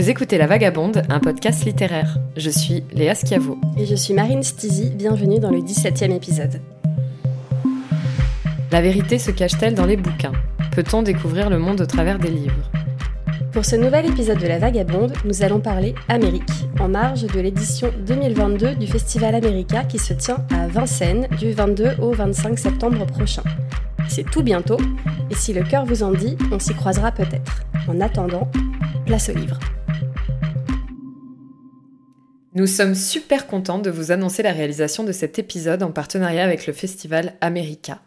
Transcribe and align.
Vous 0.00 0.08
écoutez 0.08 0.38
La 0.38 0.46
Vagabonde, 0.46 1.02
un 1.10 1.20
podcast 1.20 1.66
littéraire. 1.66 2.16
Je 2.34 2.48
suis 2.48 2.84
Léa 2.90 3.14
Schiavo. 3.14 3.58
Et 3.76 3.84
je 3.84 3.94
suis 3.94 4.14
Marine 4.14 4.42
Stizy, 4.42 4.88
bienvenue 4.88 5.38
dans 5.38 5.50
le 5.50 5.58
17e 5.58 6.16
épisode. 6.16 6.58
La 8.72 8.80
vérité 8.80 9.18
se 9.18 9.30
cache-t-elle 9.30 9.74
dans 9.74 9.84
les 9.84 9.98
bouquins? 9.98 10.32
Peut-on 10.72 11.02
découvrir 11.02 11.50
le 11.50 11.58
monde 11.58 11.82
au 11.82 11.84
travers 11.84 12.18
des 12.18 12.30
livres? 12.30 12.70
Pour 13.52 13.66
ce 13.66 13.76
nouvel 13.76 14.06
épisode 14.06 14.38
de 14.38 14.46
La 14.46 14.58
Vagabonde, 14.58 15.12
nous 15.26 15.42
allons 15.42 15.60
parler 15.60 15.94
Amérique, 16.08 16.50
en 16.80 16.88
marge 16.88 17.26
de 17.26 17.38
l'édition 17.38 17.92
2022 18.06 18.76
du 18.76 18.86
Festival 18.86 19.34
America 19.34 19.84
qui 19.84 19.98
se 19.98 20.14
tient 20.14 20.46
à 20.50 20.66
Vincennes 20.66 21.28
du 21.38 21.52
22 21.52 21.96
au 22.00 22.12
25 22.12 22.58
septembre 22.58 23.04
prochain. 23.04 23.44
C'est 24.08 24.24
tout 24.24 24.42
bientôt, 24.42 24.78
et 25.30 25.34
si 25.34 25.52
le 25.52 25.62
cœur 25.62 25.84
vous 25.84 26.02
en 26.02 26.12
dit, 26.12 26.38
on 26.50 26.58
s'y 26.58 26.72
croisera 26.72 27.12
peut-être. 27.12 27.64
En 27.86 28.00
attendant, 28.00 28.50
place 29.04 29.28
au 29.28 29.34
livre. 29.34 29.58
Nous 32.52 32.66
sommes 32.66 32.96
super 32.96 33.46
contents 33.46 33.78
de 33.78 33.90
vous 33.90 34.10
annoncer 34.10 34.42
la 34.42 34.50
réalisation 34.50 35.04
de 35.04 35.12
cet 35.12 35.38
épisode 35.38 35.84
en 35.84 35.92
partenariat 35.92 36.42
avec 36.42 36.66
le 36.66 36.72
festival 36.72 37.34
America. 37.40 38.00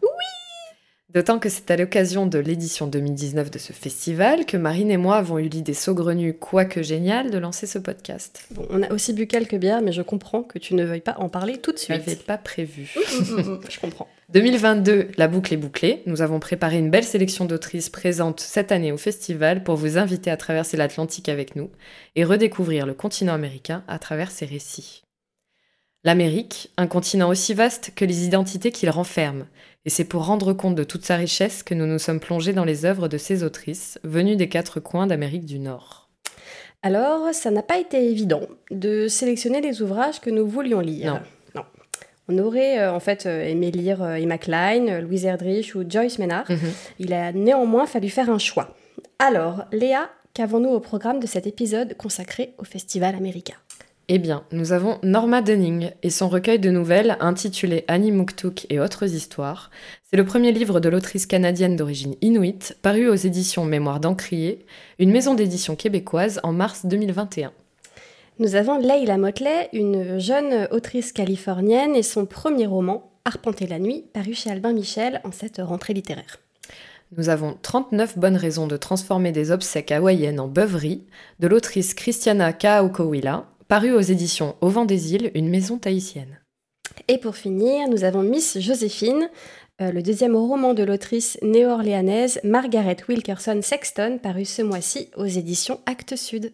D'autant 1.14 1.38
que 1.38 1.48
c'est 1.48 1.70
à 1.70 1.78
l'occasion 1.78 2.26
de 2.26 2.40
l'édition 2.40 2.88
2019 2.88 3.52
de 3.52 3.60
ce 3.60 3.72
festival 3.72 4.48
que 4.48 4.58
Marine 4.58 4.90
et 4.90 4.98
moi 4.98 5.18
avons 5.18 5.38
eu 5.38 5.48
l'idée 5.48 5.76
saugrenue, 5.76 6.34
quoique 6.34 6.82
géniale, 6.82 7.30
de 7.30 7.38
lancer 7.38 7.68
ce 7.68 7.78
podcast. 7.78 8.48
Bon, 8.50 8.66
on 8.72 8.82
a 8.82 8.92
aussi 8.92 9.14
bu 9.14 9.28
quelques 9.28 9.58
bières, 9.58 9.84
mais 9.84 9.92
je 9.92 10.02
comprends 10.02 10.42
que 10.42 10.58
tu 10.58 10.74
ne 10.74 10.84
veuilles 10.84 11.02
pas 11.02 11.16
en 11.20 11.30
parler 11.30 11.58
tout 11.58 11.72
de 11.72 11.78
suite. 11.78 12.00
n'avais 12.00 12.16
pas 12.16 12.40
prévu. 12.40 12.92
je 12.96 13.80
comprends. 13.80 14.08
2022, 14.30 15.10
la 15.16 15.28
boucle 15.28 15.54
est 15.54 15.58
bouclée. 15.58 16.02
Nous 16.08 16.24
avons 16.24 16.40
préparé 16.40 16.80
une 16.80 16.90
belle 16.90 17.04
sélection 17.04 17.46
d'autrices 17.46 17.90
présentes 17.90 18.40
cette 18.40 18.72
année 18.72 18.92
au 18.92 18.98
festival 18.98 19.64
pour 19.64 19.76
vous 19.76 20.00
inviter 20.00 20.32
à 20.32 20.38
traverser 20.38 20.78
l'Atlantique 20.78 21.30
avec 21.30 21.56
nous 21.56 21.70
et 22.16 22.24
redécouvrir 22.24 22.88
le 22.88 22.96
continent 22.96 23.34
américain 23.34 23.84
à 23.88 24.00
travers 24.00 24.32
ses 24.32 24.46
récits. 24.46 25.04
L'Amérique, 26.06 26.70
un 26.76 26.88
continent 26.88 27.30
aussi 27.30 27.54
vaste 27.54 27.92
que 27.96 28.04
les 28.04 28.26
identités 28.26 28.72
qu'il 28.72 28.90
renferme, 28.90 29.46
et 29.86 29.90
c'est 29.90 30.06
pour 30.06 30.26
rendre 30.26 30.54
compte 30.54 30.76
de 30.76 30.84
toute 30.84 31.06
sa 31.06 31.16
richesse 31.16 31.64
que 31.64 31.74
nous 31.74 31.86
nous 31.86 32.00
sommes 32.00 32.20
plongés 32.20 32.54
dans 32.54 32.66
les 32.66 32.86
œuvres 32.86 33.08
de 33.08 33.18
ces 33.18 33.44
autrices, 33.44 34.00
venues 34.04 34.36
des 34.36 34.50
quatre 34.50 34.80
coins 34.80 35.08
d'Amérique 35.08 35.46
du 35.46 35.60
Nord. 35.60 36.10
Alors, 36.82 37.34
ça 37.34 37.52
n'a 37.52 37.64
pas 37.64 37.80
été 37.80 38.10
évident 38.10 38.42
de 38.72 39.08
sélectionner 39.08 39.62
les 39.62 39.82
ouvrages 39.82 40.20
que 40.20 40.30
nous 40.30 40.48
voulions 40.48 40.80
lire. 40.80 41.14
Non. 41.14 41.20
On 42.30 42.38
aurait 42.38 42.80
euh, 42.80 42.94
en 42.94 43.00
fait 43.00 43.26
euh, 43.26 43.44
aimé 43.44 43.70
lire 43.72 44.02
euh, 44.02 44.16
Emma 44.16 44.38
Klein, 44.38 45.02
Louise 45.02 45.26
Erdrich 45.26 45.76
ou 45.76 45.84
Joyce 45.88 46.20
Ménard. 46.20 46.50
Mhm. 46.50 46.58
Il 47.00 47.14
a 47.14 47.32
néanmoins 47.34 47.86
fallu 47.86 48.10
faire 48.10 48.30
un 48.30 48.38
choix. 48.38 48.76
Alors, 49.20 49.66
Léa, 49.72 50.10
qu'avons-nous 50.34 50.70
au 50.70 50.80
programme 50.80 51.20
de 51.20 51.28
cet 51.28 51.48
épisode 51.48 51.96
consacré 51.98 52.54
au 52.58 52.64
Festival 52.64 53.16
américain? 53.16 53.56
Eh 54.16 54.20
bien, 54.20 54.44
nous 54.52 54.74
avons 54.74 55.00
Norma 55.02 55.42
Dunning 55.42 55.90
et 56.04 56.12
son 56.12 56.30
recueil 56.30 56.60
de 56.60 56.70
nouvelles 56.70 57.18
intitulé 57.20 57.84
Annie 57.88 58.12
Muktuk 58.12 58.68
et 58.70 58.80
autres 58.80 59.12
histoires. 59.12 59.72
C'est 60.04 60.18
le 60.18 60.24
premier 60.24 60.52
livre 60.52 60.80
de 60.80 60.88
l'autrice 60.88 61.26
canadienne 61.26 61.76
d'origine 61.76 62.14
inuit, 62.22 62.76
paru 62.84 63.10
aux 63.10 63.16
éditions 63.16 63.66
Mémoire 63.66 64.00
d'Encrier, 64.00 64.68
une 65.00 65.10
maison 65.10 65.34
d'édition 65.34 65.76
québécoise 65.76 66.40
en 66.44 66.54
mars 66.54 66.86
2021. 66.86 67.54
Nous 68.38 68.54
avons 68.54 68.78
Leila 68.78 69.18
Motley, 69.18 69.70
une 69.74 70.20
jeune 70.20 70.68
autrice 70.70 71.12
californienne, 71.12 71.96
et 71.96 72.04
son 72.04 72.28
premier 72.28 72.68
roman, 72.68 73.10
Arpenter 73.26 73.66
la 73.66 73.80
nuit, 73.80 74.06
paru 74.14 74.36
chez 74.36 74.52
Albin 74.52 74.74
Michel 74.74 75.22
en 75.24 75.32
cette 75.32 75.58
rentrée 75.58 75.96
littéraire. 75.96 76.38
Nous 77.16 77.30
avons 77.30 77.58
39 77.62 78.18
bonnes 78.18 78.38
raisons 78.38 78.66
de 78.66 78.76
transformer 78.76 79.32
des 79.32 79.52
obsèques 79.52 79.92
hawaïennes 79.92 80.40
en 80.40 80.48
beuverie, 80.48 81.06
de 81.40 81.48
l'autrice 81.48 81.94
Christiana 81.94 82.54
Kaokowila, 82.54 83.46
paru 83.74 83.92
aux 83.92 84.02
éditions 84.02 84.56
Au 84.62 84.70
vent 84.70 84.86
des 84.86 85.16
îles, 85.16 85.32
une 85.34 85.50
maison 85.50 85.80
tahitienne. 85.80 86.38
Et 87.08 87.18
pour 87.18 87.36
finir, 87.36 87.90
nous 87.90 88.04
avons 88.04 88.22
Miss 88.22 88.60
Joséphine, 88.60 89.32
euh, 89.82 89.92
le 89.92 90.04
deuxième 90.04 90.36
roman 90.36 90.76
de 90.76 90.84
l'autrice 90.84 91.40
néo-orléanaise 91.42 92.40
Margaret 92.44 92.98
Wilkerson 93.10 93.62
Sexton, 93.64 94.20
paru 94.22 94.46
ce 94.46 94.62
mois-ci 94.62 95.10
aux 95.18 95.26
éditions 95.26 95.80
Actes 95.88 96.16
Sud. 96.16 96.54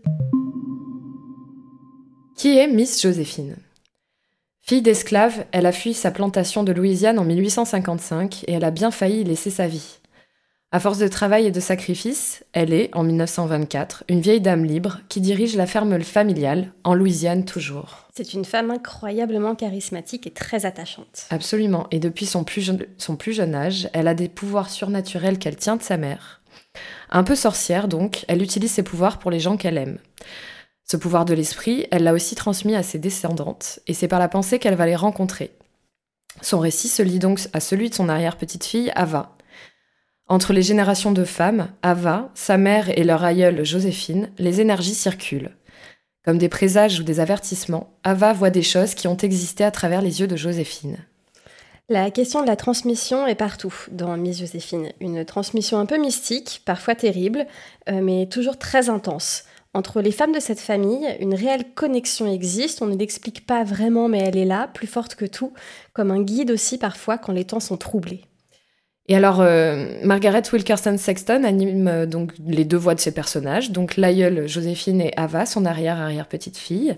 Qui 2.38 2.58
est 2.58 2.70
Miss 2.70 3.02
Joséphine? 3.02 3.58
Fille 4.62 4.82
d'esclave, 4.82 5.44
elle 5.52 5.66
a 5.66 5.74
fui 5.74 5.94
sa 5.94 6.12
plantation 6.12 6.64
de 6.64 6.72
Louisiane 6.72 7.20
en 7.20 7.26
1855 7.26 8.46
et 8.48 8.54
elle 8.54 8.64
a 8.64 8.72
bien 8.72 8.92
failli 8.92 9.20
y 9.20 9.24
laisser 9.26 9.50
sa 9.50 9.68
vie. 9.68 9.99
À 10.72 10.80
force 10.80 11.00
de 11.00 11.08
travail 11.08 11.48
et 11.48 11.52
de 11.52 11.60
sacrifices, 11.60 12.46
elle 12.54 12.74
est, 12.74 12.96
en 12.96 13.02
1924, 13.02 14.04
une 14.08 14.22
vieille 14.22 14.40
dame 14.40 14.66
libre 14.66 15.00
qui 15.10 15.20
dirige 15.20 15.56
la 15.56 15.66
ferme 15.66 16.00
familiale, 16.04 16.74
en 16.84 16.94
Louisiane 16.94 17.44
toujours. 17.44 18.06
C'est 18.16 18.36
une 18.36 18.46
femme 18.46 18.70
incroyablement 18.70 19.56
charismatique 19.56 20.28
et 20.28 20.32
très 20.32 20.68
attachante. 20.68 21.26
Absolument, 21.32 21.88
et 21.90 21.98
depuis 21.98 22.28
son 22.28 22.44
plus, 22.44 22.62
jeune, 22.62 22.86
son 23.00 23.16
plus 23.16 23.34
jeune 23.34 23.56
âge, 23.56 23.90
elle 23.94 24.08
a 24.08 24.14
des 24.14 24.30
pouvoirs 24.30 24.70
surnaturels 24.70 25.40
qu'elle 25.40 25.56
tient 25.56 25.76
de 25.76 25.82
sa 25.82 25.98
mère. 25.98 26.42
Un 27.10 27.24
peu 27.24 27.34
sorcière 27.34 27.88
donc, 27.88 28.24
elle 28.28 28.44
utilise 28.44 28.72
ses 28.72 28.84
pouvoirs 28.84 29.18
pour 29.18 29.32
les 29.32 29.40
gens 29.40 29.58
qu'elle 29.58 29.78
aime. 29.78 29.98
Ce 30.88 30.98
pouvoir 30.98 31.26
de 31.26 31.34
l'esprit, 31.34 31.88
elle 31.90 32.04
l'a 32.04 32.14
aussi 32.14 32.36
transmis 32.36 32.76
à 32.76 32.84
ses 32.84 33.00
descendantes, 33.00 33.80
et 33.88 33.96
c'est 33.96 34.08
par 34.08 34.20
la 34.20 34.30
pensée 34.30 34.60
qu'elle 34.60 34.76
va 34.76 34.86
les 34.86 34.96
rencontrer. 34.96 35.50
Son 36.44 36.60
récit 36.60 36.90
se 36.90 37.02
lie 37.02 37.18
donc 37.18 37.40
à 37.54 37.60
celui 37.60 37.90
de 37.90 37.96
son 37.96 38.08
arrière-petite-fille, 38.08 38.92
Ava. 38.94 39.36
Entre 40.30 40.54
les 40.54 40.62
générations 40.62 41.12
de 41.12 41.24
femmes, 41.24 41.70
Ava, 41.82 42.30
sa 42.36 42.58
mère 42.58 42.96
et 42.96 43.04
leur 43.04 43.24
aïeule 43.24 43.66
Joséphine, 43.66 44.30
les 44.38 44.62
énergies 44.62 44.94
circulent. 44.94 45.50
Comme 46.24 46.38
des 46.38 46.50
présages 46.50 47.00
ou 47.00 47.04
des 47.04 47.20
avertissements, 47.20 47.98
Ava 48.04 48.32
voit 48.32 48.52
des 48.52 48.62
choses 48.62 48.94
qui 48.94 49.08
ont 49.08 49.18
existé 49.18 49.64
à 49.64 49.72
travers 49.72 50.04
les 50.04 50.22
yeux 50.22 50.28
de 50.28 50.36
Joséphine. 50.36 50.98
La 51.90 52.12
question 52.12 52.44
de 52.44 52.48
la 52.48 52.56
transmission 52.56 53.26
est 53.26 53.34
partout 53.34 53.74
dans 53.92 54.16
Miss 54.18 54.38
Joséphine. 54.38 54.92
Une 55.00 55.26
transmission 55.26 55.80
un 55.80 55.88
peu 55.88 55.98
mystique, 55.98 56.62
parfois 56.64 56.94
terrible, 56.94 57.48
euh, 57.90 58.00
mais 58.04 58.28
toujours 58.28 58.60
très 58.60 58.92
intense. 58.92 59.46
Entre 59.74 60.00
les 60.00 60.12
femmes 60.12 60.32
de 60.32 60.40
cette 60.40 60.60
famille, 60.60 61.08
une 61.20 61.34
réelle 61.34 61.74
connexion 61.74 62.32
existe, 62.32 62.84
on 62.84 62.86
ne 62.86 62.98
l'explique 62.98 63.48
pas 63.48 63.64
vraiment 63.64 64.08
mais 64.08 64.20
elle 64.20 64.38
est 64.38 64.46
là, 64.46 64.70
plus 64.72 64.88
forte 64.88 65.16
que 65.16 65.26
tout, 65.26 65.54
comme 65.94 66.12
un 66.12 66.22
guide 66.22 66.52
aussi 66.52 66.78
parfois 66.78 67.18
quand 67.18 67.34
les 67.34 67.46
temps 67.46 67.60
sont 67.60 67.78
troublés. 67.78 68.29
Et 69.10 69.16
alors, 69.16 69.42
euh, 69.42 69.88
Margaret 70.04 70.44
Wilkerson 70.54 70.96
Sexton 70.98 71.44
anime 71.44 71.88
euh, 71.88 72.06
donc 72.06 72.34
les 72.46 72.64
deux 72.64 72.78
voix 72.78 72.94
de 72.94 73.00
ses 73.00 73.12
personnages, 73.12 73.72
donc 73.72 73.98
l'aïeule 73.98 74.48
Joséphine 74.48 75.02
et 75.02 75.12
Ava, 75.18 75.48
son 75.48 75.66
arrière-arrière-petite-fille. 75.66 76.96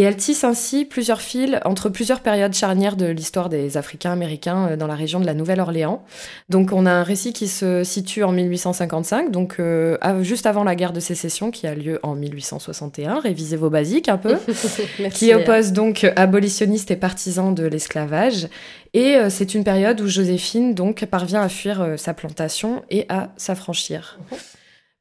Et 0.00 0.02
elle 0.02 0.16
tisse 0.16 0.44
ainsi 0.44 0.86
plusieurs 0.86 1.20
fils 1.20 1.58
entre 1.66 1.90
plusieurs 1.90 2.20
périodes 2.20 2.54
charnières 2.54 2.96
de 2.96 3.04
l'histoire 3.04 3.50
des 3.50 3.76
Africains 3.76 4.12
américains 4.12 4.68
euh, 4.68 4.76
dans 4.76 4.86
la 4.86 4.94
région 4.94 5.20
de 5.20 5.26
la 5.26 5.34
Nouvelle-Orléans. 5.34 6.02
Donc 6.48 6.72
on 6.72 6.86
a 6.86 6.90
un 6.90 7.02
récit 7.02 7.34
qui 7.34 7.48
se 7.48 7.84
situe 7.84 8.24
en 8.24 8.32
1855, 8.32 9.30
donc 9.30 9.56
euh, 9.58 9.98
juste 10.22 10.46
avant 10.46 10.64
la 10.64 10.74
guerre 10.74 10.94
de 10.94 11.00
sécession 11.00 11.50
qui 11.50 11.66
a 11.66 11.74
lieu 11.74 12.00
en 12.02 12.14
1861. 12.14 13.20
Révisez 13.20 13.58
vos 13.58 13.68
basiques 13.68 14.08
un 14.08 14.16
peu. 14.16 14.38
qui 15.12 15.34
oppose 15.34 15.72
donc 15.72 16.10
abolitionnistes 16.16 16.90
et 16.90 16.96
partisans 16.96 17.54
de 17.54 17.66
l'esclavage. 17.66 18.48
Et 18.94 19.16
euh, 19.16 19.28
c'est 19.28 19.52
une 19.52 19.64
période 19.64 20.00
où 20.00 20.08
Joséphine 20.08 20.74
donc 20.74 21.04
parvient 21.04 21.42
à 21.42 21.50
fuir 21.50 21.86
sa 21.98 22.14
plantation 22.14 22.84
et 22.88 23.04
à 23.10 23.32
s'affranchir. 23.36 24.18
Mhm. 24.32 24.38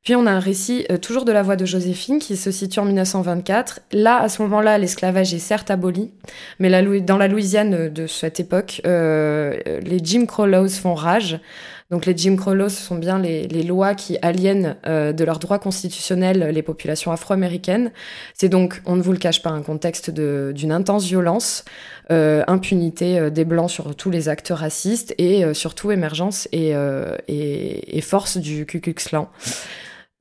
Puis 0.03 0.15
on 0.15 0.25
a 0.25 0.31
un 0.31 0.39
récit 0.39 0.85
euh, 0.91 0.97
toujours 0.97 1.25
de 1.25 1.31
la 1.31 1.43
voix 1.43 1.55
de 1.55 1.65
Joséphine 1.65 2.19
qui 2.19 2.37
se 2.37 2.51
situe 2.51 2.79
en 2.79 2.85
1924. 2.85 3.81
Là, 3.91 4.21
à 4.21 4.29
ce 4.29 4.41
moment-là, 4.43 4.77
l'esclavage 4.77 5.33
est 5.33 5.39
certes 5.39 5.69
aboli, 5.71 6.11
mais 6.59 6.69
la, 6.69 6.81
dans 7.01 7.17
la 7.17 7.27
Louisiane 7.27 7.89
de 7.89 8.07
cette 8.07 8.39
époque, 8.39 8.81
euh, 8.85 9.57
les 9.81 9.99
Jim 10.03 10.25
Crow 10.25 10.45
laws 10.45 10.69
font 10.69 10.95
rage. 10.95 11.39
Donc 11.89 12.05
les 12.05 12.15
Jim 12.15 12.35
Crow 12.35 12.53
laws, 12.53 12.69
ce 12.69 12.83
sont 12.83 12.95
bien 12.95 13.17
les, 13.17 13.47
les 13.47 13.63
lois 13.63 13.95
qui 13.95 14.17
aliènent 14.21 14.75
euh, 14.85 15.11
de 15.11 15.23
leurs 15.23 15.39
droits 15.39 15.57
constitutionnels 15.57 16.49
les 16.53 16.61
populations 16.61 17.11
afro-américaines. 17.11 17.91
C'est 18.35 18.49
donc, 18.49 18.81
on 18.85 18.95
ne 18.95 19.01
vous 19.01 19.11
le 19.11 19.17
cache 19.17 19.41
pas, 19.41 19.49
un 19.49 19.63
contexte 19.63 20.11
d'une 20.11 20.71
intense 20.71 21.05
violence, 21.05 21.65
euh, 22.11 22.43
impunité 22.47 23.17
euh, 23.17 23.29
des 23.31 23.43
Blancs 23.43 23.71
sur 23.71 23.95
tous 23.95 24.11
les 24.11 24.29
actes 24.29 24.53
racistes 24.55 25.15
et 25.17 25.51
surtout 25.53 25.91
émergence 25.91 26.47
et, 26.51 26.73
et, 27.27 27.97
et, 27.97 28.01
force 28.01 28.37
du 28.37 28.65
Ku 28.65 28.79
Klux 28.79 28.93
Klan. 28.93 29.29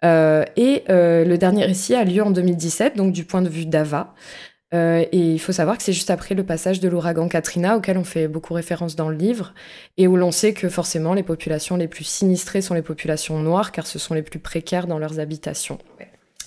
Euh, 0.05 0.45
et 0.57 0.85
euh, 0.91 1.25
le 1.25 1.39
dernier 1.39 1.65
récit 1.65 1.95
a 1.95 2.05
lieu 2.05 2.23
en 2.23 2.31
2017, 2.31 2.97
donc 2.97 3.13
du 3.13 3.25
point 3.25 3.43
de 3.43 3.49
vue 3.49 3.67
d'Ava. 3.67 4.15
Euh, 4.75 5.05
et 5.13 5.33
il 5.33 5.39
faut 5.39 5.53
savoir 5.53 5.79
que 5.79 5.83
c'est 5.83 5.95
juste 5.95 6.11
après 6.11 6.35
le 6.35 6.45
passage 6.45 6.79
de 6.81 6.89
l'ouragan 6.89 7.29
Katrina, 7.29 7.77
auquel 7.77 7.97
on 7.97 8.05
fait 8.05 8.29
beaucoup 8.29 8.55
référence 8.55 8.97
dans 8.97 9.09
le 9.09 9.17
livre, 9.17 9.55
et 9.97 10.07
où 10.07 10.17
l'on 10.17 10.31
sait 10.31 10.53
que 10.53 10.69
forcément 10.69 11.15
les 11.15 11.23
populations 11.23 11.77
les 11.77 11.89
plus 11.89 12.05
sinistrées 12.05 12.61
sont 12.61 12.75
les 12.75 12.83
populations 12.83 13.39
noires, 13.39 13.73
car 13.73 13.87
ce 13.87 13.99
sont 13.99 14.15
les 14.15 14.23
plus 14.23 14.39
précaires 14.39 14.87
dans 14.87 14.99
leurs 14.99 15.21
habitations. 15.21 15.79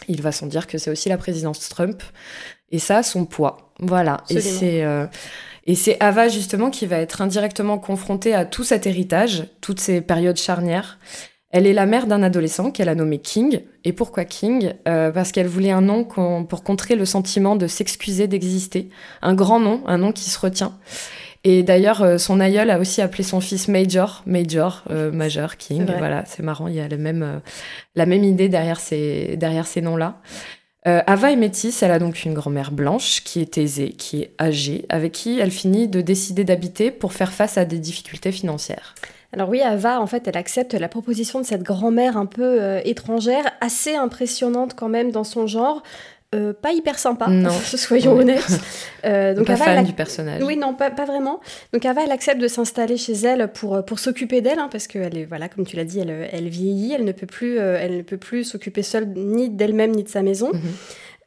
Il 0.07 0.21
va 0.21 0.31
sans 0.31 0.48
dire 0.48 0.68
que 0.68 0.77
c'est 0.77 0.92
aussi 0.92 1.09
la 1.09 1.18
présidence 1.18 1.68
Trump, 1.69 2.03
et 2.71 2.80
ça 2.80 2.98
a 2.98 3.03
son 3.03 3.25
poids. 3.25 3.74
Voilà. 3.80 4.18
Et 4.30 4.39
c'est 4.39 4.86
et 5.65 5.75
c'est 5.75 6.01
Ava 6.01 6.27
justement 6.27 6.71
qui 6.71 6.88
va 6.88 6.98
être 6.98 7.21
indirectement 7.21 7.77
confrontée 7.77 8.33
à 8.33 8.45
tout 8.45 8.63
cet 8.63 8.88
héritage, 8.88 9.45
toutes 9.62 9.80
ces 9.80 10.01
périodes 10.01 10.38
charnières, 10.38 10.98
Elle 11.51 11.68
est 11.68 11.74
la 11.74 11.86
mère 11.86 12.07
d'un 12.07 12.24
adolescent 12.24 12.71
qu'elle 12.71 12.89
a 12.89 12.95
nommé 12.95 13.19
King. 13.19 13.62
Et 13.83 13.92
pourquoi 13.92 14.24
King? 14.24 14.74
Euh, 14.88 15.12
Parce 15.12 15.31
qu'elle 15.31 15.48
voulait 15.48 15.71
un 15.71 15.81
nom 15.81 16.06
pour 16.06 16.63
contrer 16.63 16.95
le 16.95 17.06
sentiment 17.06 17.56
de 17.56 17.68
s'excuser 17.68 18.27
d'exister. 18.27 18.89
Un 19.21 19.33
grand 19.33 19.59
nom, 19.59 19.81
un 19.86 19.98
nom 19.98 20.12
qui 20.13 20.30
se 20.30 20.39
retient. 20.39 20.77
Et 21.44 21.63
d'ailleurs, 21.63 22.03
euh, 22.03 22.18
son 22.18 22.39
aïeul 22.39 22.69
a 22.69 22.80
aussi 22.80 23.01
appelé 23.01 23.24
son 23.24 23.42
fils 23.42 23.68
Major, 23.68 24.24
Major, 24.25 24.83
euh, 24.92 25.12
Major 25.12 25.57
King. 25.57 25.86
Voilà, 25.98 26.24
c'est 26.25 26.44
marrant, 26.44 26.68
il 26.68 26.75
y 26.75 26.80
a 26.80 26.88
le 26.88 26.98
même, 26.98 27.42
la 27.95 28.06
même 28.06 28.24
idée 28.24 28.48
derrière 28.48 28.80
ces, 28.80 29.36
derrière 29.38 29.68
ces 29.68 29.81
noms-là. 29.81 30.21
Ava 30.83 31.31
est 31.31 31.36
métisse, 31.36 31.83
elle 31.83 31.92
a 31.92 32.00
donc 32.00 32.24
une 32.25 32.33
grand-mère 32.33 32.71
blanche 32.71 33.24
qui 33.24 33.39
est 33.39 33.59
aisée, 33.59 33.89
qui 33.89 34.24
est 34.24 34.33
âgée, 34.39 34.86
avec 34.89 35.12
qui 35.12 35.39
elle 35.39 35.51
finit 35.51 35.88
de 35.88 36.01
décider 36.01 36.44
d'habiter 36.44 36.89
pour 36.89 37.13
faire 37.13 37.31
face 37.31 37.59
à 37.59 37.65
des 37.65 37.77
difficultés 37.77 38.31
financières. 38.31 38.95
Alors 39.33 39.50
oui, 39.50 39.62
Ava, 39.62 40.01
en 40.01 40.07
fait, 40.07 40.28
elle 40.28 40.38
accepte 40.38 40.74
la 40.74 40.89
proposition 40.89 41.39
de 41.39 41.45
cette 41.45 41.63
grand-mère 41.63 42.18
un 42.18 42.25
peu 42.25 42.62
euh, 42.62 42.81
étrangère, 42.83 43.44
assez 43.62 43.95
impressionnante 43.95 44.74
quand 44.75 44.89
même 44.89 45.12
dans 45.12 45.24
son 45.24 45.48
genre. 45.48 45.83
Euh, 46.33 46.54
pas 46.54 46.72
hyper 46.72 46.98
sympa, 46.98 47.28
non. 47.28 47.50
soyons 47.63 48.13
honnêtes. 48.13 48.60
Euh, 49.04 49.33
donc 49.33 49.48
pas 49.48 49.57
fan 49.57 49.83
du 49.83 49.92
personnage. 49.94 50.42
Oui, 50.44 50.56
non, 50.56 50.74
pas, 50.74 50.89
vraiment. 50.89 51.42
Donc 51.74 51.86
Ava, 51.86 52.04
elle 52.06 52.12
accepte 52.12 52.39
de 52.39 52.48
s'installer 52.48 52.95
chez 52.95 53.13
elle 53.13 53.51
pour, 53.51 53.83
pour 53.83 54.00
s'occuper 54.00 54.39
d'elle, 54.39 54.60
hein, 54.60 54.69
parce 54.72 54.88
qu'elle 54.88 55.18
est, 55.18 55.25
voilà, 55.25 55.50
comme 55.50 55.66
tu 55.66 55.75
l'as 55.75 55.84
dit, 55.84 56.00
elle, 56.00 56.30
elle, 56.31 56.48
vieillit, 56.48 56.94
elle 56.94 57.04
ne 57.04 57.12
peut 57.12 57.25
plus, 57.25 57.57
elle 57.57 57.98
ne 57.98 58.01
peut 58.01 58.18
plus 58.18 58.45
s'occuper 58.45 58.84
seule 58.84 59.07
ni 59.07 59.50
d'elle-même 59.50 59.92
ni 59.92 60.04
de 60.04 60.10
sa 60.10 60.22
maison. 60.22 60.51
Mhm. 60.54 60.62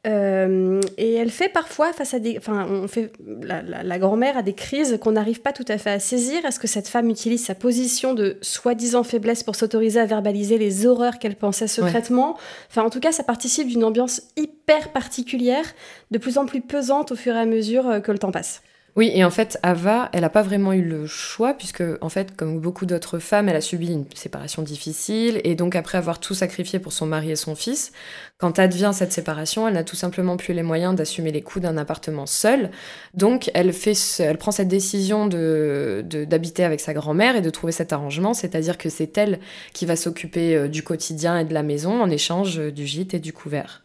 Euh, 0.07 0.81
et 0.99 1.15
elle 1.15 1.31
fait 1.31 1.49
parfois 1.49 1.93
face 1.93 2.13
à 2.13 2.19
des. 2.19 2.37
Enfin, 2.37 2.67
on 2.69 2.87
fait. 2.89 3.13
La, 3.43 3.99
grand-mère 3.99 4.37
a 4.37 4.43
des 4.43 4.53
crises 4.53 4.99
qu'on 5.01 5.13
n'arrive 5.13 5.41
pas 5.41 5.53
tout 5.53 5.65
à 5.69 5.79
fait 5.79 5.91
à 5.91 5.99
saisir. 5.99 6.45
Est-ce 6.45 6.61
que 6.61 6.67
cette 6.67 6.89
femme 6.89 7.09
utilise 7.09 7.45
sa 7.45 7.55
position 7.55 8.13
de 8.13 8.37
soi-disant 8.43 9.03
faiblesse 9.03 9.43
pour 9.43 9.57
s'autoriser 9.57 10.01
à 10.01 10.07
verbaliser 10.07 10.59
les 10.59 10.87
horreurs 10.87 11.19
qu'elle 11.19 11.37
pensait 11.37 11.69
secrètement? 11.69 12.37
Enfin, 12.71 12.83
en 12.83 12.91
tout 12.91 13.01
cas, 13.01 13.13
ça 13.13 13.25
participe 13.25 13.69
d'une 13.69 13.85
ambiance 13.85 14.23
hyper 14.37 14.93
particulière, 14.93 15.65
de 16.11 16.19
plus 16.19 16.37
en 16.37 16.45
plus 16.45 16.61
pesante 16.61 17.13
au 17.13 17.17
fur 17.17 17.35
et 17.35 17.41
à 17.41 17.47
mesure 17.47 17.89
euh, 17.89 18.01
que 18.01 18.13
le 18.13 18.19
temps 18.19 18.33
passe. 18.33 18.63
Oui, 18.97 19.11
et 19.13 19.25
en 19.25 19.31
fait, 19.31 19.59
Ava, 19.65 20.09
elle 20.13 20.21
n'a 20.21 20.31
pas 20.31 20.43
vraiment 20.43 20.73
eu 20.73 20.83
le 20.83 21.07
choix, 21.07 21.55
puisque, 21.55 21.83
en 22.01 22.09
fait, 22.09 22.37
comme 22.37 22.61
beaucoup 22.61 22.87
d'autres 22.87 23.19
femmes, 23.19 23.49
elle 23.49 23.57
a 23.57 23.61
subi 23.61 23.89
une 23.93 24.05
séparation 24.15 24.63
difficile, 24.63 25.41
et 25.43 25.57
donc 25.57 25.75
après 25.75 25.99
avoir 25.99 26.21
tout 26.21 26.35
sacrifié 26.35 26.79
pour 26.79 26.93
son 26.93 27.05
mari 27.05 27.33
et 27.33 27.37
son 27.37 27.57
fils, 27.57 27.91
quand 28.39 28.61
advient 28.61 28.93
cette 28.95 29.13
séparation, 29.13 29.67
elle 29.67 29.75
n'a 29.75 29.83
tout 29.83 29.97
simplement 29.97 30.37
plus 30.37 30.55
les 30.55 30.63
moyens 30.63 30.95
d'assumer 30.95 31.33
les 31.33 31.43
coûts 31.43 31.59
d'un 31.59 31.77
appartement 31.77 32.27
seule. 32.27 32.71
Donc, 33.15 33.51
elle, 33.55 33.73
fait, 33.73 33.95
elle 34.21 34.39
prend 34.39 34.53
cette 34.53 34.69
décision 34.69 35.27
d'habiter 35.27 36.03
de, 36.05 36.25
d'habiter 36.25 36.65
avec 36.65 36.79
sa 36.79 36.95
grand-mère 36.95 37.35
et 37.35 37.41
de 37.41 37.51
trouver 37.51 37.73
cet 37.73 37.93
arrangement, 37.93 38.33
c'est-à-dire 38.33 38.79
que 38.79 38.91
c'est 38.91 39.19
elle 39.19 39.41
qui 39.73 39.87
va 39.87 39.97
s'occuper 39.97 40.55
euh, 40.55 40.69
du 40.69 40.85
quotidien 40.85 41.39
et 41.39 41.45
de 41.45 41.55
la 41.55 41.65
maison 41.65 42.01
en 42.01 42.11
échange 42.11 42.61
euh, 42.61 42.71
du 42.71 42.87
gîte 42.87 43.15
et 43.15 43.19
du 43.19 43.33
couvert. 43.33 43.83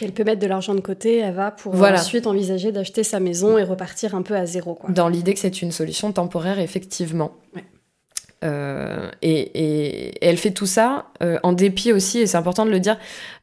elle 0.00 0.12
peut 0.12 0.24
mettre 0.24 0.40
de 0.40 0.46
l'argent 0.46 0.74
de 0.74 0.80
côté, 0.80 1.22
Ava, 1.22 1.50
pour 1.50 1.74
ensuite 1.74 2.26
envisager 2.26 2.72
d'acheter 2.72 3.02
sa 3.02 3.20
maison 3.20 3.58
et 3.58 3.62
repartir 3.62 4.14
un 4.14 4.22
peu 4.22 4.34
à 4.34 4.45
zéro. 4.46 4.74
Quoi. 4.74 4.90
Dans 4.90 5.08
l'idée 5.08 5.34
que 5.34 5.40
c'est 5.40 5.62
une 5.62 5.72
solution 5.72 6.12
temporaire, 6.12 6.58
effectivement. 6.58 7.32
Euh, 8.44 9.08
et, 9.22 10.12
elle 10.20 10.36
fait 10.36 10.50
tout 10.50 10.66
ça 10.66 11.06
euh, 11.22 11.38
en 11.42 11.52
dépit 11.52 11.92
aussi, 11.92 12.18
et 12.18 12.26
c'est 12.26 12.36
important 12.36 12.66
de 12.66 12.70
le 12.70 12.80
dire, 12.80 12.98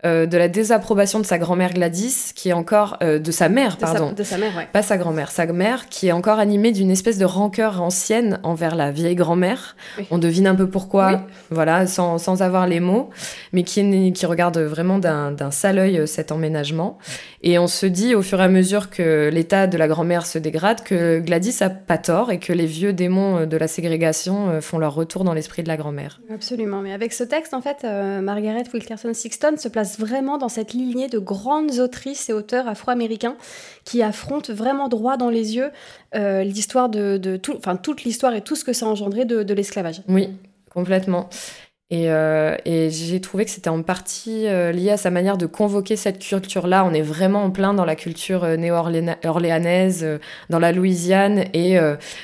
euh, 0.06 0.28
de 0.28 0.38
la 0.38 0.48
désapprobation 0.48 1.20
de 1.20 1.26
sa 1.26 1.40
grand-mère 1.40 1.74
Gladys, 1.74 2.32
qui 2.36 2.50
est 2.50 2.54
encore 2.54 3.00
de 3.02 3.32
sa 3.32 3.50
mère, 3.50 3.78
pardon, 3.78 4.12
de 4.12 4.24
sa, 4.24 4.38
mère, 4.38 4.56
ouais. 4.56 4.68
pas 4.72 4.84
sa 4.84 4.98
grand-mère, 4.98 5.32
sa 5.32 5.46
mère, 5.48 5.90
qui 5.90 6.08
est 6.08 6.12
encore 6.12 6.38
animée 6.40 6.72
d'une 6.72 6.92
espèce 6.92 7.18
de 7.18 7.26
rancœur 7.26 7.82
ancienne 7.82 8.40
envers 8.44 8.76
la 8.76 8.92
vieille 8.92 9.16
grand-mère. 9.16 9.76
On 10.12 10.18
devine 10.20 10.46
un 10.46 10.56
peu 10.56 10.70
pourquoi, 10.70 11.26
voilà, 11.50 11.88
sans, 11.88 12.18
sans, 12.18 12.42
avoir 12.42 12.68
les 12.68 12.80
mots, 12.80 13.10
mais 13.52 13.64
qui, 13.64 14.14
qui 14.14 14.26
regarde 14.26 14.58
vraiment 14.60 15.00
d'un 15.00 15.52
sale 15.52 15.80
œil 15.80 16.08
cet 16.08 16.32
emménagement. 16.32 16.98
Et 17.42 17.58
on 17.58 17.68
se 17.68 17.86
dit 17.86 18.16
au 18.16 18.22
fur 18.22 18.40
et 18.40 18.44
à 18.44 18.48
mesure 18.48 18.90
que 18.90 19.30
l'état 19.32 19.68
de 19.68 19.78
la 19.78 19.88
grand-mère 19.88 20.26
se 20.26 20.38
dégrade, 20.38 20.84
que 20.84 21.20
Gladys 21.20 21.58
a 21.62 21.70
pas 21.70 21.98
tort 21.98 22.32
et 22.32 22.40
que 22.40 22.54
les 22.54 22.66
vieux 22.66 22.94
démons 22.94 23.46
de 23.46 23.58
la 23.58 23.68
ségrégation 23.68 24.62
font 24.62 24.78
leur 24.84 24.94
retour 24.94 25.24
dans 25.24 25.34
l'esprit 25.34 25.64
de 25.64 25.68
la 25.68 25.78
grand-mère. 25.78 26.20
Absolument, 26.30 26.82
mais 26.82 26.94
avec 26.94 27.14
ce 27.14 27.24
texte, 27.24 27.54
en 27.54 27.62
fait, 27.62 27.80
euh, 27.84 28.22
Margaret 28.22 28.66
Wilkerson 28.72 29.14
Sixton 29.14 29.56
se 29.58 29.68
place 29.70 29.98
vraiment 29.98 30.38
dans 30.38 30.50
cette 30.50 30.74
lignée 30.74 31.08
de 31.08 31.20
grandes 31.20 31.80
autrices 31.80 32.30
et 32.30 32.34
auteurs 32.34 32.68
afro-américains 32.68 33.36
qui 33.86 34.04
affrontent 34.04 34.54
vraiment 34.54 34.90
droit 34.90 35.18
dans 35.18 35.30
les 35.30 35.56
yeux 35.56 35.72
euh, 36.16 36.44
l'histoire 36.44 36.90
de, 36.90 37.38
tout, 37.38 37.56
enfin 37.58 37.78
toute 37.78 38.04
l'histoire 38.04 38.36
et 38.36 38.42
tout 38.42 38.56
ce 38.56 38.64
que 38.64 38.74
ça 38.74 38.86
a 38.86 38.90
engendré 38.90 39.26
de, 39.26 39.44
de 39.44 39.54
l'esclavage. 39.54 40.02
Oui, 40.08 40.30
complètement. 40.70 41.30
Euh, 41.94 42.56
et, 42.66 42.90
j'ai 42.90 43.22
trouvé 43.22 43.46
que 43.46 43.52
c'était 43.52 43.70
en 43.70 43.82
partie 43.82 44.48
euh, 44.48 44.72
lié 44.72 44.92
à 44.92 44.98
sa 44.98 45.12
manière 45.12 45.38
de 45.38 45.46
convoquer 45.46 45.96
cette 45.96 46.20
culture-là. 46.20 46.86
On 46.86 46.94
est 46.94 47.02
vraiment 47.02 47.44
en 47.44 47.52
plein 47.52 47.74
dans 47.74 47.86
la 47.86 47.96
culture 47.96 48.44
euh, 48.44 48.58
néo-orléanaise, 48.58 50.06
dans 50.50 50.60
la 50.60 50.72
Louisiane, 50.72 51.46
et 51.54 51.78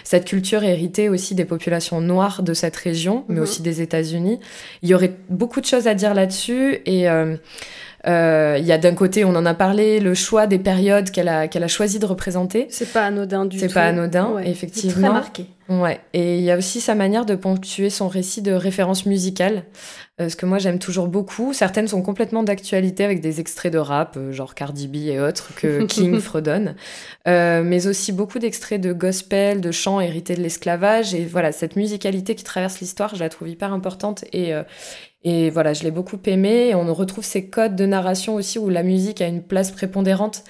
cette 0.03 0.25
culture 0.25 0.63
héritée 0.63 1.09
aussi 1.09 1.35
des 1.35 1.45
populations 1.45 2.01
noires 2.01 2.43
de 2.43 2.53
cette 2.53 2.75
région, 2.75 3.25
mais 3.27 3.35
mhm. 3.35 3.41
aussi 3.41 3.61
des 3.61 3.81
États-Unis. 3.81 4.39
Il 4.81 4.89
y 4.89 4.93
aurait 4.93 5.13
beaucoup 5.29 5.61
de 5.61 5.65
choses 5.65 5.87
à 5.87 5.93
dire 5.93 6.13
là-dessus, 6.13 6.79
et 6.85 7.07
euh, 8.07 8.57
il 8.59 8.65
y 8.65 8.71
a 8.71 8.77
d'un 8.77 8.95
côté, 8.95 9.25
on 9.25 9.35
en 9.35 9.45
a 9.45 9.53
parlé, 9.53 9.99
le 9.99 10.13
choix 10.13 10.47
des 10.47 10.59
périodes 10.59 11.11
qu'elle 11.11 11.27
a, 11.27 11.47
qu'elle 11.47 11.63
a 11.63 11.67
choisi 11.67 11.99
de 11.99 12.05
représenter. 12.05 12.67
C'est 12.69 12.91
pas 12.91 13.05
anodin 13.05 13.45
du 13.45 13.57
tout. 13.57 13.67
C'est 13.67 13.73
pas 13.73 13.85
anodin, 13.85 14.37
effectivement. 14.39 15.07
Très 15.07 15.09
marqué. 15.09 15.45
Ouais. 15.67 15.99
Et 16.13 16.39
il 16.39 16.43
y 16.43 16.49
a 16.49 16.57
aussi 16.57 16.81
sa 16.81 16.95
manière 16.95 17.25
de 17.25 17.35
ponctuer 17.35 17.91
son 17.91 18.07
récit 18.07 18.41
de 18.41 18.53
références 18.53 19.05
musicales, 19.05 19.65
euh, 20.19 20.27
ce 20.27 20.35
que 20.35 20.47
moi 20.47 20.57
j'aime 20.57 20.79
toujours 20.79 21.07
beaucoup. 21.07 21.53
Certaines 21.53 21.87
sont 21.87 22.01
complètement 22.01 22.41
d'actualité 22.41 23.03
avec 23.03 23.21
des 23.21 23.39
extraits 23.39 23.71
de 23.71 23.77
rap, 23.77 24.15
euh, 24.17 24.31
genre 24.31 24.55
Cardi 24.55 24.87
B 24.87 24.95
et 24.95 25.19
autres, 25.19 25.53
que 25.55 25.83
King 25.85 26.19
fredonne, 26.21 26.75
mais 27.27 27.85
aussi 27.85 28.11
beaucoup 28.11 28.39
d'extraits 28.39 28.81
de 28.81 28.93
gospel, 28.93 29.61
de 29.61 29.71
chants 29.71 29.99
hérités 29.99 30.35
de 30.35 30.41
l'esclavage. 30.41 31.13
Et 31.13 31.25
voilà, 31.25 31.51
cette 31.51 31.75
musicalité 31.75 32.33
qui 32.33 32.43
traverse 32.43 32.79
l'histoire, 32.79 33.13
je 33.13 33.19
la 33.19 33.29
trouve 33.29 33.49
hyper 33.49 33.71
importante 33.71 34.25
et, 34.33 34.53
et 35.23 35.49
voilà, 35.49 35.73
je 35.73 35.83
l'ai 35.83 35.91
beaucoup 35.91 36.19
aimé. 36.25 36.73
On 36.75 36.93
retrouve 36.93 37.25
ces 37.25 37.49
codes 37.49 37.75
de 37.75 37.85
narration 37.85 38.35
aussi 38.35 38.57
où 38.59 38.69
la 38.69 38.83
musique 38.83 39.21
a 39.21 39.27
une 39.27 39.43
place 39.43 39.71
prépondérante. 39.71 40.43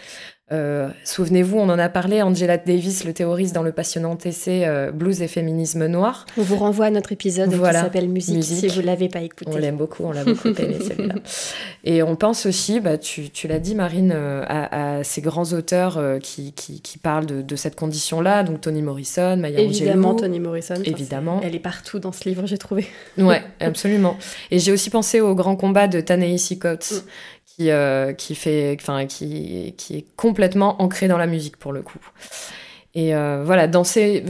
Euh, 0.52 0.90
souvenez-vous, 1.04 1.58
on 1.58 1.70
en 1.70 1.78
a 1.78 1.90
parlé, 1.90 2.22
Angela 2.22 2.58
Davis 2.58 3.04
le 3.04 3.14
théorise 3.14 3.54
dans 3.54 3.62
le 3.62 3.72
passionnant 3.72 4.18
essai 4.24 4.66
euh, 4.66 4.92
Blues 4.92 5.22
et 5.22 5.28
féminisme 5.28 5.86
noir. 5.86 6.26
On 6.38 6.42
vous 6.42 6.56
renvoie 6.56 6.88
à 6.88 6.90
notre 6.90 7.12
épisode 7.12 7.52
qui 7.52 7.60
s'appelle 7.60 8.10
musique, 8.10 8.44
si 8.44 8.68
vous 8.68 8.82
ne 8.82 8.86
l'avez 8.86 9.10
pas 9.10 9.22
écouté. 9.22 9.52
On 9.54 9.58
l'aime 9.58 9.78
beaucoup, 9.78 10.04
on 10.06 10.12
l'a 10.12 10.24
beaucoup 10.24 10.48
aimé 10.48 10.78
celui-là. 10.88 11.16
Et 11.84 12.02
on 12.02 12.16
pense 12.16 12.48
aussi, 12.48 12.80
bah, 12.80 12.98
tu, 12.98 13.30
tu 13.30 13.48
l'as 13.48 13.60
dit 13.60 13.76
Marine, 13.76 14.12
euh, 14.14 14.44
à, 14.48 15.04
ces 15.04 15.22
grands 15.22 15.54
auteurs 15.54 16.02
qui, 16.22 16.54
qui, 16.54 16.82
qui, 16.82 16.98
parlent 16.98 17.26
de, 17.26 17.42
de 17.42 17.56
cette 17.56 17.76
condition-là, 17.76 18.44
donc 18.44 18.62
Toni 18.62 18.82
Morrison, 18.82 19.38
Maya 19.38 19.60
Évidemment, 19.60 20.16
Toni 20.16 20.40
Morrison. 20.40 20.76
Évidemment. 20.84 21.42
elle 21.44 21.56
est 21.56 21.60
partout 21.60 22.00
dans 22.00 22.12
ce 22.12 22.28
livre, 22.28 22.46
j'ai 22.48 22.58
trouvé. 22.58 22.88
ouais, 23.18 23.44
absolument. 23.60 24.18
Et 24.52 24.60
j'ai 24.60 24.72
aussi 24.72 24.90
pensé 24.90 25.22
au 25.22 25.36
grand 25.36 25.56
combat 25.56 25.88
de 25.88 26.02
Ta-Nehisi 26.02 26.58
Coates, 26.58 27.06
qui, 27.60 27.72
euh, 27.72 28.14
qui, 28.14 28.36
fait, 28.36 28.78
qui, 29.10 29.74
qui 29.78 29.98
est 29.98 30.06
complètement 30.16 30.82
ancré 30.82 31.10
dans 31.10 31.18
la 31.18 31.28
musique 31.28 31.58
pour 31.58 31.74
le 31.74 31.82
coup. 31.82 32.00
Et 32.96 33.14
euh, 33.14 33.44
voilà, 33.46 33.68
dans 33.68 33.84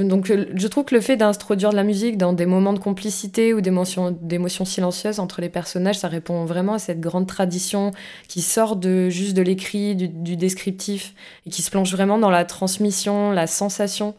donc 0.04 0.26
je 0.26 0.68
trouve 0.68 0.84
que 0.84 0.96
le 0.96 1.00
fait 1.00 1.16
d'introduire 1.16 1.70
de 1.70 1.76
la 1.76 1.84
musique 1.84 2.18
dans 2.18 2.34
des 2.34 2.46
moments 2.46 2.74
de 2.74 2.80
complicité 2.80 3.54
ou 3.54 3.62
d'émotions 3.62 4.66
silencieuses 4.66 5.20
entre 5.20 5.42
les 5.42 5.48
personnages, 5.48 6.00
ça 6.00 6.08
répond 6.10 6.44
vraiment 6.44 6.74
à 6.74 6.80
cette 6.80 7.00
grande 7.00 7.28
tradition 7.28 7.92
qui 8.28 8.42
sort 8.42 8.76
de 8.76 9.10
juste 9.10 9.36
de 9.36 9.44
l'écrit, 9.44 9.96
du, 9.96 10.36
descriptif, 10.36 11.14
et 11.46 11.52
qui 11.52 11.62
se 11.62 11.72
plonge 11.72 11.92
vraiment 11.92 12.18
dans 12.18 12.32
la 12.32 12.44
transmission, 12.46 13.32
la 13.32 13.48
sensation. 13.48 14.16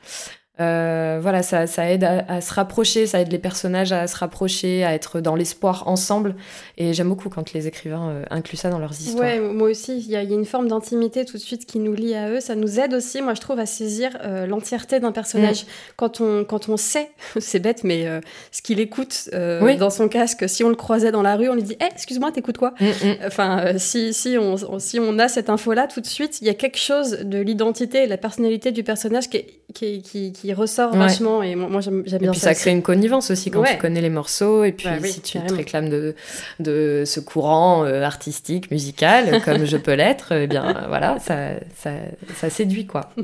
Euh, 0.60 1.18
voilà, 1.22 1.42
ça, 1.42 1.66
ça 1.66 1.90
aide 1.90 2.04
à, 2.04 2.40
se 2.40 2.52
rapprocher, 2.52 3.06
ça 3.06 3.20
aide 3.20 3.32
les 3.32 3.38
personnages 3.38 3.92
à 3.92 4.06
se 4.06 4.16
rapprocher, 4.16 4.84
à 4.84 4.94
être 4.94 5.20
dans 5.20 5.34
l'espoir 5.34 5.88
ensemble. 5.88 6.34
Et 6.76 6.92
j'aime 6.92 7.08
beaucoup 7.08 7.30
quand 7.30 7.52
les 7.52 7.66
écrivains 7.66 8.10
euh, 8.10 8.24
incluent 8.30 8.56
ça 8.56 8.68
dans 8.68 8.78
leurs 8.78 8.92
histoires. 8.92 9.22
Ouais, 9.22 9.40
moi 9.40 9.70
aussi, 9.70 9.98
il 9.98 10.10
y, 10.10 10.16
a 10.16 10.22
une 10.22 10.44
forme 10.44 10.68
d'intimité 10.68 11.24
tout 11.24 11.36
de 11.36 11.42
suite 11.42 11.64
qui 11.64 11.78
nous 11.78 11.94
lie 11.94 12.14
à 12.14 12.28
eux. 12.30 12.40
Ça 12.40 12.54
nous 12.54 12.78
aide 12.78 12.94
aussi, 12.94 13.22
moi 13.22 13.34
je 13.34 13.40
trouve, 13.40 13.58
à 13.58 13.66
saisir 13.66 14.18
euh, 14.22 14.46
l'entièreté 14.46 15.00
d'un 15.00 15.12
personnage. 15.12 15.62
Mm. 15.62 15.66
Quand, 15.96 16.20
on, 16.20 16.44
quand 16.44 16.68
on 16.68 16.76
sait, 16.76 17.10
c'est 17.38 17.60
bête, 17.60 17.84
mais 17.84 18.06
ce 18.52 18.60
qu'il 18.62 18.80
écoute 18.80 19.30
dans 19.32 19.90
son 19.90 20.08
casque, 20.08 20.48
si 20.48 20.62
on 20.64 20.68
le 20.68 20.74
croisait 20.74 21.12
dans 21.12 21.22
la 21.22 21.36
rue, 21.36 21.48
on 21.48 21.54
lui 21.54 21.62
dit 21.62 21.76
hey, 21.80 21.88
excuse-moi, 21.92 22.32
t'écoutes 22.32 22.58
quoi? 22.58 22.74
Mm, 22.80 22.86
mm. 22.86 23.16
Enfin, 23.26 23.78
si, 23.78 24.12
si, 24.12 24.36
on, 24.38 24.78
si 24.78 25.00
on 25.00 25.18
a 25.18 25.28
cette 25.28 25.48
info-là, 25.48 25.86
tout 25.86 26.00
de 26.00 26.06
suite, 26.06 26.40
il 26.42 26.46
y 26.46 26.50
a 26.50 26.54
quelque 26.54 26.78
chose 26.78 27.20
de 27.20 27.38
l'identité 27.38 28.02
et 28.02 28.04
de 28.04 28.10
la 28.10 28.18
personnalité 28.18 28.72
du 28.72 28.82
personnage 28.82 29.30
qui, 29.30 29.44
qui, 29.74 30.02
qui, 30.02 30.32
qui 30.32 30.49
ressort 30.54 30.94
vachement 30.94 31.42
et 31.42 31.54
moi, 31.54 31.80
j'aime 31.80 32.02
bien 32.02 32.18
et 32.18 32.30
puis 32.30 32.40
ça. 32.40 32.54
crée 32.54 32.70
une 32.70 32.82
connivence 32.82 33.30
aussi 33.30 33.50
quand 33.50 33.62
tu 33.62 33.76
connais 33.78 34.00
les 34.00 34.10
morceaux 34.10 34.64
et 34.64 34.72
puis 34.72 34.88
si 35.04 35.20
tu 35.20 35.38
te 35.40 35.54
réclames 35.54 35.88
de, 35.88 36.14
de 36.58 37.04
ce 37.06 37.20
courant 37.20 37.84
euh, 37.84 38.02
artistique, 38.02 38.70
musical, 38.70 39.42
comme 39.44 39.64
je 39.64 39.76
peux 39.76 39.94
l'être, 39.94 40.32
eh 40.32 40.46
bien 40.46 40.84
voilà, 40.88 41.18
ça, 41.18 41.50
ça, 41.76 41.90
ça 42.36 42.50
séduit 42.50 42.86
quoi. 42.86 43.10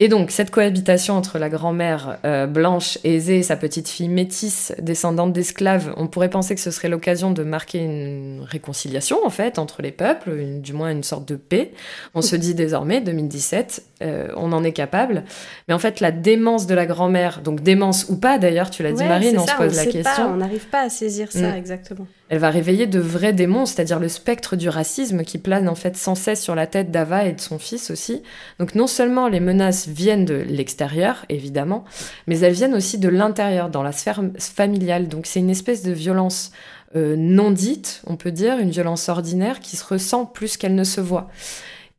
Et 0.00 0.08
donc, 0.08 0.32
cette 0.32 0.50
cohabitation 0.50 1.14
entre 1.14 1.38
la 1.38 1.48
grand-mère 1.48 2.18
euh, 2.24 2.48
blanche 2.48 2.98
aisée 3.04 3.38
et 3.38 3.42
sa 3.44 3.54
petite 3.54 3.88
fille 3.88 4.08
métisse, 4.08 4.74
descendante 4.80 5.32
d'esclaves, 5.32 5.94
on 5.96 6.08
pourrait 6.08 6.30
penser 6.30 6.56
que 6.56 6.60
ce 6.60 6.72
serait 6.72 6.88
l'occasion 6.88 7.30
de 7.30 7.44
marquer 7.44 7.78
une 7.78 8.42
réconciliation, 8.42 9.24
en 9.24 9.30
fait, 9.30 9.56
entre 9.56 9.82
les 9.82 9.92
peuples, 9.92 10.32
du 10.58 10.72
moins 10.72 10.90
une 10.90 11.04
sorte 11.04 11.28
de 11.28 11.36
paix. 11.36 11.70
On 12.12 12.22
se 12.22 12.34
dit 12.34 12.56
désormais, 12.56 13.02
2017, 13.02 13.84
euh, 14.02 14.28
on 14.36 14.52
en 14.52 14.64
est 14.64 14.72
capable. 14.72 15.22
Mais 15.68 15.74
en 15.74 15.78
fait, 15.78 16.00
la 16.00 16.10
démence 16.10 16.66
de 16.66 16.74
la 16.74 16.86
grand-mère, 16.86 17.40
donc 17.40 17.60
démence 17.60 18.06
ou 18.08 18.16
pas 18.16 18.38
d'ailleurs, 18.38 18.70
tu 18.70 18.82
l'as 18.82 18.92
dit 18.92 19.04
Marine, 19.04 19.38
on 19.38 19.46
se 19.46 19.54
pose 19.54 19.76
la 19.76 19.86
question. 19.86 20.26
on 20.26 20.36
n'arrive 20.38 20.66
pas 20.66 20.80
à 20.80 20.88
saisir 20.88 21.30
ça 21.30 21.52
mm. 21.52 21.54
exactement. 21.54 22.08
Elle 22.30 22.38
va 22.38 22.50
réveiller 22.50 22.86
de 22.86 22.98
vrais 22.98 23.34
démons, 23.34 23.66
c'est-à-dire 23.66 24.00
le 24.00 24.08
spectre 24.08 24.56
du 24.56 24.68
racisme 24.68 25.24
qui 25.24 25.36
plane 25.38 25.68
en 25.68 25.74
fait 25.74 25.96
sans 25.96 26.14
cesse 26.14 26.42
sur 26.42 26.54
la 26.54 26.66
tête 26.66 26.90
d'Ava 26.90 27.26
et 27.26 27.32
de 27.32 27.40
son 27.40 27.58
fils 27.58 27.90
aussi. 27.90 28.22
Donc 28.58 28.74
non 28.74 28.86
seulement 28.86 29.28
les 29.28 29.40
menaces 29.40 29.86
viennent 29.88 30.24
de 30.24 30.34
l'extérieur, 30.34 31.26
évidemment, 31.28 31.84
mais 32.26 32.38
elles 32.40 32.54
viennent 32.54 32.74
aussi 32.74 32.98
de 32.98 33.08
l'intérieur, 33.08 33.68
dans 33.68 33.82
la 33.82 33.92
sphère 33.92 34.22
familiale. 34.38 35.08
Donc 35.08 35.26
c'est 35.26 35.40
une 35.40 35.50
espèce 35.50 35.82
de 35.82 35.92
violence 35.92 36.50
euh, 36.96 37.14
non 37.16 37.50
dite, 37.50 38.02
on 38.06 38.16
peut 38.16 38.30
dire, 38.30 38.58
une 38.58 38.70
violence 38.70 39.08
ordinaire 39.08 39.60
qui 39.60 39.76
se 39.76 39.84
ressent 39.84 40.24
plus 40.24 40.56
qu'elle 40.56 40.74
ne 40.74 40.84
se 40.84 41.00
voit. 41.00 41.28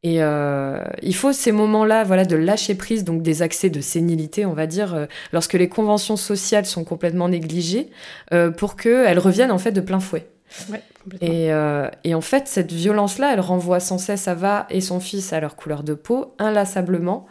Et 0.05 0.21
euh, 0.21 0.83
il 1.01 1.15
faut 1.15 1.33
ces 1.33 1.51
moments-là, 1.51 2.03
voilà, 2.03 2.25
de 2.25 2.35
lâcher 2.35 2.75
prise, 2.75 3.03
donc 3.03 3.23
des 3.23 3.41
accès 3.41 3.71
de 3.71 3.81
sénilité, 3.81 4.45
on 4.45 4.53
va 4.53 4.67
dire, 4.67 4.93
euh, 4.93 5.05
lorsque 5.33 5.53
les 5.53 5.67
conventions 5.67 6.15
sociales 6.15 6.67
sont 6.67 6.83
complètement 6.83 7.27
négligées, 7.27 7.89
euh, 8.31 8.51
pour 8.51 8.75
qu'elles 8.75 9.17
reviennent 9.17 9.51
en 9.51 9.57
fait 9.57 9.71
de 9.71 9.81
plein 9.81 9.99
fouet. 9.99 10.27
Ouais, 10.71 10.83
et, 11.21 11.49
et, 12.03 12.13
en 12.15 12.21
fait, 12.21 12.47
cette 12.47 12.71
violence-là, 12.71 13.33
elle 13.33 13.39
renvoie 13.39 13.79
sans 13.79 13.97
cesse 13.97 14.27
Ava 14.27 14.67
et 14.69 14.79
son 14.79 14.99
fils 14.99 15.33
à 15.33 15.39
leur 15.39 15.55
couleur 15.55 15.81
de 15.81 15.95
peau, 15.95 16.35
inlassablement. 16.37 17.25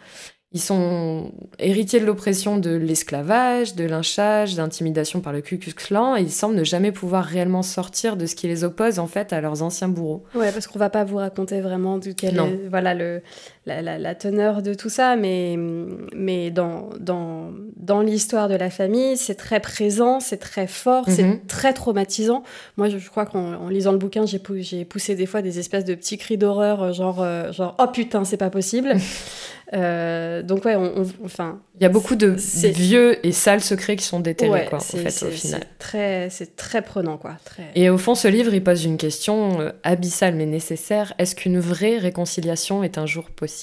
Ils 0.54 0.60
sont 0.60 1.32
héritiers 1.58 1.98
de 1.98 2.06
l'oppression 2.06 2.58
de 2.58 2.70
l'esclavage, 2.70 3.74
de 3.74 3.84
lynchage, 3.84 4.54
d'intimidation 4.54 5.20
par 5.20 5.32
le 5.32 5.40
Ku 5.40 5.58
Klux 5.58 5.74
Klan, 5.74 6.16
et 6.16 6.22
ils 6.22 6.30
semblent 6.30 6.54
ne 6.54 6.62
jamais 6.62 6.92
pouvoir 6.92 7.24
réellement 7.24 7.62
sortir 7.62 8.16
de 8.16 8.24
ce 8.24 8.36
qui 8.36 8.46
les 8.46 8.62
oppose 8.62 9.00
en 9.00 9.08
fait 9.08 9.32
à 9.32 9.40
leurs 9.40 9.62
anciens 9.62 9.88
bourreaux. 9.88 10.22
Ouais, 10.36 10.52
parce 10.52 10.68
qu'on 10.68 10.78
va 10.78 10.90
pas 10.90 11.02
vous 11.02 11.16
raconter 11.16 11.60
vraiment 11.60 11.98
du 11.98 12.14
quel 12.14 12.38
est, 12.38 12.68
voilà 12.70 12.94
le 12.94 13.20
la, 13.66 13.98
la, 13.98 14.14
teneur 14.14 14.62
de 14.62 14.74
tout 14.74 14.90
ça, 14.90 15.16
mais 15.16 15.56
mais 16.14 16.50
dans 16.50 16.90
dans 17.00 17.50
dans 17.76 18.00
l'histoire 18.00 18.48
de 18.48 18.54
la 18.54 18.68
famille, 18.70 19.16
c'est 19.16 19.34
très 19.34 19.60
présent, 19.60 20.20
c'est 20.20 20.36
très 20.36 20.66
fort, 20.66 21.04
c'est 21.08 21.22
mhm. 21.22 21.40
très 21.46 21.72
traumatisant. 21.72 22.42
Moi, 22.76 22.88
je, 22.88 23.08
crois 23.08 23.24
qu'en 23.24 23.68
lisant 23.68 23.92
le 23.92 23.98
bouquin, 23.98 24.26
j'ai 24.26 24.38
poussé 24.38 25.14
des 25.14 25.26
fois 25.26 25.40
des 25.40 25.58
espèces 25.58 25.84
de 25.84 25.94
petits 25.94 26.18
cris 26.18 26.36
d'horreur, 26.36 26.92
genre 26.92 27.22
euh, 27.22 27.52
genre 27.52 27.74
oh 27.78 27.86
putain, 27.86 28.24
c'est 28.24 28.36
pas 28.36 28.50
possible. 28.50 28.94
Euh, 29.72 30.42
donc 30.42 30.66
ouais, 30.66 30.76
on, 30.76 31.04
enfin, 31.24 31.60
il 31.76 31.82
y 31.82 31.86
a 31.86 31.88
beaucoup 31.88 32.16
de 32.16 32.36
vieux 32.68 33.26
et 33.26 33.32
sales 33.32 33.62
secrets 33.62 33.96
qui 33.96 34.04
sont 34.04 34.20
déterrés 34.20 34.66
quoi, 34.68 34.78
fait, 34.78 35.08
au 35.24 35.30
final. 35.30 35.62
Très, 35.78 36.28
c'est 36.30 36.54
très 36.54 36.82
prenant 36.82 37.16
quoi. 37.16 37.36
Très... 37.44 37.64
Et 37.74 37.88
au 37.90 37.98
fond, 37.98 38.14
ce 38.14 38.28
livre, 38.28 38.52
il 38.54 38.62
pose 38.62 38.84
une 38.84 38.98
question 38.98 39.60
euh, 39.60 39.70
abyssale 39.82 40.34
mais 40.34 40.46
nécessaire. 40.46 41.14
Est-ce 41.18 41.34
qu'une 41.34 41.58
vraie 41.58 41.98
réconciliation 41.98 42.84
est 42.84 42.98
un 42.98 43.06
jour 43.06 43.30
possible? 43.30 43.53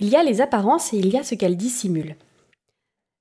Il 0.00 0.08
y 0.08 0.16
a 0.16 0.22
les 0.22 0.40
apparences 0.40 0.92
et 0.92 0.98
il 0.98 1.08
y 1.08 1.16
a 1.16 1.22
ce 1.22 1.34
qu'elles 1.34 1.56
dissimulent. 1.56 2.16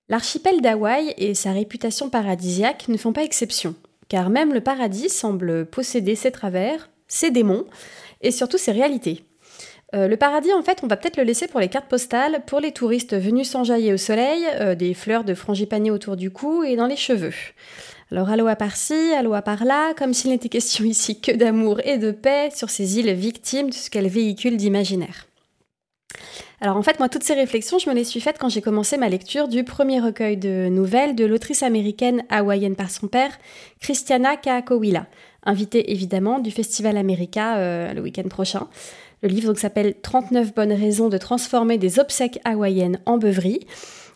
L'archipel 0.10 0.62
d'Hawaï 0.62 1.14
et 1.18 1.34
sa 1.34 1.54
réputation 1.54 2.10
paradisiaque 2.10 2.88
ne 2.90 2.98
font 2.98 3.14
pas 3.14 3.24
exception, 3.24 3.76
car 4.10 4.30
même 4.30 4.54
le 4.54 4.62
paradis 4.62 5.10
semble 5.10 5.66
posséder 5.66 6.16
ses 6.16 6.32
travers, 6.32 6.90
ses 7.08 7.32
démons 7.32 7.66
et 8.22 8.32
surtout 8.32 8.58
ses 8.58 8.72
réalités. 8.72 9.24
Euh, 9.96 10.08
le 10.08 10.18
paradis, 10.18 10.52
en 10.54 10.64
fait, 10.64 10.80
on 10.84 10.88
va 10.88 10.98
peut-être 10.98 11.18
le 11.18 11.24
laisser 11.24 11.48
pour 11.48 11.60
les 11.60 11.68
cartes 11.68 11.88
postales, 11.88 12.44
pour 12.48 12.60
les 12.60 12.72
touristes 12.72 13.16
venus 13.16 13.50
s'enjailler 13.50 13.94
au 13.94 13.98
soleil, 13.98 14.44
euh, 14.60 14.76
des 14.76 14.94
fleurs 14.94 15.24
de 15.24 15.36
frangipanier 15.36 15.92
autour 15.92 16.18
du 16.18 16.32
cou 16.32 16.64
et 16.64 16.76
dans 16.76 16.88
les 16.88 16.96
cheveux. 16.96 17.34
Alors 18.14 18.30
aloha 18.30 18.56
par-ci, 18.56 18.94
aloha 19.18 19.42
par-là, 19.42 19.96
comme 19.96 20.14
s'il 20.14 20.30
n'était 20.30 20.48
question 20.48 20.86
ici 20.86 21.20
que 21.20 21.32
d'amour 21.32 21.82
et 21.84 21.98
de 21.98 22.12
paix 22.12 22.52
sur 22.56 22.70
ces 22.70 23.00
îles 23.00 23.12
victimes 23.12 23.72
de 23.72 23.74
ce 23.74 23.90
qu'elles 23.90 24.08
véhiculent 24.08 24.56
d'imaginaire. 24.56 25.26
Alors 26.62 26.78
en 26.78 26.84
fait, 26.84 27.00
moi, 27.00 27.10
toutes 27.10 27.24
ces 27.24 27.34
réflexions, 27.34 27.80
je 27.80 27.90
me 27.90 27.96
les 27.96 28.04
suis 28.04 28.22
faites 28.22 28.38
quand 28.38 28.50
j'ai 28.50 28.62
commencé 28.62 28.98
ma 28.98 29.10
lecture 29.10 29.48
du 29.48 29.64
premier 29.64 30.00
recueil 30.00 30.38
de 30.38 30.68
nouvelles 30.70 31.16
de 31.16 31.26
l'autrice 31.26 31.64
américaine 31.64 32.22
hawaïenne 32.30 32.76
par 32.76 32.92
son 32.92 33.08
père, 33.08 33.32
Christiana 33.80 34.38
Kaakowila, 34.38 35.08
invitée 35.44 35.92
évidemment 35.92 36.38
du 36.38 36.52
Festival 36.52 36.98
America 36.98 37.58
euh, 37.58 37.94
le 37.94 38.02
week-end 38.02 38.30
prochain. 38.30 38.68
Le 39.24 39.30
livre 39.30 39.56
s'appelle 39.56 39.96
39 40.00 40.54
bonnes 40.54 40.74
raisons 40.74 41.10
de 41.10 41.18
transformer 41.18 41.80
des 41.80 41.98
obsèques 41.98 42.40
hawaïennes 42.44 43.00
en 43.08 43.18
beuverie. 43.18 43.66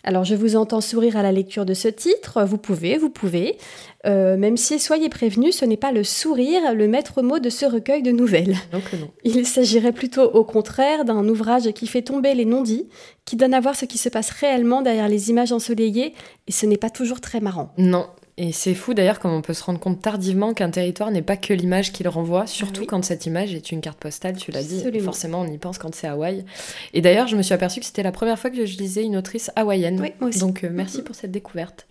Alors 0.07 0.23
je 0.23 0.35
vous 0.35 0.55
entends 0.55 0.79
sourire 0.79 1.17
à 1.17 1.21
la 1.21 1.33
lecture 1.33 1.65
de 1.65 1.73
ce 1.73 1.89
titre, 1.89 2.45
vous 2.45 2.57
pouvez, 2.57 2.97
vous 2.97 3.09
pouvez, 3.09 3.57
euh, 4.05 4.37
même 4.37 4.55
si 4.55 4.79
soyez 4.79 5.09
prévenus, 5.09 5.57
ce 5.57 5.65
n'est 5.65 5.75
pas 5.75 5.91
le 5.91 6.05
sourire 6.05 6.73
le 6.73 6.87
maître 6.87 7.21
mot 7.21 7.39
de 7.39 7.49
ce 7.49 7.65
recueil 7.65 8.03
de 8.03 8.11
nouvelles. 8.11 8.55
Donc 8.71 8.83
non. 8.93 9.09
Il 9.25 9.45
s'agirait 9.45 9.91
plutôt 9.91 10.23
au 10.23 10.45
contraire 10.45 11.03
d'un 11.03 11.27
ouvrage 11.27 11.73
qui 11.73 11.87
fait 11.87 12.03
tomber 12.03 12.35
les 12.35 12.45
non-dits, 12.45 12.87
qui 13.25 13.35
donne 13.35 13.53
à 13.53 13.59
voir 13.59 13.75
ce 13.75 13.83
qui 13.83 13.97
se 13.97 14.07
passe 14.07 14.29
réellement 14.29 14.81
derrière 14.81 15.09
les 15.09 15.29
images 15.29 15.51
ensoleillées, 15.51 16.13
et 16.47 16.53
ce 16.53 16.65
n'est 16.65 16.77
pas 16.77 16.89
toujours 16.89 17.19
très 17.19 17.41
marrant. 17.41 17.73
Non, 17.77 18.07
et 18.37 18.51
c'est 18.51 18.75
fou 18.75 18.93
d'ailleurs 18.93 19.19
comme 19.19 19.31
on 19.31 19.41
peut 19.41 19.53
se 19.53 19.63
rendre 19.63 19.79
compte 19.79 19.99
tardivement 19.99 20.53
qu'un 20.53 20.69
territoire 20.69 21.09
n'est 21.09 21.23
pas 21.23 21.37
que 21.37 21.53
l'image 21.53 21.91
qu'il 21.91 22.07
renvoie, 22.07 22.45
surtout 22.45 22.85
quand 22.85 23.03
cette 23.03 23.25
image 23.25 23.55
est 23.55 23.71
une 23.71 23.81
carte 23.81 23.97
postale, 23.97 24.37
tu 24.37 24.51
l'as 24.51 24.63
dit. 24.63 24.83
Forcément, 24.99 25.41
on 25.41 25.47
y 25.47 25.57
pense 25.57 25.79
quand 25.79 25.93
c'est 25.95 26.07
Hawaï. 26.07 26.45
Et 26.93 27.01
d'ailleurs, 27.01 27.27
je 27.27 27.35
me 27.35 27.41
suis 27.41 27.53
aperçue 27.53 27.79
que 27.79 27.85
c'était 27.85 28.03
la 28.03 28.11
première 28.11 28.37
fois 28.37 28.51
que 28.51 28.65
je 28.65 28.77
lisais 28.77 29.03
une 29.03 29.17
autrice 29.17 29.51
hawaïenne. 29.55 30.11
Donc 30.39 30.63
euh, 30.63 30.69
merci 30.71 31.01
pour 31.01 31.15
cette 31.15 31.31
découverte. 31.31 31.87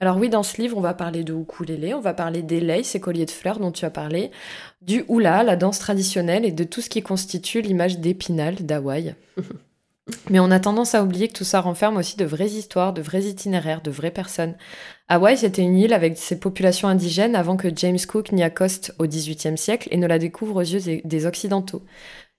Alors 0.00 0.18
oui, 0.18 0.28
dans 0.28 0.42
ce 0.42 0.60
livre, 0.60 0.76
on 0.76 0.82
va 0.82 0.92
parler 0.92 1.24
de 1.24 1.32
ukulélé, 1.32 1.94
on 1.94 2.00
va 2.00 2.12
parler 2.12 2.42
des 2.42 2.60
lei, 2.60 2.82
ces 2.82 3.00
colliers 3.00 3.24
de 3.24 3.30
fleurs 3.30 3.58
dont 3.58 3.72
tu 3.72 3.84
as 3.84 3.90
parlé, 3.90 4.30
du 4.82 5.04
hula, 5.08 5.42
la 5.42 5.56
danse 5.56 5.78
traditionnelle 5.78 6.44
et 6.44 6.52
de 6.52 6.64
tout 6.64 6.82
ce 6.82 6.90
qui 6.90 7.02
constitue 7.02 7.62
l'image 7.62 7.98
d'épinal 7.98 8.56
d'Hawaï. 8.56 9.14
Mais 10.28 10.40
on 10.40 10.50
a 10.50 10.58
tendance 10.58 10.94
à 10.94 11.04
oublier 11.04 11.28
que 11.28 11.34
tout 11.34 11.44
ça 11.44 11.60
renferme 11.60 11.96
aussi 11.96 12.16
de 12.16 12.24
vraies 12.24 12.50
histoires, 12.50 12.92
de 12.92 13.02
vrais 13.02 13.22
itinéraires, 13.24 13.82
de 13.82 13.92
vraies 13.92 14.10
personnes. 14.10 14.56
Hawaï, 15.08 15.38
c'était 15.38 15.62
une 15.62 15.78
île 15.78 15.92
avec 15.92 16.18
ses 16.18 16.40
populations 16.40 16.88
indigènes 16.88 17.36
avant 17.36 17.56
que 17.56 17.68
James 17.74 17.98
Cook 18.08 18.32
n'y 18.32 18.42
accoste 18.42 18.92
au 18.98 19.06
XVIIIe 19.06 19.56
siècle 19.56 19.88
et 19.92 19.96
ne 19.96 20.06
la 20.06 20.18
découvre 20.18 20.56
aux 20.56 20.60
yeux 20.66 21.00
des 21.04 21.26
Occidentaux. 21.26 21.82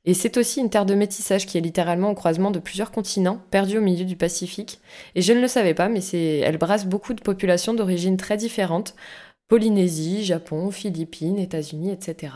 Et 0.03 0.13
c'est 0.13 0.37
aussi 0.37 0.59
une 0.59 0.69
terre 0.69 0.85
de 0.85 0.95
métissage 0.95 1.45
qui 1.45 1.57
est 1.57 1.61
littéralement 1.61 2.11
au 2.11 2.15
croisement 2.15 2.51
de 2.51 2.59
plusieurs 2.59 2.91
continents, 2.91 3.41
perdue 3.51 3.77
au 3.77 3.81
milieu 3.81 4.05
du 4.05 4.15
Pacifique. 4.15 4.79
Et 5.15 5.21
je 5.21 5.33
ne 5.33 5.41
le 5.41 5.47
savais 5.47 5.73
pas, 5.73 5.89
mais 5.89 6.01
elle 6.11 6.57
brasse 6.57 6.85
beaucoup 6.85 7.13
de 7.13 7.21
populations 7.21 7.73
d'origines 7.73 8.17
très 8.17 8.37
différentes 8.37 8.95
Polynésie, 9.47 10.25
Japon, 10.25 10.71
Philippines, 10.71 11.39
États-Unis, 11.39 11.91
etc. 11.91 12.33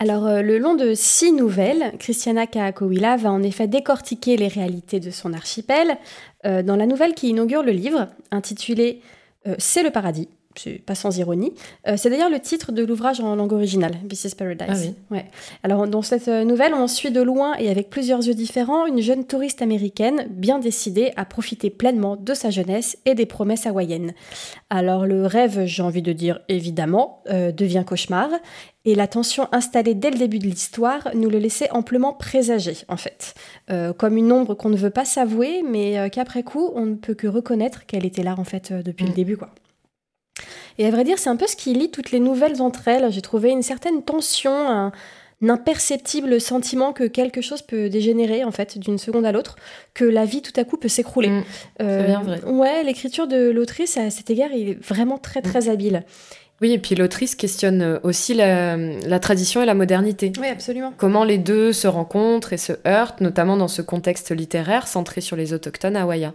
Alors, 0.00 0.26
euh, 0.28 0.42
le 0.42 0.58
long 0.58 0.74
de 0.74 0.94
six 0.94 1.32
nouvelles, 1.32 1.92
Christiana 1.98 2.46
Kaakowila 2.46 3.16
va 3.16 3.32
en 3.32 3.42
effet 3.42 3.66
décortiquer 3.66 4.36
les 4.36 4.46
réalités 4.46 5.00
de 5.00 5.10
son 5.10 5.32
archipel. 5.32 5.98
Euh, 6.46 6.62
dans 6.62 6.76
la 6.76 6.86
nouvelle 6.86 7.14
qui 7.14 7.30
inaugure 7.30 7.64
le 7.64 7.72
livre, 7.72 8.06
intitulée 8.30 9.02
euh, 9.48 9.56
C'est 9.58 9.82
le 9.82 9.90
paradis, 9.90 10.28
c'est 10.58 10.82
pas 10.84 10.94
sans 10.94 11.16
ironie. 11.18 11.52
Euh, 11.86 11.94
c'est 11.96 12.10
d'ailleurs 12.10 12.30
le 12.30 12.40
titre 12.40 12.72
de 12.72 12.84
l'ouvrage 12.84 13.20
en 13.20 13.34
langue 13.34 13.52
originale, 13.52 13.96
This 14.08 14.24
is 14.24 14.34
Paradise. 14.34 14.94
Ah 15.10 15.14
ouais. 15.14 15.26
Alors 15.62 15.86
dans 15.86 16.02
cette 16.02 16.28
euh, 16.28 16.44
nouvelle, 16.44 16.74
on 16.74 16.88
suit 16.88 17.10
de 17.10 17.22
loin 17.22 17.54
et 17.58 17.70
avec 17.70 17.90
plusieurs 17.90 18.26
yeux 18.26 18.34
différents 18.34 18.86
une 18.86 19.00
jeune 19.00 19.24
touriste 19.24 19.62
américaine 19.62 20.26
bien 20.30 20.58
décidée 20.58 21.12
à 21.16 21.24
profiter 21.24 21.70
pleinement 21.70 22.16
de 22.16 22.34
sa 22.34 22.50
jeunesse 22.50 22.98
et 23.04 23.14
des 23.14 23.26
promesses 23.26 23.66
hawaïennes. 23.66 24.12
Alors 24.70 25.06
le 25.06 25.26
rêve, 25.26 25.64
j'ai 25.66 25.82
envie 25.82 26.02
de 26.02 26.12
dire 26.12 26.40
évidemment, 26.48 27.22
euh, 27.30 27.52
devient 27.52 27.84
cauchemar 27.86 28.30
et 28.84 28.94
la 28.94 29.06
tension 29.06 29.48
installée 29.52 29.94
dès 29.94 30.10
le 30.10 30.18
début 30.18 30.38
de 30.38 30.46
l'histoire 30.46 31.08
nous 31.14 31.28
le 31.28 31.38
laissait 31.38 31.70
amplement 31.70 32.14
présager, 32.14 32.76
en 32.88 32.96
fait. 32.96 33.34
comme 33.98 34.16
une 34.16 34.32
ombre 34.32 34.54
qu'on 34.54 34.70
ne 34.70 34.76
veut 34.76 34.88
pas 34.88 35.04
s'avouer, 35.04 35.62
mais 35.62 36.08
qu'après 36.10 36.42
coup, 36.42 36.70
on 36.74 36.86
ne 36.86 36.94
peut 36.94 37.12
que 37.12 37.26
reconnaître 37.26 37.84
qu'elle 37.84 38.06
était 38.06 38.22
là, 38.22 38.34
en 38.38 38.44
fait, 38.44 38.72
depuis 38.72 39.04
le 39.04 39.10
mm. 39.10 39.14
début, 39.14 39.36
quoi. 39.36 39.50
Et 40.78 40.86
à 40.86 40.90
vrai 40.90 41.04
dire, 41.04 41.18
c'est 41.18 41.30
un 41.30 41.36
peu 41.36 41.46
ce 41.46 41.56
qui 41.56 41.74
lie 41.74 41.90
toutes 41.90 42.10
les 42.10 42.20
nouvelles 42.20 42.62
entre 42.62 42.88
elles. 42.88 43.10
J'ai 43.10 43.22
trouvé 43.22 43.50
une 43.50 43.62
certaine 43.62 44.02
tension, 44.02 44.52
un, 44.52 44.92
imperceptible 45.46 46.40
sentiment 46.40 46.92
que 46.92 47.04
quelque 47.04 47.40
chose 47.40 47.62
peut 47.62 47.88
dégénérer 47.88 48.42
en 48.44 48.50
fait 48.50 48.78
d'une 48.78 48.98
seconde 48.98 49.24
à 49.24 49.32
l'autre, 49.32 49.56
que 49.94 50.04
la 50.04 50.24
vie 50.24 50.42
tout 50.42 50.52
à 50.56 50.64
coup 50.64 50.76
peut 50.76 50.88
s'écrouler. 50.88 51.28
Mmh, 51.28 51.44
c'est 51.78 52.04
bien 52.04 52.22
vrai. 52.22 52.40
Euh, 52.44 52.50
ouais, 52.50 52.82
l'écriture 52.82 53.28
de 53.28 53.50
l'autrice 53.50 53.96
à 53.96 54.10
cet 54.10 54.30
égard 54.30 54.50
est 54.52 54.76
vraiment 54.82 55.18
très 55.18 55.42
très 55.42 55.62
mmh. 55.62 55.70
habile. 55.70 56.04
Oui, 56.60 56.72
et 56.72 56.78
puis 56.78 56.96
l'autrice 56.96 57.36
questionne 57.36 58.00
aussi 58.02 58.34
la, 58.34 59.18
tradition 59.20 59.62
et 59.62 59.66
la 59.66 59.74
modernité. 59.74 60.32
Oui, 60.40 60.48
absolument. 60.48 60.92
Comment 60.96 61.22
les 61.22 61.38
deux 61.38 61.72
se 61.72 61.86
rencontrent 61.86 62.52
et 62.52 62.56
se 62.56 62.72
heurtent, 62.84 63.20
notamment 63.20 63.56
dans 63.56 63.68
ce 63.68 63.80
contexte 63.80 64.32
littéraire 64.32 64.88
centré 64.88 65.20
sur 65.20 65.36
les 65.36 65.52
autochtones 65.52 65.96
hawaïens. 65.96 66.34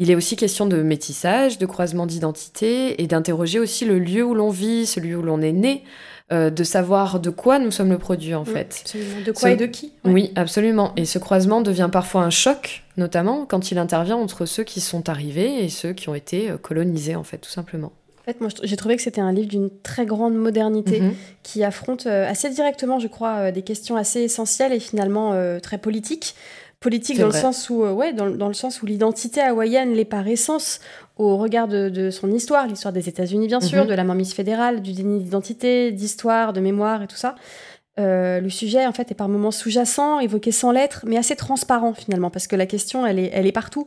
Il 0.00 0.10
est 0.10 0.14
aussi 0.14 0.36
question 0.36 0.66
de 0.66 0.80
métissage, 0.82 1.58
de 1.58 1.66
croisement 1.66 2.06
d'identité 2.06 3.02
et 3.02 3.06
d'interroger 3.06 3.58
aussi 3.58 3.84
le 3.84 3.98
lieu 3.98 4.22
où 4.22 4.34
l'on 4.34 4.50
vit, 4.50 4.86
celui 4.86 5.14
où 5.14 5.22
l'on 5.22 5.40
est 5.40 5.52
né, 5.52 5.82
euh, 6.30 6.50
de 6.50 6.62
savoir 6.62 7.18
de 7.18 7.30
quoi 7.30 7.58
nous 7.58 7.70
sommes 7.72 7.90
le 7.90 7.98
produit 7.98 8.34
en 8.34 8.44
fait. 8.44 8.78
Absolument. 8.82 9.20
De 9.26 9.32
quoi 9.32 9.50
et 9.50 9.56
de 9.56 9.66
qui 9.66 9.92
Oui, 10.04 10.30
absolument. 10.36 10.92
Et 10.96 11.04
ce 11.04 11.18
croisement 11.18 11.62
devient 11.62 11.88
parfois 11.90 12.22
un 12.22 12.30
choc, 12.30 12.84
notamment 12.96 13.44
quand 13.44 13.70
il 13.72 13.78
intervient 13.78 14.16
entre 14.16 14.46
ceux 14.46 14.62
qui 14.62 14.80
sont 14.80 15.08
arrivés 15.08 15.64
et 15.64 15.68
ceux 15.68 15.92
qui 15.94 16.08
ont 16.08 16.14
été 16.14 16.50
euh, 16.50 16.58
colonisés 16.58 17.16
en 17.16 17.24
fait, 17.24 17.38
tout 17.38 17.50
simplement. 17.50 17.92
En 18.20 18.30
fait, 18.32 18.40
moi, 18.42 18.50
j'ai 18.62 18.76
trouvé 18.76 18.94
que 18.96 19.02
c'était 19.02 19.22
un 19.22 19.32
livre 19.32 19.48
d'une 19.48 19.70
très 19.82 20.04
grande 20.04 20.34
modernité 20.34 21.00
Mhm. 21.00 21.14
qui 21.42 21.64
affronte 21.64 22.06
euh, 22.06 22.28
assez 22.28 22.50
directement, 22.50 22.98
je 22.98 23.08
crois, 23.08 23.36
euh, 23.36 23.50
des 23.52 23.62
questions 23.62 23.96
assez 23.96 24.20
essentielles 24.20 24.74
et 24.74 24.80
finalement 24.80 25.32
euh, 25.32 25.60
très 25.60 25.78
politiques. 25.78 26.34
Politique 26.80 27.18
dans 27.18 27.28
vrai. 27.28 27.38
le 27.38 27.42
sens 27.42 27.68
où, 27.70 27.82
euh, 27.84 27.92
ouais, 27.92 28.12
dans, 28.12 28.30
dans 28.30 28.46
le 28.48 28.54
sens 28.54 28.82
où 28.82 28.86
l'identité 28.86 29.40
hawaïenne 29.40 29.92
l'est 29.94 30.04
par 30.04 30.26
essence 30.28 30.78
au 31.16 31.36
regard 31.36 31.66
de, 31.66 31.88
de 31.88 32.10
son 32.10 32.30
histoire, 32.30 32.66
l'histoire 32.68 32.92
des 32.92 33.08
États-Unis 33.08 33.48
bien 33.48 33.60
sûr, 33.60 33.82
Mhm. 33.82 33.88
de 33.88 33.94
la 33.94 34.04
mainmise 34.04 34.32
fédérale, 34.32 34.80
du 34.82 34.92
déni 34.92 35.18
d'identité, 35.18 35.90
d'histoire, 35.90 36.52
de 36.52 36.60
mémoire 36.60 37.02
et 37.02 37.06
tout 37.08 37.16
ça. 37.16 37.34
Euh, 37.98 38.40
le 38.40 38.48
sujet 38.50 38.86
en 38.86 38.92
fait 38.92 39.10
est 39.10 39.14
par 39.14 39.28
moments 39.28 39.50
sous-jacent, 39.50 40.20
évoqué 40.20 40.52
sans 40.52 40.70
lettres, 40.70 41.04
mais 41.06 41.16
assez 41.16 41.34
transparent 41.36 41.94
finalement, 41.94 42.30
parce 42.30 42.46
que 42.46 42.56
la 42.56 42.66
question 42.66 43.06
elle 43.06 43.18
est, 43.18 43.30
elle 43.32 43.46
est 43.46 43.52
partout. 43.52 43.86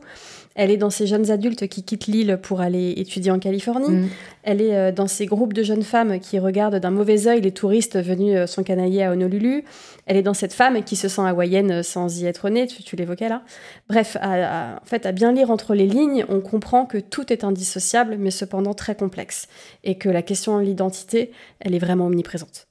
Elle 0.54 0.70
est 0.70 0.76
dans 0.76 0.90
ces 0.90 1.06
jeunes 1.06 1.30
adultes 1.30 1.66
qui 1.66 1.82
quittent 1.82 2.08
l'île 2.08 2.38
pour 2.42 2.60
aller 2.60 2.92
étudier 2.98 3.30
en 3.30 3.38
Californie. 3.38 3.88
Mm. 3.88 4.08
Elle 4.42 4.60
est 4.60 4.76
euh, 4.76 4.92
dans 4.92 5.06
ces 5.06 5.24
groupes 5.24 5.54
de 5.54 5.62
jeunes 5.62 5.82
femmes 5.82 6.20
qui 6.20 6.38
regardent 6.38 6.76
d'un 6.76 6.90
mauvais 6.90 7.26
œil 7.26 7.40
les 7.40 7.52
touristes 7.52 7.98
venus 7.98 8.36
euh, 8.36 8.46
s'encanailler 8.46 9.02
à 9.04 9.12
Honolulu. 9.12 9.64
Elle 10.04 10.18
est 10.18 10.22
dans 10.22 10.34
cette 10.34 10.52
femme 10.52 10.82
qui 10.84 10.94
se 10.94 11.08
sent 11.08 11.22
hawaïenne 11.22 11.70
euh, 11.70 11.82
sans 11.82 12.20
y 12.20 12.26
être 12.26 12.50
née, 12.50 12.66
tu, 12.66 12.82
tu 12.82 12.96
l'évoquais 12.96 13.30
là. 13.30 13.40
Bref, 13.88 14.18
à- 14.20 14.74
à- 14.74 14.76
en 14.76 14.84
fait, 14.84 15.06
à 15.06 15.12
bien 15.12 15.32
lire 15.32 15.50
entre 15.50 15.74
les 15.74 15.86
lignes, 15.86 16.26
on 16.28 16.40
comprend 16.40 16.84
que 16.84 16.98
tout 16.98 17.32
est 17.32 17.44
indissociable, 17.44 18.16
mais 18.18 18.30
cependant 18.30 18.74
très 18.74 18.94
complexe. 18.94 19.48
Et 19.84 19.96
que 19.96 20.10
la 20.10 20.20
question 20.20 20.58
de 20.58 20.64
l'identité, 20.64 21.32
elle 21.60 21.74
est 21.74 21.78
vraiment 21.78 22.06
omniprésente. 22.06 22.68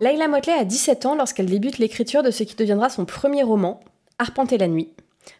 Leila 0.00 0.28
Motley 0.28 0.52
a 0.52 0.64
17 0.64 1.06
ans 1.06 1.16
lorsqu'elle 1.16 1.46
débute 1.46 1.78
l'écriture 1.78 2.22
de 2.22 2.30
ce 2.30 2.44
qui 2.44 2.54
deviendra 2.54 2.88
son 2.88 3.04
premier 3.04 3.42
roman, 3.42 3.80
Arpenter 4.20 4.56
la 4.56 4.68
nuit, 4.68 4.88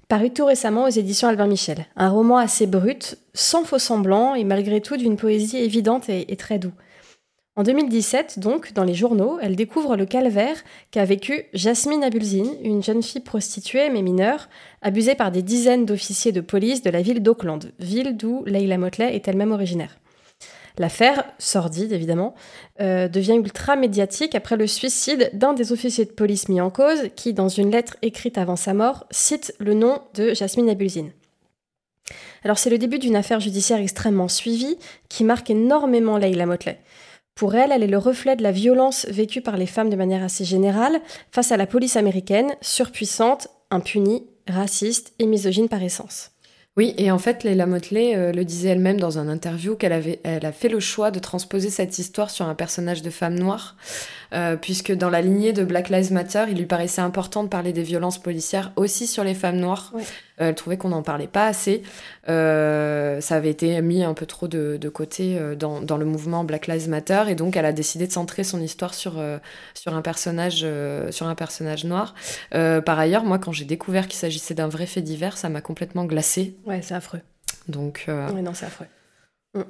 paru 0.09 0.31
tout 0.31 0.45
récemment 0.45 0.85
aux 0.85 0.89
éditions 0.89 1.29
Albin 1.29 1.47
Michel. 1.47 1.87
Un 1.95 2.09
roman 2.09 2.39
assez 2.39 2.67
brut, 2.67 3.19
sans 3.35 3.63
faux 3.63 3.79
semblant 3.79 4.35
et 4.35 4.43
malgré 4.43 4.81
tout 4.81 4.97
d'une 4.97 5.17
poésie 5.17 5.59
évidente 5.59 6.09
et, 6.09 6.33
et 6.33 6.37
très 6.37 6.59
doux. 6.59 6.73
En 7.55 7.63
2017, 7.63 8.41
donc, 8.41 8.73
dans 8.73 8.85
les 8.85 8.95
journaux, 8.95 9.39
elle 9.41 9.55
découvre 9.55 9.97
le 9.97 10.07
calvaire 10.07 10.57
qu'a 10.91 11.05
vécu 11.05 11.45
Jasmine 11.55 12.03
Abulzine, 12.03 12.51
une 12.63 12.83
jeune 12.83 13.03
fille 13.03 13.21
prostituée 13.21 13.91
mais 13.91 14.03
mineure, 14.03 14.49
abusée 14.83 15.15
par 15.15 15.31
des 15.31 15.43
dizaines 15.43 15.87
d'officiers 15.87 16.33
de 16.33 16.41
police 16.41 16.83
de 16.83 16.91
la 16.91 17.03
ville 17.03 17.23
d'Auckland, 17.23 17.73
ville 17.79 18.17
d'où 18.17 18.43
Leila 18.45 18.79
Motley 18.79 19.15
est 19.15 19.29
elle-même 19.29 19.53
originaire. 19.53 19.99
L'affaire, 20.79 21.25
sordide 21.39 21.93
évidemment, 21.93 22.35
euh, 22.81 23.09
devient 23.09 23.35
ultra 23.35 23.75
médiatique 23.75 24.35
après 24.35 24.57
le 24.57 24.67
suicide 24.67 25.31
d'un 25.33 25.53
des 25.53 25.73
officiers 25.73 26.05
de 26.05 26.13
police 26.13 26.49
mis 26.49 26.61
en 26.61 26.71
cause, 26.71 27.09
qui, 27.17 27.33
dans 27.33 27.49
une 27.49 27.71
lettre 27.71 27.97
écrite 28.03 28.39
avant 28.39 28.57
sa 28.57 28.75
mort, 28.75 29.07
cite 29.11 29.55
le 29.59 29.75
nom 29.75 30.01
de 30.15 30.35
Jasmine 30.35 30.71
Abulzine. 30.71 31.11
Alors 32.45 32.59
c'est 32.59 32.71
le 32.71 32.79
début 32.79 32.99
d'une 32.99 33.17
affaire 33.17 33.41
judiciaire 33.41 33.81
extrêmement 33.81 34.29
suivie 34.29 34.79
qui 35.09 35.25
marque 35.25 35.51
énormément 35.51 36.17
Leila 36.17 36.47
Motley. 36.47 36.79
Pour 37.35 37.55
elle, 37.55 37.73
elle 37.73 37.83
est 37.83 37.89
le 37.89 37.99
reflet 37.99 38.37
de 38.37 38.43
la 38.43 38.53
violence 38.53 39.07
vécue 39.07 39.41
par 39.41 39.57
les 39.57 39.67
femmes 39.67 39.91
de 39.91 39.97
manière 39.97 40.25
assez 40.25 40.45
générale 40.45 41.01
face 41.31 41.53
à 41.53 41.57
la 41.57 41.67
police 41.67 41.97
américaine, 41.97 42.55
surpuissante, 42.61 43.49
impunie, 43.71 44.27
raciste 44.49 45.13
et 45.19 45.27
misogyne 45.27 45.69
par 45.69 45.83
essence. 45.83 46.33
Oui, 46.79 46.95
et 46.97 47.11
en 47.11 47.19
fait, 47.19 47.43
Leila 47.43 47.67
Motley 47.67 48.15
euh, 48.15 48.31
le 48.31 48.45
disait 48.45 48.69
elle-même 48.69 49.01
dans 49.01 49.19
un 49.19 49.29
interview 49.29 49.75
qu'elle 49.75 49.93
avait, 49.93 50.21
elle 50.23 50.47
a 50.47 50.53
fait 50.53 50.69
le 50.69 50.79
choix 50.79 51.11
de 51.11 51.19
transposer 51.19 51.71
cette 51.71 51.99
histoire 51.99 52.31
sur 52.31 52.47
un 52.47 52.55
personnage 52.55 53.03
de 53.03 53.11
femme 53.11 53.35
noire, 53.35 53.75
euh, 54.33 54.57
puisque 54.57 54.93
dans 54.93 55.11
la 55.11 55.21
lignée 55.21 55.53
de 55.53 55.65
Black 55.65 55.89
Lives 55.89 56.13
Matter, 56.13 56.45
il 56.51 56.59
lui 56.59 56.67
paraissait 56.67 57.01
important 57.01 57.43
de 57.45 57.49
parler 57.49 57.73
des 57.73 57.83
violences 57.83 58.19
policières 58.19 58.73
aussi 58.77 59.07
sur 59.07 59.25
les 59.25 59.35
femmes 59.35 59.57
noires. 59.57 59.93
Euh, 59.95 60.49
elle 60.49 60.55
trouvait 60.55 60.77
qu'on 60.77 60.91
n'en 60.91 61.03
parlait 61.03 61.27
pas 61.27 61.47
assez. 61.47 61.83
Euh, 62.29 63.21
ça 63.21 63.37
avait 63.37 63.51
été 63.51 63.81
mis 63.83 64.05
un 64.05 64.15
peu 64.15 64.27
trop 64.27 64.49
de, 64.49 64.79
de 64.81 64.89
côté 64.89 65.39
dans, 65.59 65.81
dans 65.81 65.97
le 65.97 66.05
mouvement 66.05 66.45
Black 66.45 66.67
Lives 66.67 66.89
Matter, 66.89 67.25
et 67.29 67.35
donc 67.35 67.57
elle 67.57 67.67
a 67.67 67.73
décidé 67.73 68.07
de 68.07 68.13
centrer 68.13 68.45
son 68.45 68.61
histoire 68.61 68.95
sur, 68.95 69.23
sur, 69.75 69.95
un, 69.95 70.03
personnage, 70.03 70.67
sur 71.11 71.27
un 71.27 71.35
personnage 71.35 71.85
noir. 71.85 72.15
Par 72.51 72.99
ailleurs, 72.99 73.25
moi, 73.25 73.39
quand 73.39 73.53
j'ai 73.53 73.65
découvert 73.65 74.09
qu'il 74.09 74.19
s'agissait 74.19 74.55
d'un 74.55 74.69
vrai 74.69 74.87
fait 74.87 75.03
divers, 75.03 75.37
ça 75.37 75.49
m'a 75.49 75.61
complètement 75.61 76.05
glacée. 76.05 76.57
Ouais, 76.67 76.81
c'est 76.83 76.95
affreux. 76.95 77.21
Donc, 77.69 78.07
euh, 78.09 78.31
Ouais, 78.33 78.43
non, 78.43 78.55
c'est 78.55 78.67
affreux. 78.67 78.87
Mm. 79.55 79.63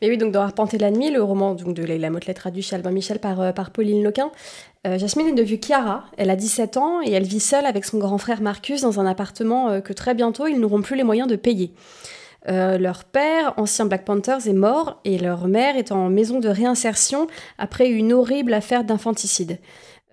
Mais 0.00 0.08
oui, 0.08 0.16
donc 0.16 0.32
dans 0.32 0.40
Arpenter 0.40 0.78
la 0.78 0.90
nuit, 0.90 1.10
le 1.10 1.22
roman 1.22 1.54
donc, 1.54 1.74
de 1.74 1.84
Leila 1.84 2.10
Motley 2.10 2.32
traduit 2.34 2.62
chez 2.62 2.76
Albin 2.76 2.90
Michel 2.90 3.18
par, 3.18 3.40
euh, 3.40 3.52
par 3.52 3.70
Pauline 3.70 4.02
Lequin, 4.02 4.30
euh, 4.86 4.98
Jasmine 4.98 5.28
est 5.28 5.34
devenue 5.34 5.60
Chiara, 5.62 6.04
elle 6.16 6.30
a 6.30 6.36
17 6.36 6.78
ans 6.78 7.02
et 7.02 7.12
elle 7.12 7.24
vit 7.24 7.40
seule 7.40 7.66
avec 7.66 7.84
son 7.84 7.98
grand 7.98 8.16
frère 8.16 8.40
Marcus 8.40 8.80
dans 8.80 8.98
un 8.98 9.06
appartement 9.06 9.68
euh, 9.68 9.80
que 9.80 9.92
très 9.92 10.14
bientôt 10.14 10.46
ils 10.46 10.58
n'auront 10.58 10.80
plus 10.80 10.96
les 10.96 11.04
moyens 11.04 11.28
de 11.28 11.36
payer. 11.36 11.72
Leur 12.46 13.04
père, 13.04 13.52
ancien 13.58 13.84
Black 13.84 14.06
Panthers, 14.06 14.48
est 14.48 14.54
mort 14.54 14.98
et 15.04 15.18
leur 15.18 15.46
mère 15.46 15.76
est 15.76 15.92
en 15.92 16.08
maison 16.08 16.40
de 16.40 16.48
réinsertion 16.48 17.26
après 17.58 17.90
une 17.90 18.14
horrible 18.14 18.54
affaire 18.54 18.82
d'infanticide. 18.82 19.58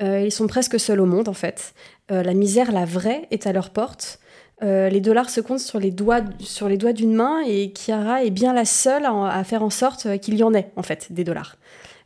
Ils 0.02 0.32
sont 0.32 0.46
presque 0.46 0.78
seuls 0.78 1.00
au 1.00 1.06
monde 1.06 1.30
en 1.30 1.34
fait. 1.34 1.74
La 2.10 2.34
misère, 2.34 2.74
la 2.74 2.84
vraie, 2.84 3.28
est 3.32 3.48
à 3.48 3.54
leur 3.54 3.70
porte. 3.70 4.20
Euh, 4.64 4.90
les 4.90 5.02
dollars 5.02 5.30
se 5.30 5.40
comptent 5.40 5.60
sur 5.60 5.80
les 5.80 5.92
doigts, 5.92 6.22
sur 6.40 6.68
les 6.68 6.78
doigts 6.78 6.94
d'une 6.94 7.14
main 7.14 7.42
et 7.46 7.72
Chiara 7.76 8.24
est 8.24 8.32
bien 8.32 8.54
la 8.54 8.66
seule 8.66 9.06
à, 9.06 9.28
à 9.28 9.44
faire 9.44 9.62
en 9.62 9.70
sorte 9.70 10.18
qu'il 10.20 10.36
y 10.36 10.44
en 10.44 10.54
ait 10.54 10.72
en 10.76 10.84
fait 10.84 11.12
des 11.12 11.24
dollars. 11.24 11.58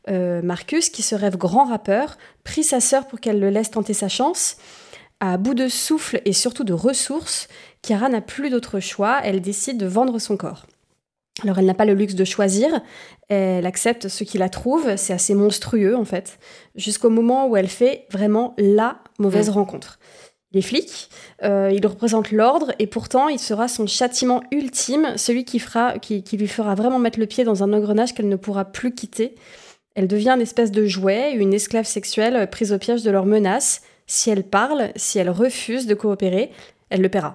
Euh, 0.09 0.41
Marcus, 0.41 0.89
qui 0.89 1.01
se 1.01 1.15
rêve 1.15 1.37
grand 1.37 1.65
rappeur, 1.65 2.17
prie 2.43 2.63
sa 2.63 2.79
sœur 2.79 3.07
pour 3.07 3.19
qu'elle 3.19 3.39
le 3.39 3.49
laisse 3.49 3.71
tenter 3.71 3.93
sa 3.93 4.09
chance. 4.09 4.57
À 5.19 5.37
bout 5.37 5.53
de 5.53 5.67
souffle 5.67 6.19
et 6.25 6.33
surtout 6.33 6.63
de 6.63 6.73
ressources, 6.73 7.47
Chiara 7.85 8.09
n'a 8.09 8.21
plus 8.21 8.49
d'autre 8.49 8.79
choix, 8.79 9.19
elle 9.23 9.39
décide 9.39 9.77
de 9.77 9.85
vendre 9.85 10.19
son 10.19 10.35
corps. 10.35 10.65
Alors 11.43 11.59
elle 11.59 11.65
n'a 11.65 11.73
pas 11.73 11.85
le 11.85 11.93
luxe 11.93 12.15
de 12.15 12.25
choisir, 12.25 12.81
elle 13.29 13.65
accepte 13.65 14.09
ce 14.09 14.23
qui 14.23 14.37
la 14.37 14.49
trouve, 14.49 14.97
c'est 14.97 15.13
assez 15.13 15.33
monstrueux 15.35 15.95
en 15.95 16.03
fait, 16.05 16.37
jusqu'au 16.75 17.09
moment 17.09 17.47
où 17.47 17.55
elle 17.55 17.69
fait 17.69 18.05
vraiment 18.11 18.53
la 18.57 18.97
mauvaise 19.19 19.49
Mm. 19.49 19.53
rencontre. 19.53 19.99
Les 20.53 20.61
flics, 20.61 21.09
euh, 21.43 21.71
il 21.73 21.85
représente 21.87 22.31
l'ordre 22.31 22.73
et 22.77 22.87
pourtant 22.87 23.29
il 23.29 23.39
sera 23.39 23.69
son 23.69 23.87
châtiment 23.87 24.41
ultime, 24.51 25.13
celui 25.15 25.45
qui, 25.45 25.59
lui 25.59 26.47
fera 26.47 26.75
vraiment 26.75 26.99
mettre 26.99 27.19
le 27.19 27.25
pied 27.25 27.45
dans 27.45 27.63
un 27.63 27.71
engrenage 27.71 28.13
qu'elle 28.13 28.27
ne 28.27 28.35
pourra 28.35 28.65
plus 28.65 28.93
quitter. 28.93 29.35
Elle 29.95 30.07
devient 30.07 30.31
une 30.31 30.41
espèce 30.41 30.71
de 30.71 30.85
jouet, 30.85 31.33
une 31.33 31.53
esclave 31.53 31.85
sexuelle 31.85 32.49
prise 32.49 32.73
au 32.73 32.77
piège 32.77 33.03
de 33.03 33.11
leurs 33.11 33.25
menaces. 33.25 33.81
Si 34.07 34.29
elle 34.29 34.43
parle, 34.43 34.91
si 34.97 35.19
elle 35.19 35.29
refuse 35.29 35.85
de 35.85 35.93
coopérer, 35.93 36.51
elle 36.89 37.01
le 37.01 37.09
paiera. 37.09 37.33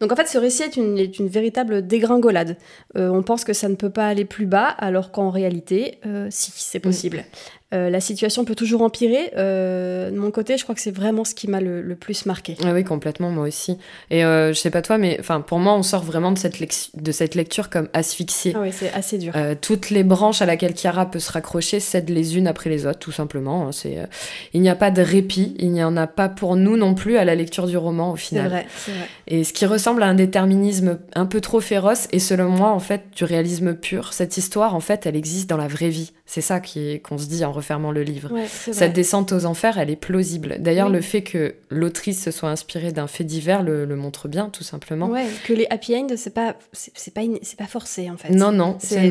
Donc 0.00 0.12
en 0.12 0.16
fait, 0.16 0.26
ce 0.26 0.36
récit 0.36 0.64
est 0.64 0.76
une, 0.76 1.28
véritable 1.28 1.86
dégringolade. 1.86 2.56
Euh, 2.96 3.08
on 3.08 3.22
pense 3.22 3.44
que 3.44 3.52
ça 3.52 3.68
ne 3.68 3.76
peut 3.76 3.90
pas 3.90 4.08
aller 4.08 4.24
plus 4.24 4.46
bas, 4.46 4.66
alors 4.66 5.12
qu'en 5.12 5.30
réalité, 5.30 5.98
euh, 6.06 6.26
si, 6.30 6.52
c'est 6.56 6.80
possible. 6.80 7.24
Euh, 7.72 7.90
la 7.90 8.00
situation 8.00 8.44
peut 8.44 8.54
toujours 8.54 8.82
empirer. 8.82 9.30
Euh, 9.36 10.10
de 10.10 10.16
mon 10.16 10.30
côté, 10.30 10.56
je 10.56 10.62
crois 10.62 10.74
que 10.74 10.80
c'est 10.80 10.94
vraiment 10.94 11.24
ce 11.24 11.34
qui 11.34 11.48
m'a 11.48 11.60
le, 11.60 11.80
le 11.82 11.94
plus 11.96 12.26
marqué. 12.26 12.56
Ah 12.64 12.72
oui, 12.72 12.84
complètement, 12.84 13.30
moi 13.30 13.46
aussi. 13.46 13.78
Et 14.10 14.24
euh, 14.24 14.52
je 14.52 14.58
sais 14.58 14.70
pas 14.70 14.82
toi, 14.82 14.98
mais 14.98 15.16
enfin 15.20 15.40
pour 15.40 15.58
moi, 15.58 15.74
on 15.74 15.82
sort 15.82 16.02
vraiment 16.02 16.32
de 16.32 16.38
cette, 16.38 16.60
lec- 16.60 16.90
de 16.94 17.12
cette 17.12 17.34
lecture 17.34 17.70
comme 17.70 17.88
asphyxiée. 17.92 18.52
Ah 18.56 18.60
oui, 18.62 18.70
c'est 18.72 18.92
assez 18.92 19.18
dur. 19.18 19.32
Toutes 19.60 19.90
les 19.90 20.04
branches 20.04 20.42
à 20.42 20.46
laquelle 20.46 20.74
Chiara 20.76 21.10
peut 21.10 21.18
se 21.18 21.32
raccrocher 21.32 21.80
cèdent 21.80 22.10
les 22.10 22.36
unes 22.36 22.46
après 22.46 22.68
les 22.70 22.86
autres, 22.86 22.98
tout 22.98 23.12
simplement. 23.12 23.68
hein. 23.68 23.72
C'est, 23.72 23.98
il 24.52 24.60
n'y 24.60 24.68
a 24.68 24.74
pas 24.76 24.90
de 24.90 25.00
répit, 25.02 25.54
il 25.58 25.70
n'y 25.72 25.82
en 25.82 25.96
a 25.96 26.06
pas 26.06 26.28
pour 26.28 26.56
nous 26.56 26.76
non 26.76 26.94
plus 26.94 27.16
à 27.16 27.24
la 27.24 27.34
lecture 27.34 27.66
du 27.66 27.76
roman 27.76 28.12
au 28.12 28.16
c'est 28.16 28.22
final. 28.22 28.48
vrai, 28.48 28.66
c'est 28.76 28.90
vrai. 28.92 29.06
Et 29.28 29.44
ce 29.44 29.52
qui 29.52 29.64
ressemble 29.66 30.02
à 30.02 30.06
un 30.06 30.14
déterminisme 30.14 30.98
un 31.14 31.26
peu 31.26 31.40
trop 31.40 31.60
féroce 31.60 32.08
et 32.12 32.18
selon 32.18 32.48
moi 32.50 32.70
en 32.70 32.80
fait 32.80 33.02
du 33.16 33.24
réalisme 33.24 33.74
pur. 33.74 34.12
Cette 34.12 34.36
histoire 34.36 34.74
en 34.74 34.80
fait, 34.80 35.06
elle 35.06 35.16
existe 35.16 35.48
dans 35.48 35.56
la 35.56 35.68
vraie 35.68 35.88
vie. 35.88 36.12
C'est 36.34 36.40
ça 36.40 36.60
qui 36.60 36.98
qu'on 37.02 37.18
se 37.18 37.26
dit 37.26 37.44
en 37.44 37.52
refermant 37.52 37.92
le 37.92 38.02
livre. 38.02 38.32
Ouais. 38.32 38.46
Cette 38.48 38.94
descente 38.94 39.32
aux 39.32 39.44
enfers, 39.44 39.76
elle 39.76 39.90
est 39.90 39.96
plausible. 39.96 40.56
D'ailleurs, 40.60 40.86
Oui. 40.86 40.94
le 40.94 41.00
fait 41.02 41.20
que 41.22 41.56
l'autrice 41.68 42.22
se 42.24 42.30
soit 42.30 42.48
inspirée 42.48 42.90
d'un 42.90 43.06
fait 43.06 43.22
divers 43.24 43.62
le, 43.62 43.84
le 43.84 43.96
montre 43.96 44.28
bien, 44.28 44.48
tout 44.48 44.64
simplement. 44.64 45.08
Ouais, 45.08 45.26
que 45.44 45.52
les 45.52 45.66
happy 45.68 45.94
end, 45.94 46.06
c'est 46.16 46.32
pas, 46.32 46.56
c'est 46.72 47.12
pas, 47.12 47.20
c'est 47.42 47.58
pas 47.58 47.66
forcé 47.66 48.08
en 48.08 48.16
fait. 48.16 48.30
Non, 48.30 48.50
non, 48.50 48.78
c'est 48.80 49.10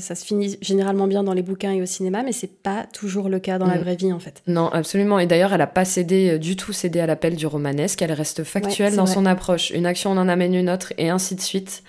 ça 0.00 0.14
se 0.14 0.24
finit 0.24 0.56
généralement 0.62 1.06
bien 1.06 1.22
dans 1.22 1.34
les 1.34 1.42
bouquins 1.42 1.72
et 1.72 1.82
au 1.82 1.86
cinéma, 1.86 2.22
mais 2.22 2.32
c'est 2.32 2.50
pas 2.62 2.86
toujours 2.94 3.28
le 3.28 3.40
cas 3.40 3.58
dans 3.58 3.66
la 3.66 3.76
Mm. 3.76 3.80
vraie 3.80 3.96
vie 3.96 4.12
en 4.14 4.18
fait. 4.18 4.42
Non, 4.46 4.68
absolument. 4.70 5.18
Et 5.18 5.26
d'ailleurs, 5.26 5.52
elle 5.52 5.60
a 5.60 5.66
pas 5.66 5.84
cédé 5.84 6.30
euh, 6.30 6.38
du 6.38 6.56
tout 6.56 6.72
cédé 6.72 6.98
à 7.00 7.06
l'appel 7.06 7.36
du 7.36 7.46
romanesque. 7.46 8.00
Elle 8.00 8.12
reste 8.12 8.42
factuelle 8.42 8.96
dans 8.96 9.04
vrai. 9.04 9.12
son 9.14 9.26
approche. 9.26 9.68
Une 9.68 9.84
action 9.84 10.12
en 10.12 10.16
en 10.16 10.28
amène 10.28 10.54
une 10.54 10.70
autre 10.70 10.94
et 10.96 11.10
ainsi 11.10 11.34
de 11.34 11.42
suite. 11.42 11.82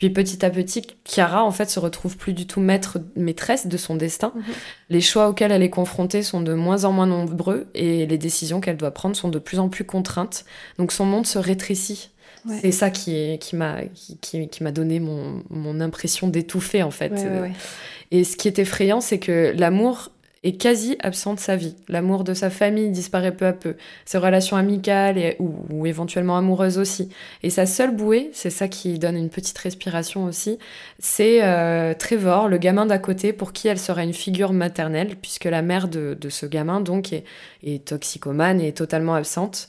Puis 0.00 0.08
petit 0.08 0.44
à 0.44 0.50
petit, 0.50 0.82
Chiara 1.04 1.44
en 1.44 1.52
fait 1.52 1.68
se 1.68 1.78
retrouve 1.78 2.16
plus 2.16 2.32
du 2.32 2.46
tout 2.46 2.58
maître 2.58 2.98
maîtresse 3.16 3.66
de 3.66 3.76
son 3.76 3.94
destin. 3.94 4.32
Mhm. 4.34 4.42
Les 4.88 5.00
choix 5.02 5.28
auxquels 5.28 5.52
elle 5.52 5.62
est 5.62 5.70
confrontée 5.70 6.22
sont 6.22 6.40
de 6.40 6.54
moins 6.54 6.84
en 6.84 6.92
moins 6.92 7.06
nombreux 7.06 7.68
et 7.74 8.06
les 8.06 8.18
décisions 8.18 8.60
qu'elle 8.60 8.78
doit 8.78 8.92
prendre 8.92 9.14
sont 9.14 9.28
de 9.28 9.38
plus 9.38 9.58
en 9.58 9.68
plus 9.68 9.84
contraintes. 9.84 10.46
Donc 10.78 10.90
son 10.90 11.04
monde 11.04 11.26
se 11.26 11.38
rétrécit. 11.38 12.10
C'est 12.62 12.72
ça 12.72 12.88
qui, 12.88 13.38
qui 13.38 13.54
m'a 13.54 13.82
qui, 14.22 14.48
qui, 14.48 14.62
m'a 14.62 14.72
donné 14.72 14.98
mon, 14.98 15.42
mon 15.50 15.78
impression 15.78 16.26
d'étouffer, 16.26 16.82
en 16.82 16.90
fait. 16.90 17.12
Et 18.10 18.24
ce 18.24 18.34
qui 18.36 18.48
est 18.48 18.58
effrayant, 18.58 19.02
c'est 19.02 19.18
que 19.18 19.54
l'amour 19.56 20.10
est 20.42 20.56
quasi 20.56 20.96
absent 21.00 21.34
de 21.34 21.40
sa 21.40 21.56
vie. 21.56 21.76
L'amour 21.88 22.24
de 22.24 22.32
sa 22.32 22.48
famille 22.48 22.90
disparaît 22.90 23.36
peu 23.36 23.46
à 23.46 23.52
peu, 23.52 23.76
ses 24.06 24.16
relations 24.16 24.56
amicales 24.56 25.18
et, 25.18 25.36
ou, 25.38 25.86
éventuellement 25.86 26.38
amoureuses 26.38 26.78
aussi. 26.78 27.10
Et 27.42 27.50
sa 27.50 27.66
seule 27.66 27.94
bouée, 27.94 28.30
c'est 28.32 28.50
ça 28.50 28.66
qui 28.66 28.98
donne 28.98 29.16
une 29.16 29.28
petite 29.28 29.58
respiration 29.58 30.24
aussi, 30.24 30.58
c'est 30.98 31.42
euh, 31.42 31.92
Trevor, 31.94 32.48
le 32.48 32.56
gamin 32.56 32.86
d'à 32.86 32.98
côté, 32.98 33.32
pour 33.34 33.52
qui 33.52 33.68
elle 33.68 33.78
sera 33.78 34.02
une 34.02 34.14
figure 34.14 34.52
maternelle, 34.52 35.16
puisque 35.20 35.44
la 35.44 35.60
mère 35.60 35.88
de, 35.88 36.16
ce 36.28 36.46
gamin 36.46 36.80
donc 36.80 37.12
est, 37.12 37.84
toxicomane 37.84 38.60
et 38.60 38.72
totalement 38.72 39.14
absente. 39.14 39.68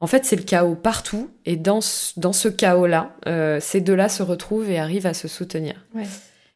En 0.00 0.06
fait, 0.06 0.24
c'est 0.24 0.36
le 0.36 0.42
chaos 0.42 0.74
partout, 0.74 1.30
et 1.44 1.56
dans 1.56 1.80
ce, 1.80 2.18
dans 2.18 2.32
ce 2.32 2.48
chaos-là, 2.48 3.16
euh, 3.26 3.60
ces 3.60 3.80
deux-là 3.80 4.08
se 4.08 4.22
retrouvent 4.22 4.70
et 4.70 4.78
arrivent 4.78 5.06
à 5.06 5.14
se 5.14 5.28
soutenir. 5.28 5.86
Ouais. 5.94 6.04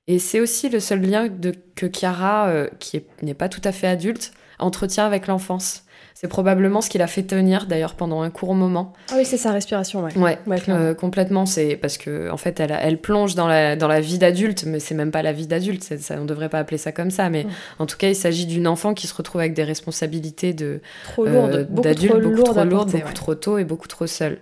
Et 0.06 0.18
c'est 0.18 0.40
aussi 0.40 0.68
le 0.68 0.80
seul 0.80 1.02
lien 1.02 1.28
de, 1.28 1.54
que 1.76 1.86
Chiara, 1.86 2.48
euh, 2.48 2.68
qui 2.78 3.02
n'est 3.22 3.34
pas 3.34 3.48
tout 3.48 3.60
à 3.64 3.72
fait 3.72 3.86
adulte, 3.86 4.32
entretient 4.58 5.06
avec 5.06 5.26
l'enfance. 5.26 5.84
C'est 6.20 6.28
probablement 6.28 6.82
ce 6.82 6.90
qui 6.90 6.98
l'a 6.98 7.06
fait 7.06 7.22
tenir 7.22 7.64
d'ailleurs 7.64 7.94
pendant 7.94 8.20
un 8.20 8.28
court 8.28 8.54
moment. 8.54 8.92
Ah 9.10 9.14
oui, 9.16 9.24
c'est 9.24 9.38
sa 9.38 9.52
respiration, 9.52 10.04
ouais. 10.04 10.14
Ouais, 10.18 10.38
euh, 10.68 10.92
complètement. 10.92 11.46
C'est 11.46 11.76
parce 11.76 11.96
que 11.96 12.30
en 12.30 12.36
fait, 12.36 12.60
elle, 12.60 12.76
elle 12.78 13.00
plonge 13.00 13.34
dans 13.34 13.48
la, 13.48 13.74
dans 13.74 13.88
la 13.88 14.00
vie 14.00 14.18
d'adulte, 14.18 14.64
mais 14.66 14.80
c'est 14.80 14.94
même 14.94 15.12
pas 15.12 15.22
la 15.22 15.32
vie 15.32 15.46
d'adulte. 15.46 15.82
Ça, 15.82 16.16
on 16.20 16.26
devrait 16.26 16.50
pas 16.50 16.58
appeler 16.58 16.76
ça 16.76 16.92
comme 16.92 17.10
ça, 17.10 17.30
mais 17.30 17.46
en 17.78 17.86
tout 17.86 17.96
cas, 17.96 18.08
il 18.08 18.14
s'agit 18.14 18.44
d'une 18.44 18.66
enfant 18.66 18.92
qui 18.92 19.06
se 19.06 19.14
retrouve 19.14 19.40
avec 19.40 19.54
des 19.54 19.64
responsabilités 19.64 20.52
de 20.52 20.82
trop 21.04 21.24
lourdes, 21.24 21.54
euh, 21.54 21.64
beaucoup 21.64 21.94
trop 21.94 22.18
lourdes, 22.18 22.92
beaucoup 22.92 23.14
trop 23.14 23.34
tôt 23.34 23.56
et 23.56 23.64
beaucoup 23.64 23.88
trop 23.88 24.06
seule. 24.06 24.40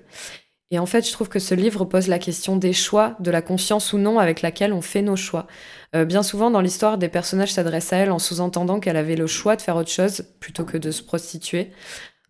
Et 0.71 0.79
en 0.79 0.87
fait, 0.87 1.07
je 1.07 1.13
trouve 1.13 1.29
que 1.29 1.39
ce 1.39 1.55
livre 1.55 1.85
pose 1.87 2.09
la 2.09 2.19
question 2.19 2.57
des 2.57 2.75
choix, 2.75 3.17
de 3.21 3.31
la 3.31 3.41
conscience 3.41 3.95
ou 3.95 3.99
non 3.99 4.19
avec 4.19 4.43
laquelle 4.43 4.75
on 4.75 4.83
fait 4.83 5.01
nos 5.01 5.17
choix. 5.17 5.47
Euh, 5.97 6.05
bien 6.05 6.23
souvent, 6.23 6.51
dans 6.51 6.61
l'histoire, 6.61 6.99
des 6.99 7.09
personnages 7.09 7.53
s'adressent 7.53 7.93
à 7.95 7.99
elle 7.99 8.11
en 8.11 8.19
sous-entendant 8.19 8.79
qu'elle 8.79 8.99
avait 8.99 9.17
le 9.17 9.27
choix 9.27 9.57
de 9.57 9.63
faire 9.63 9.77
autre 9.77 9.91
chose 9.91 10.25
plutôt 10.41 10.65
que 10.65 10.77
de 10.77 10.91
se 10.91 11.03
prostituer. 11.03 11.71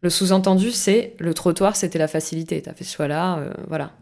Le 0.02 0.10
sous-entendu, 0.10 0.70
c'est 0.70 1.14
le 1.18 1.34
trottoir, 1.34 1.74
c'était 1.74 1.98
la 1.98 2.06
facilité. 2.06 2.62
T'as 2.62 2.74
fait 2.74 2.84
ce 2.84 2.94
choix-là, 2.94 3.38
euh, 3.38 3.52
voilà. 3.66 3.92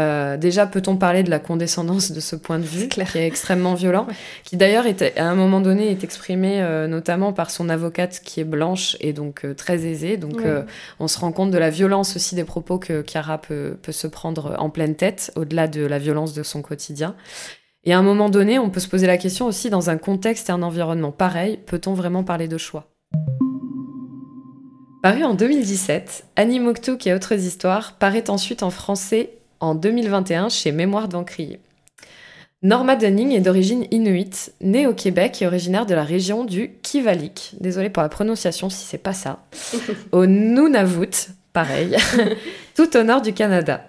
Euh, 0.00 0.36
déjà, 0.36 0.66
peut-on 0.66 0.96
parler 0.96 1.22
de 1.22 1.30
la 1.30 1.38
condescendance 1.38 2.10
de 2.10 2.20
ce 2.20 2.34
point 2.34 2.58
de 2.58 2.64
vue, 2.64 2.88
qui 2.88 3.00
est 3.00 3.26
extrêmement 3.26 3.74
violent, 3.74 4.06
qui 4.44 4.56
d'ailleurs, 4.56 4.86
à 5.16 5.24
un 5.24 5.34
moment 5.34 5.60
donné, 5.60 5.90
est 5.90 6.02
exprimé 6.04 6.62
euh, 6.62 6.86
notamment 6.86 7.32
par 7.32 7.50
son 7.50 7.68
avocate 7.68 8.20
qui 8.24 8.40
est 8.40 8.44
blanche 8.44 8.96
et 9.00 9.12
donc 9.12 9.44
euh, 9.44 9.54
très 9.54 9.86
aisée. 9.86 10.16
Donc, 10.16 10.42
on 10.98 11.08
se 11.08 11.18
rend 11.18 11.32
compte 11.32 11.50
de 11.50 11.58
la 11.58 11.70
violence 11.70 12.16
aussi 12.16 12.34
des 12.34 12.44
propos 12.44 12.78
que 12.78 13.04
Chiara 13.06 13.38
peut, 13.38 13.76
peut 13.82 13.92
se 13.92 14.06
prendre 14.06 14.56
en 14.58 14.70
pleine 14.70 14.94
tête, 14.94 15.32
au-delà 15.36 15.68
de 15.68 15.84
la 15.84 15.98
violence 15.98 16.32
de 16.32 16.42
son 16.42 16.62
quotidien. 16.62 17.14
Et 17.84 17.92
à 17.92 17.98
un 17.98 18.02
moment 18.02 18.28
donné, 18.28 18.58
on 18.58 18.70
peut 18.70 18.80
se 18.80 18.88
poser 18.88 19.06
la 19.06 19.16
question 19.16 19.46
aussi, 19.46 19.70
dans 19.70 19.90
un 19.90 19.96
contexte 19.96 20.48
et 20.48 20.52
un 20.52 20.62
environnement 20.62 21.12
pareil, 21.12 21.58
peut-on 21.66 21.94
vraiment 21.94 22.24
parler 22.24 22.48
de 22.48 22.58
choix? 22.58 22.88
Paru 25.02 25.24
en 25.24 25.32
2017, 25.32 26.26
Annie 26.36 26.60
Moktouk 26.60 27.06
et 27.06 27.14
autres 27.14 27.32
histoires 27.32 27.96
paraît 27.96 28.28
ensuite 28.28 28.62
en 28.62 28.68
français 28.68 29.39
en 29.60 29.74
2021 29.74 30.48
chez 30.48 30.72
Mémoire 30.72 31.08
d'Encrier. 31.08 31.60
Norma 32.62 32.94
Dunning 32.94 33.32
est 33.32 33.40
d'origine 33.40 33.86
inuite, 33.90 34.52
née 34.60 34.86
au 34.86 34.92
Québec 34.92 35.40
et 35.40 35.46
originaire 35.46 35.86
de 35.86 35.94
la 35.94 36.04
région 36.04 36.44
du 36.44 36.72
Kivalik. 36.82 37.52
Désolée 37.58 37.88
pour 37.88 38.02
la 38.02 38.10
prononciation 38.10 38.68
si 38.68 38.84
c'est 38.84 38.98
pas 38.98 39.14
ça. 39.14 39.46
au 40.12 40.26
Nunavut, 40.26 41.30
pareil, 41.54 41.96
tout 42.76 42.96
au 42.98 43.02
nord 43.02 43.22
du 43.22 43.32
Canada. 43.32 43.82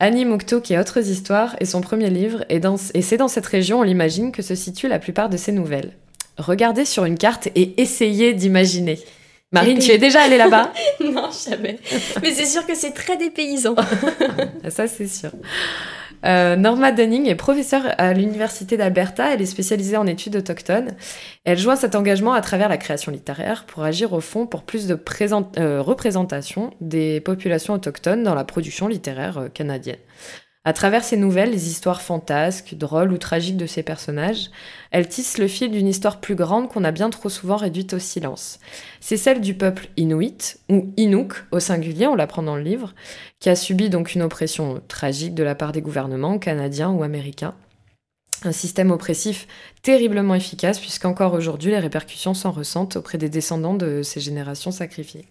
Annie 0.00 0.24
Muktuk 0.24 0.70
et 0.70 0.78
autres 0.78 1.10
histoires 1.10 1.56
est 1.60 1.66
son 1.66 1.80
premier 1.80 2.08
livre 2.08 2.44
et, 2.48 2.60
et 2.94 3.02
c'est 3.02 3.16
dans 3.16 3.28
cette 3.28 3.46
région, 3.46 3.80
on 3.80 3.82
l'imagine, 3.82 4.32
que 4.32 4.42
se 4.42 4.54
situent 4.54 4.88
la 4.88 5.00
plupart 5.00 5.28
de 5.28 5.36
ses 5.36 5.52
nouvelles. 5.52 5.92
Regardez 6.38 6.84
sur 6.84 7.04
une 7.04 7.18
carte 7.18 7.48
et 7.56 7.80
essayez 7.82 8.32
d'imaginer. 8.32 9.00
Marine, 9.50 9.78
tu 9.78 9.90
es 9.90 9.98
déjà 9.98 10.22
allée 10.22 10.36
là-bas 10.36 10.72
Non, 11.00 11.30
jamais. 11.30 11.78
Mais 12.22 12.32
c'est 12.32 12.44
sûr 12.44 12.66
que 12.66 12.74
c'est 12.74 12.90
très 12.90 13.16
dépaysant. 13.16 13.76
Ça, 14.68 14.86
c'est 14.86 15.08
sûr. 15.08 15.30
Euh, 16.24 16.56
Norma 16.56 16.92
Dunning 16.92 17.26
est 17.26 17.34
professeure 17.34 17.94
à 17.96 18.12
l'Université 18.12 18.76
d'Alberta. 18.76 19.32
Elle 19.32 19.40
est 19.40 19.46
spécialisée 19.46 19.96
en 19.96 20.06
études 20.06 20.36
autochtones. 20.36 20.96
Elle 21.44 21.58
joint 21.58 21.76
cet 21.76 21.94
engagement 21.94 22.32
à 22.32 22.40
travers 22.40 22.68
la 22.68 22.76
création 22.76 23.10
littéraire 23.10 23.64
pour 23.66 23.84
agir 23.84 24.12
au 24.12 24.20
fond 24.20 24.46
pour 24.46 24.64
plus 24.64 24.86
de 24.86 24.98
euh, 25.58 25.80
représentation 25.80 26.74
des 26.80 27.20
populations 27.20 27.74
autochtones 27.74 28.24
dans 28.24 28.34
la 28.34 28.44
production 28.44 28.88
littéraire 28.88 29.38
euh, 29.38 29.48
canadienne. 29.48 29.96
À 30.68 30.74
travers 30.74 31.02
ses 31.02 31.16
nouvelles, 31.16 31.50
les 31.50 31.70
histoires 31.70 32.02
fantasques, 32.02 32.74
drôles 32.74 33.10
ou 33.10 33.16
tragiques 33.16 33.56
de 33.56 33.64
ses 33.64 33.82
personnages, 33.82 34.50
elle 34.90 35.08
tisse 35.08 35.38
le 35.38 35.48
fil 35.48 35.70
d'une 35.70 35.88
histoire 35.88 36.20
plus 36.20 36.34
grande 36.34 36.68
qu'on 36.68 36.84
a 36.84 36.90
bien 36.90 37.08
trop 37.08 37.30
souvent 37.30 37.56
réduite 37.56 37.94
au 37.94 37.98
silence. 37.98 38.58
C'est 39.00 39.16
celle 39.16 39.40
du 39.40 39.54
peuple 39.54 39.88
inuit, 39.96 40.58
ou 40.68 40.92
Inuk 40.98 41.32
au 41.52 41.58
singulier, 41.58 42.06
on 42.06 42.14
l'apprend 42.14 42.42
dans 42.42 42.56
le 42.56 42.62
livre, 42.62 42.94
qui 43.40 43.48
a 43.48 43.56
subi 43.56 43.88
donc 43.88 44.14
une 44.14 44.20
oppression 44.20 44.82
tragique 44.88 45.34
de 45.34 45.42
la 45.42 45.54
part 45.54 45.72
des 45.72 45.80
gouvernements 45.80 46.38
canadiens 46.38 46.90
ou 46.90 47.02
américains. 47.02 47.54
Un 48.44 48.52
système 48.52 48.90
oppressif 48.90 49.48
terriblement 49.80 50.34
efficace 50.34 50.78
puisqu'encore 50.80 51.32
aujourd'hui 51.32 51.70
les 51.70 51.78
répercussions 51.78 52.34
s'en 52.34 52.50
ressentent 52.50 52.96
auprès 52.96 53.16
des 53.16 53.30
descendants 53.30 53.72
de 53.72 54.02
ces 54.02 54.20
générations 54.20 54.70
sacrifiées. 54.70 55.24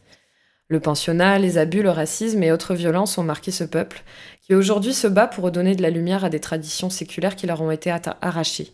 Le 0.69 0.79
pensionnat, 0.81 1.39
les 1.39 1.57
abus, 1.57 1.81
le 1.81 1.91
racisme 1.91 2.43
et 2.43 2.51
autres 2.51 2.75
violences 2.75 3.17
ont 3.17 3.23
marqué 3.23 3.51
ce 3.51 3.63
peuple, 3.63 4.03
qui 4.41 4.53
aujourd'hui 4.53 4.93
se 4.93 5.07
bat 5.07 5.27
pour 5.27 5.45
redonner 5.45 5.75
de 5.75 5.81
la 5.81 5.89
lumière 5.89 6.25
à 6.25 6.29
des 6.29 6.41
traditions 6.41 6.89
séculaires 6.89 7.37
qui 7.37 7.47
leur 7.47 7.61
ont 7.61 7.71
été 7.71 7.93
arrachées. 8.21 8.73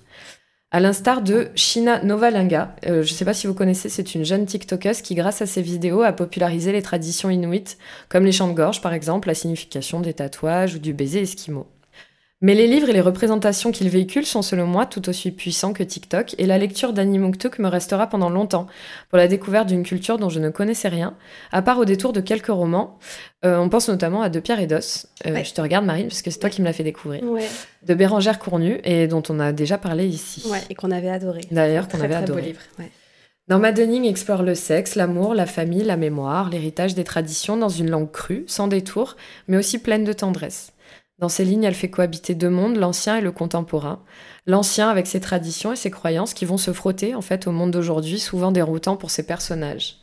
À 0.71 0.79
l'instar 0.79 1.21
de 1.21 1.49
Shina 1.53 2.03
Novalinga, 2.03 2.75
euh, 2.87 3.03
je 3.03 3.11
ne 3.11 3.15
sais 3.15 3.25
pas 3.25 3.35
si 3.35 3.45
vous 3.45 3.53
connaissez, 3.53 3.89
c'est 3.89 4.15
une 4.15 4.25
jeune 4.25 4.47
TikTokeuse 4.47 5.03
qui, 5.03 5.13
grâce 5.13 5.43
à 5.43 5.45
ses 5.45 5.61
vidéos, 5.61 6.01
a 6.01 6.13
popularisé 6.13 6.71
les 6.71 6.81
traditions 6.81 7.29
inuites, 7.29 7.77
comme 8.09 8.25
les 8.25 8.31
chants 8.31 8.47
de 8.47 8.55
gorge 8.55 8.81
par 8.81 8.93
exemple, 8.93 9.27
la 9.27 9.35
signification 9.35 9.99
des 9.99 10.15
tatouages 10.15 10.73
ou 10.73 10.79
du 10.79 10.93
baiser 10.93 11.21
esquimau. 11.21 11.67
Mais 12.43 12.55
les 12.55 12.67
livres 12.67 12.89
et 12.89 12.93
les 12.93 12.99
représentations 12.99 13.71
qu'ils 13.71 13.87
véhiculent 13.87 14.25
sont 14.25 14.41
selon 14.41 14.67
moi 14.67 14.85
tout 14.85 15.07
aussi 15.07 15.31
puissants 15.31 15.71
que 15.71 15.81
TikTok, 15.81 16.35
et 16.37 16.45
la 16.45 16.57
lecture 16.57 16.91
d'Annie 16.91 17.17
Muktuk 17.17 17.57
me 17.57 17.69
restera 17.69 18.07
pendant 18.07 18.29
longtemps 18.29 18.67
pour 19.09 19.17
la 19.17 19.29
découverte 19.29 19.69
d'une 19.69 19.83
culture 19.83 20.17
dont 20.17 20.27
je 20.27 20.41
ne 20.41 20.49
connaissais 20.49 20.89
rien, 20.89 21.15
à 21.53 21.61
part 21.61 21.79
au 21.79 21.85
détour 21.85 22.11
de 22.11 22.19
quelques 22.19 22.47
romans. 22.47 22.99
Euh, 23.45 23.57
on 23.57 23.69
pense 23.69 23.87
notamment 23.87 24.21
à 24.21 24.27
De 24.27 24.41
Pierre 24.41 24.59
et 24.59 24.67
d'Os. 24.67 25.07
Euh, 25.25 25.41
je 25.41 25.53
te 25.53 25.61
regarde 25.61 25.85
Marine, 25.85 26.09
parce 26.09 26.21
que 26.21 26.31
c'est 26.31 26.39
toi 26.39 26.49
qui 26.49 26.59
me 26.61 26.65
l'as 26.67 26.73
fait 26.73 26.83
découvrir. 26.83 27.23
De 27.87 27.93
Bérangère 27.93 28.39
Cournu, 28.39 28.81
et 28.83 29.07
dont 29.07 29.23
on 29.29 29.39
a 29.39 29.53
déjà 29.53 29.77
parlé 29.77 30.05
ici. 30.05 30.43
Ouais, 30.49 30.59
et 30.69 30.75
qu'on 30.75 30.91
avait 30.91 31.09
adoré. 31.09 31.41
D'ailleurs, 31.49 31.87
qu'on 31.87 31.99
avait 31.99 32.09
très 32.09 32.23
adoré. 32.23 32.41
Beau 32.41 32.47
livre. 32.47 32.59
Norma 33.47 33.71
Dunning 33.71 34.03
explore 34.03 34.43
le 34.43 34.55
sexe, 34.55 34.95
l'amour, 34.95 35.33
la 35.33 35.45
famille, 35.45 35.83
la 35.83 35.95
mémoire, 35.95 36.49
l'héritage 36.49 36.93
des 36.93 37.05
traditions 37.05 37.55
dans 37.55 37.69
une 37.69 37.89
langue 37.89 38.11
crue, 38.11 38.43
sans 38.47 38.67
détour, 38.67 39.15
mais 39.47 39.55
aussi 39.55 39.79
pleine 39.79 40.03
de 40.03 40.13
tendresse. 40.13 40.73
Dans 41.19 41.29
ces 41.29 41.45
lignes, 41.45 41.63
elle 41.63 41.75
fait 41.75 41.89
cohabiter 41.89 42.35
deux 42.35 42.49
mondes, 42.49 42.75
l'ancien 42.75 43.17
et 43.17 43.21
le 43.21 43.31
contemporain. 43.31 44.03
L'ancien 44.45 44.89
avec 44.89 45.07
ses 45.07 45.19
traditions 45.19 45.71
et 45.71 45.77
ses 45.77 45.91
croyances 45.91 46.33
qui 46.33 46.45
vont 46.45 46.57
se 46.57 46.73
frotter 46.73 47.15
en 47.15 47.21
fait 47.21 47.47
au 47.47 47.51
monde 47.51 47.71
d'aujourd'hui, 47.71 48.19
souvent 48.19 48.51
déroutant 48.51 48.97
pour 48.97 49.11
ses 49.11 49.25
personnages. 49.25 49.97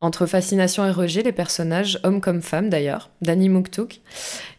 Entre 0.00 0.26
fascination 0.26 0.86
et 0.86 0.90
rejet, 0.90 1.22
les 1.22 1.32
personnages, 1.32 2.00
hommes 2.04 2.20
comme 2.20 2.40
femmes 2.40 2.70
d'ailleurs, 2.70 3.10
Danny 3.20 3.48
Muktuk, 3.50 4.00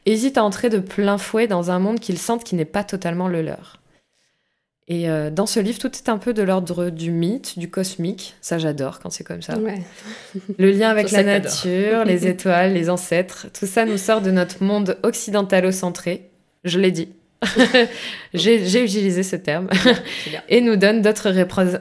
hésitent 0.05 0.37
à 0.37 0.43
entrer 0.43 0.69
de 0.69 0.79
plein 0.79 1.17
fouet 1.17 1.47
dans 1.47 1.71
un 1.71 1.79
monde 1.79 1.99
qu'ils 1.99 2.19
sentent 2.19 2.43
qui 2.43 2.55
n'est 2.55 2.63
pas 2.65 2.83
totalement 2.83 3.27
le 3.27 3.41
leur. 3.41 3.80
Et 4.91 5.09
euh, 5.09 5.29
dans 5.29 5.45
ce 5.45 5.61
livre, 5.61 5.79
tout 5.79 5.89
est 5.89 6.09
un 6.09 6.17
peu 6.17 6.33
de 6.33 6.43
l'ordre 6.43 6.89
du 6.89 7.11
mythe, 7.11 7.57
du 7.57 7.69
cosmique. 7.69 8.35
Ça, 8.41 8.57
j'adore 8.57 8.99
quand 8.99 9.09
c'est 9.09 9.23
comme 9.23 9.41
ça. 9.41 9.53
Le 10.57 10.71
lien 10.71 10.89
avec 10.89 11.11
la 11.11 11.23
nature, 11.23 12.03
les 12.03 12.27
étoiles, 12.27 12.73
les 12.73 12.89
ancêtres, 12.89 13.47
tout 13.57 13.67
ça 13.67 13.85
nous 13.85 13.97
sort 13.97 14.19
de 14.19 14.31
notre 14.31 14.61
monde 14.61 14.97
occidentalo-centré. 15.03 16.29
Je 16.65 16.77
l'ai 16.77 16.91
dit. 16.91 17.07
J'ai 18.33 18.83
utilisé 18.83 19.23
ce 19.23 19.37
terme. 19.37 19.69
et 20.49 20.59
nous 20.59 20.75
donne 20.75 21.01
d'autres 21.01 21.31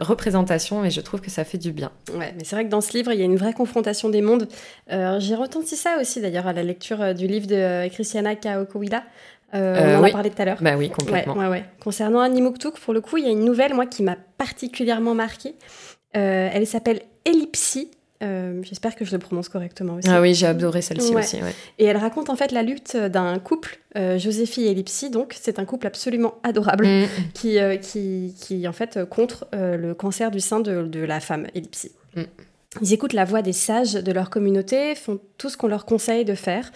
représentations 0.00 0.84
et 0.84 0.90
je 0.90 1.00
trouve 1.00 1.20
que 1.20 1.30
ça 1.30 1.42
fait 1.42 1.58
du 1.58 1.72
bien. 1.72 1.90
Ouais, 2.14 2.32
mais 2.38 2.44
c'est 2.44 2.54
vrai 2.54 2.64
que 2.64 2.70
dans 2.70 2.80
ce 2.80 2.96
livre, 2.96 3.12
il 3.12 3.18
y 3.18 3.22
a 3.22 3.26
une 3.26 3.36
vraie 3.36 3.54
confrontation 3.54 4.08
des 4.08 4.22
mondes. 4.22 4.46
Euh, 4.92 5.18
j'ai 5.18 5.34
retenti 5.34 5.74
ça 5.74 5.98
aussi 6.00 6.20
d'ailleurs 6.20 6.46
à 6.46 6.52
la 6.52 6.62
lecture 6.62 7.02
euh, 7.02 7.12
du 7.12 7.26
livre 7.26 7.48
de 7.48 7.88
Christiana 7.88 8.36
Kaokowila, 8.36 9.02
euh, 9.54 9.96
on 9.96 10.00
en 10.00 10.04
a 10.04 10.10
parlé 10.10 10.30
tout 10.30 10.40
à 10.40 10.44
l'heure. 10.44 10.58
Bah 10.60 10.76
oui, 10.76 10.90
complètement. 10.90 11.34
Ouais, 11.34 11.48
ouais, 11.48 11.64
Concernant 11.82 12.20
Annie 12.20 12.42
pour 12.82 12.94
le 12.94 13.00
coup, 13.00 13.16
il 13.16 13.24
y 13.24 13.28
a 13.28 13.30
une 13.30 13.44
nouvelle, 13.44 13.74
moi, 13.74 13.86
qui 13.86 14.02
m'a 14.02 14.16
particulièrement 14.38 15.14
marquée. 15.14 15.54
Euh, 16.16 16.48
elle 16.52 16.66
s'appelle 16.66 17.02
Ellipsie. 17.24 17.90
Euh, 18.22 18.60
j'espère 18.62 18.96
que 18.96 19.04
je 19.06 19.12
le 19.12 19.18
prononce 19.18 19.48
correctement 19.48 19.94
aussi. 19.94 20.08
Ah 20.10 20.20
oui, 20.20 20.34
j'ai 20.34 20.46
adoré 20.46 20.82
celle-ci 20.82 21.14
aussi. 21.14 21.38
Et 21.78 21.86
elle 21.86 21.96
raconte 21.96 22.28
en 22.28 22.36
fait 22.36 22.52
la 22.52 22.62
lutte 22.62 22.96
d'un 22.96 23.38
couple, 23.38 23.78
Joséphie 23.94 24.66
et 24.66 24.70
Ellipsie. 24.70 25.10
Donc, 25.10 25.34
c'est 25.40 25.58
un 25.58 25.64
couple 25.64 25.86
absolument 25.86 26.34
adorable 26.42 26.86
mm. 26.86 27.06
qui, 27.34 27.58
qui, 27.80 28.34
qui, 28.38 28.68
en 28.68 28.72
fait, 28.72 29.04
contre 29.08 29.48
le 29.52 29.94
cancer 29.94 30.30
du 30.30 30.40
sein 30.40 30.60
de, 30.60 30.82
de 30.82 31.00
la 31.00 31.20
femme, 31.20 31.46
Ellipsie. 31.54 31.92
Mm. 32.14 32.22
Ils 32.80 32.92
écoutent 32.92 33.14
la 33.14 33.24
voix 33.24 33.42
des 33.42 33.52
sages 33.52 33.94
de 33.94 34.12
leur 34.12 34.30
communauté, 34.30 34.94
font 34.94 35.18
tout 35.38 35.48
ce 35.48 35.56
qu'on 35.56 35.66
leur 35.66 35.84
conseille 35.84 36.24
de 36.24 36.34
faire, 36.36 36.70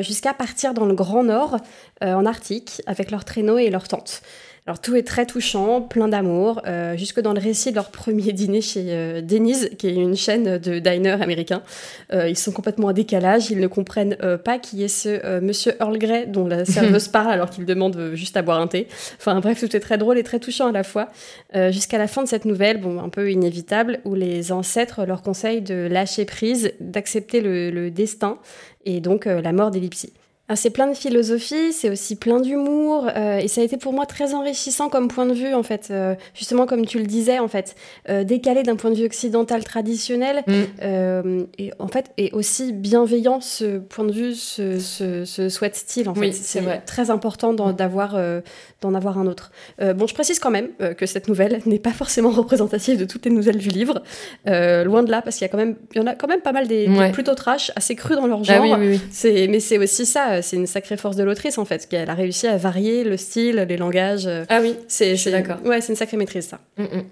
jusqu'à 0.00 0.32
partir 0.32 0.74
dans 0.74 0.86
le 0.86 0.94
Grand 0.94 1.24
Nord, 1.24 1.56
en 2.00 2.24
Arctique, 2.24 2.80
avec 2.86 3.10
leurs 3.10 3.24
traîneaux 3.24 3.58
et 3.58 3.68
leurs 3.68 3.88
tentes. 3.88 4.22
Alors 4.66 4.80
tout 4.80 4.96
est 4.96 5.02
très 5.02 5.26
touchant, 5.26 5.82
plein 5.82 6.08
d'amour, 6.08 6.62
euh, 6.66 6.96
jusque 6.96 7.20
dans 7.20 7.34
le 7.34 7.38
récit 7.38 7.68
de 7.68 7.74
leur 7.74 7.90
premier 7.90 8.32
dîner 8.32 8.62
chez 8.62 8.86
euh, 8.88 9.20
Denise, 9.20 9.68
qui 9.76 9.88
est 9.88 9.94
une 9.94 10.16
chaîne 10.16 10.56
de 10.56 10.78
diner 10.78 11.20
américain. 11.20 11.62
Euh, 12.14 12.30
ils 12.30 12.38
sont 12.38 12.50
complètement 12.50 12.86
en 12.86 12.92
décalage, 12.94 13.50
ils 13.50 13.60
ne 13.60 13.66
comprennent 13.66 14.16
pas 14.42 14.58
qui 14.58 14.82
est 14.82 14.88
ce 14.88 15.40
monsieur 15.40 15.74
Earl 15.80 15.98
Grey 15.98 16.26
dont 16.26 16.46
la 16.46 16.64
serveuse 16.64 17.08
parle 17.08 17.32
alors 17.32 17.50
qu'il 17.50 17.66
demande 17.66 18.12
juste 18.14 18.38
à 18.38 18.42
boire 18.42 18.58
un 18.58 18.66
thé. 18.66 18.88
Enfin 19.18 19.38
bref, 19.40 19.60
tout 19.60 19.76
est 19.76 19.80
très 19.80 19.98
drôle 19.98 20.16
et 20.16 20.22
très 20.22 20.40
touchant 20.40 20.68
à 20.68 20.72
la 20.72 20.82
fois. 20.82 21.10
Jusqu'à 21.70 21.98
la 21.98 22.06
fin 22.06 22.22
de 22.22 22.28
cette 22.28 22.46
nouvelle, 22.46 22.80
bon 22.80 23.00
un 23.00 23.10
peu 23.10 23.30
inévitable, 23.30 24.00
où 24.04 24.14
les 24.14 24.50
ancêtres 24.50 25.04
leur 25.04 25.20
conseillent 25.22 25.62
de 25.62 25.88
lâcher 25.90 26.24
prise, 26.24 26.72
d'accepter 26.80 27.40
le, 27.40 27.70
le, 27.70 27.90
destin 27.90 28.38
et 28.86 29.00
donc 29.00 29.26
la 29.26 29.52
mort 29.52 29.70
d'Ellipsie. 29.70 30.12
Ah, 30.46 30.56
c'est 30.56 30.68
plein 30.68 30.86
de 30.86 30.94
philosophie, 30.94 31.72
c'est 31.72 31.88
aussi 31.88 32.16
plein 32.16 32.38
d'humour, 32.38 33.08
euh, 33.16 33.38
et 33.38 33.48
ça 33.48 33.62
a 33.62 33.64
été 33.64 33.78
pour 33.78 33.94
moi 33.94 34.04
très 34.04 34.34
enrichissant 34.34 34.90
comme 34.90 35.08
point 35.08 35.24
de 35.24 35.32
vue, 35.32 35.54
en 35.54 35.62
fait. 35.62 35.88
Euh, 35.90 36.14
justement, 36.34 36.66
comme 36.66 36.84
tu 36.84 36.98
le 36.98 37.06
disais, 37.06 37.38
en 37.38 37.48
fait, 37.48 37.74
euh, 38.10 38.24
décalé 38.24 38.62
d'un 38.62 38.76
point 38.76 38.90
de 38.90 38.96
vue 38.96 39.06
occidental 39.06 39.64
traditionnel, 39.64 40.44
mm. 40.46 41.44
et 41.56 41.72
en 41.78 41.88
fait, 41.88 42.10
et 42.18 42.30
aussi 42.32 42.74
bienveillant 42.74 43.40
ce 43.40 43.78
point 43.78 44.04
de 44.04 44.12
vue, 44.12 44.34
ce, 44.34 44.78
ce, 44.78 45.48
souhaite-t-il, 45.48 46.10
en 46.10 46.14
fait. 46.14 46.32
c'est 46.32 46.84
très 46.84 47.08
important 47.08 47.54
d'en, 47.54 47.72
d'avoir, 47.72 48.14
d'en 48.82 48.92
avoir 48.92 49.18
un 49.18 49.26
autre. 49.26 49.50
bon, 49.80 50.06
je 50.06 50.12
précise 50.12 50.40
quand 50.40 50.50
même 50.50 50.68
que 50.98 51.06
cette 51.06 51.26
nouvelle 51.26 51.62
n'est 51.64 51.78
pas 51.78 51.92
forcément 51.92 52.30
représentative 52.42 52.98
de 52.98 53.06
toutes 53.06 53.24
les 53.24 53.30
nouvelles 53.30 53.56
du 53.56 53.70
livre, 53.70 54.02
loin 54.44 55.02
de 55.04 55.10
là, 55.10 55.22
parce 55.22 55.36
qu'il 55.36 55.46
y 55.46 55.48
a 55.48 55.50
quand 55.50 55.56
même, 55.56 55.76
il 55.94 56.02
y 56.02 56.04
en 56.04 56.06
a 56.06 56.14
quand 56.14 56.28
même 56.28 56.42
pas 56.42 56.52
mal 56.52 56.68
des, 56.68 56.86
plutôt 57.14 57.34
trash, 57.34 57.72
assez 57.76 57.94
crus 57.94 58.18
dans 58.18 58.26
leur 58.26 58.40
ah 58.46 58.66
genre. 58.66 58.78
c'est, 59.10 59.48
mais 59.48 59.60
c'est 59.60 59.78
aussi 59.78 60.04
ça 60.04 60.33
c'est 60.42 60.56
une 60.56 60.66
sacrée 60.66 60.96
force 60.96 61.16
de 61.16 61.24
l'autrice 61.24 61.58
en 61.58 61.64
fait, 61.64 61.88
qu'elle 61.88 62.10
a 62.10 62.14
réussi 62.14 62.46
à 62.46 62.56
varier 62.56 63.04
le 63.04 63.16
style, 63.16 63.64
les 63.68 63.76
langages. 63.76 64.28
Ah 64.48 64.60
oui, 64.60 64.76
c'est, 64.88 65.16
d'accord. 65.30 65.58
Ouais, 65.64 65.80
c'est 65.80 65.92
une 65.92 65.96
sacrée 65.96 66.16
maîtrise 66.16 66.46
ça. 66.48 66.60
Mm, 66.76 66.82
mm. 66.82 67.04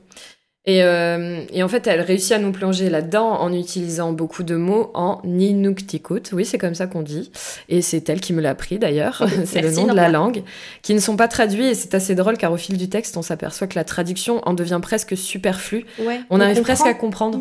Euh, 0.69 1.45
et, 1.53 1.63
en 1.63 1.69
fait, 1.69 1.87
elle 1.89 2.01
réussit 2.01 2.33
à 2.33 2.39
nous 2.39 2.53
plonger 2.53 2.89
là-dedans 2.89 3.41
en 3.41 3.53
utilisant 3.53 4.13
beaucoup 4.13 4.45
de 4.45 4.55
mots 4.55 4.91
en 4.95 5.21
Inuktitut. 5.25 6.23
Oui, 6.33 6.45
c'est 6.45 6.59
comme 6.59 6.75
ça 6.75 6.87
qu'on 6.87 7.03
dit. 7.03 7.33
Et 7.69 7.83
c'est 7.83 8.09
elle 8.09 8.21
qui 8.21 8.33
me 8.33 8.41
l'a 8.41 8.51
appris 8.51 8.79
d'ailleurs. 8.79 9.27
c'est 9.45 9.61
le 9.61 9.73
nom 9.73 9.87
de 9.87 9.95
la 9.95 10.09
langue. 10.09 10.43
Qui 10.83 10.95
ne 10.95 11.01
sont 11.01 11.17
pas 11.17 11.29
traduits. 11.29 11.67
Et 11.67 11.75
c'est 11.75 11.95
assez 11.95 12.15
drôle 12.15 12.37
car 12.37 12.53
au 12.53 12.57
fil 12.57 12.77
du 12.77 12.89
texte, 12.89 13.17
on 13.17 13.23
s'aperçoit 13.23 13.67
que 13.67 13.75
la 13.75 13.85
traduction 13.85 14.41
en 14.47 14.55
devient 14.55 14.81
presque 14.81 15.17
superflue. 15.17 15.85
on, 16.31 16.41
arrive 16.41 16.63
presque 16.63 16.87
à 16.87 16.95
comprendre. 16.95 17.39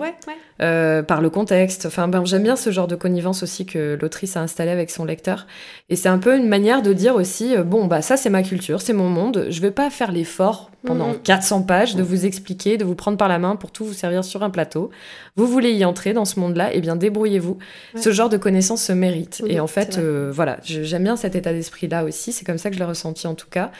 Euh, 0.61 1.01
par 1.01 1.21
le 1.21 1.31
contexte. 1.31 1.87
Enfin, 1.87 2.07
ben, 2.07 2.23
j'aime 2.23 2.43
bien 2.43 2.55
ce 2.55 2.69
genre 2.69 2.85
de 2.85 2.95
connivence 2.95 3.41
aussi 3.41 3.65
que 3.65 3.97
l'autrice 3.99 4.37
a 4.37 4.41
installé 4.41 4.69
avec 4.69 4.91
son 4.91 5.05
lecteur. 5.05 5.47
Et 5.89 5.95
c'est 5.95 6.07
un 6.07 6.19
peu 6.19 6.37
une 6.37 6.47
manière 6.47 6.83
de 6.83 6.93
dire 6.93 7.15
aussi, 7.15 7.55
euh, 7.55 7.63
bon, 7.63 7.85
bah 7.85 8.03
ça 8.03 8.15
c'est 8.15 8.29
ma 8.29 8.43
culture, 8.43 8.79
c'est 8.79 8.93
mon 8.93 9.09
monde, 9.09 9.47
je 9.49 9.59
vais 9.59 9.71
pas 9.71 9.89
faire 9.89 10.11
l'effort 10.11 10.69
pendant 10.85 11.15
400 11.15 11.61
mm. 11.61 11.65
pages 11.65 11.95
de 11.95 12.03
vous 12.03 12.27
expliquer, 12.27 12.77
de 12.77 12.85
vous 12.85 12.93
prendre 12.93 13.17
par 13.17 13.27
la 13.27 13.39
main 13.39 13.55
pour 13.55 13.71
tout 13.71 13.85
vous 13.85 13.93
servir 13.93 14.23
sur 14.23 14.43
un 14.43 14.51
plateau. 14.51 14.91
Vous 15.35 15.47
voulez 15.47 15.71
y 15.71 15.83
entrer 15.83 16.13
dans 16.13 16.25
ce 16.25 16.39
monde-là, 16.39 16.71
et 16.71 16.77
eh 16.77 16.81
bien 16.81 16.95
débrouillez-vous. 16.95 17.57
Ce 17.95 18.11
genre 18.11 18.29
de 18.29 18.37
connaissance 18.37 18.83
se 18.83 18.93
mérite. 18.93 19.41
et 19.47 19.59
en 19.59 19.67
fait, 19.67 19.97
euh, 19.97 20.31
voilà, 20.31 20.59
j'aime 20.63 21.03
bien 21.03 21.15
cet 21.15 21.35
état 21.35 21.53
d'esprit-là 21.53 22.03
aussi, 22.03 22.33
c'est 22.33 22.45
comme 22.45 22.59
ça 22.59 22.69
que 22.69 22.75
je 22.75 22.79
l'ai 22.79 22.85
ressenti 22.85 23.25
en 23.25 23.33
tout 23.33 23.49
cas. 23.49 23.71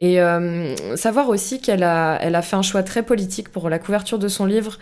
Et 0.00 0.20
euh, 0.20 0.96
savoir 0.96 1.28
aussi 1.28 1.60
qu'elle 1.60 1.82
a, 1.82 2.18
elle 2.20 2.36
a 2.36 2.42
fait 2.42 2.54
un 2.54 2.62
choix 2.62 2.84
très 2.84 3.02
politique 3.02 3.48
pour 3.48 3.68
la 3.68 3.80
couverture 3.80 4.20
de 4.20 4.28
son 4.28 4.46
livre. 4.46 4.78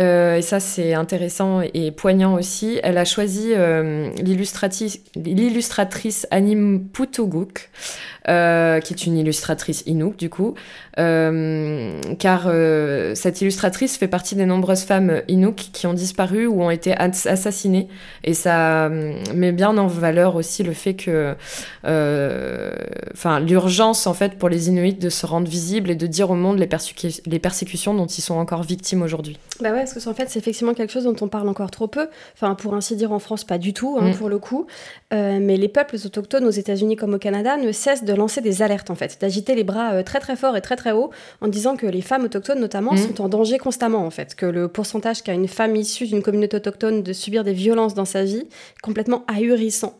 Euh, 0.00 0.36
et 0.36 0.42
ça, 0.42 0.60
c'est 0.60 0.94
intéressant 0.94 1.62
et 1.62 1.90
poignant 1.90 2.34
aussi. 2.34 2.78
Elle 2.82 2.98
a 2.98 3.04
choisi 3.04 3.52
euh, 3.54 4.10
l'illustratrice 4.18 6.26
Anim 6.30 6.80
Putuguk, 6.92 7.70
euh, 8.28 8.80
qui 8.80 8.92
est 8.92 9.06
une 9.06 9.16
illustratrice 9.16 9.82
Inuk, 9.86 10.16
du 10.16 10.28
coup, 10.28 10.54
euh, 10.98 12.00
car 12.18 12.44
euh, 12.46 13.14
cette 13.14 13.40
illustratrice 13.40 13.96
fait 13.96 14.08
partie 14.08 14.34
des 14.34 14.46
nombreuses 14.46 14.82
femmes 14.82 15.22
Inuk 15.28 15.70
qui 15.72 15.86
ont 15.86 15.94
disparu 15.94 16.46
ou 16.46 16.62
ont 16.62 16.70
été 16.70 16.94
assassinées. 16.94 17.88
Et 18.24 18.34
ça 18.34 18.90
met 19.34 19.52
bien 19.52 19.76
en 19.78 19.86
valeur 19.86 20.36
aussi 20.36 20.62
le 20.62 20.72
fait 20.72 20.94
que, 20.94 21.34
enfin, 21.84 23.40
l'urgence, 23.40 24.06
en 24.06 24.14
fait, 24.14 24.38
pour 24.38 24.48
les 24.48 24.68
Inuits 24.68 24.94
de 24.94 25.08
se 25.08 25.24
rendre 25.24 25.48
visibles 25.48 25.90
et 25.90 25.94
de 25.94 26.06
dire 26.06 26.30
au 26.30 26.34
monde 26.34 26.58
les, 26.58 26.68
les 27.26 27.38
persécutions 27.38 27.94
dont 27.94 28.06
ils 28.06 28.22
sont 28.22 28.34
encore 28.34 28.62
victimes 28.62 29.02
aujourd'hui. 29.02 29.38
Bah 29.60 29.72
ouais, 29.72 29.85
parce 29.86 30.04
que 30.04 30.10
en 30.10 30.14
fait, 30.14 30.28
c'est 30.28 30.38
effectivement 30.38 30.74
quelque 30.74 30.92
chose 30.92 31.04
dont 31.04 31.16
on 31.20 31.28
parle 31.28 31.48
encore 31.48 31.70
trop 31.70 31.86
peu. 31.86 32.08
Enfin, 32.34 32.54
pour 32.54 32.74
ainsi 32.74 32.96
dire, 32.96 33.12
en 33.12 33.18
France, 33.18 33.44
pas 33.44 33.58
du 33.58 33.72
tout, 33.72 33.96
hein, 33.98 34.10
mm. 34.10 34.14
pour 34.14 34.28
le 34.28 34.38
coup. 34.38 34.66
Euh, 35.12 35.38
mais 35.40 35.56
les 35.56 35.68
peuples 35.68 35.96
autochtones 36.04 36.44
aux 36.44 36.50
États-Unis 36.50 36.96
comme 36.96 37.14
au 37.14 37.18
Canada 37.18 37.56
ne 37.56 37.72
cessent 37.72 38.04
de 38.04 38.12
lancer 38.12 38.40
des 38.40 38.62
alertes, 38.62 38.90
en 38.90 38.94
fait, 38.94 39.18
d'agiter 39.20 39.54
les 39.54 39.64
bras 39.64 39.94
euh, 39.94 40.02
très 40.02 40.20
très 40.20 40.36
fort 40.36 40.56
et 40.56 40.60
très 40.60 40.76
très 40.76 40.92
haut, 40.92 41.10
en 41.40 41.48
disant 41.48 41.76
que 41.76 41.86
les 41.86 42.02
femmes 42.02 42.24
autochtones, 42.24 42.60
notamment, 42.60 42.94
mm. 42.94 42.98
sont 42.98 43.20
en 43.20 43.28
danger 43.28 43.58
constamment, 43.58 44.04
en 44.04 44.10
fait. 44.10 44.34
Que 44.34 44.46
le 44.46 44.68
pourcentage 44.68 45.22
qu'a 45.22 45.32
une 45.32 45.48
femme 45.48 45.76
issue 45.76 46.06
d'une 46.06 46.22
communauté 46.22 46.56
autochtone 46.56 47.02
de 47.02 47.12
subir 47.12 47.44
des 47.44 47.52
violences 47.52 47.94
dans 47.94 48.04
sa 48.04 48.24
vie 48.24 48.44
est 48.46 48.80
complètement 48.82 49.24
ahurissant. 49.28 49.96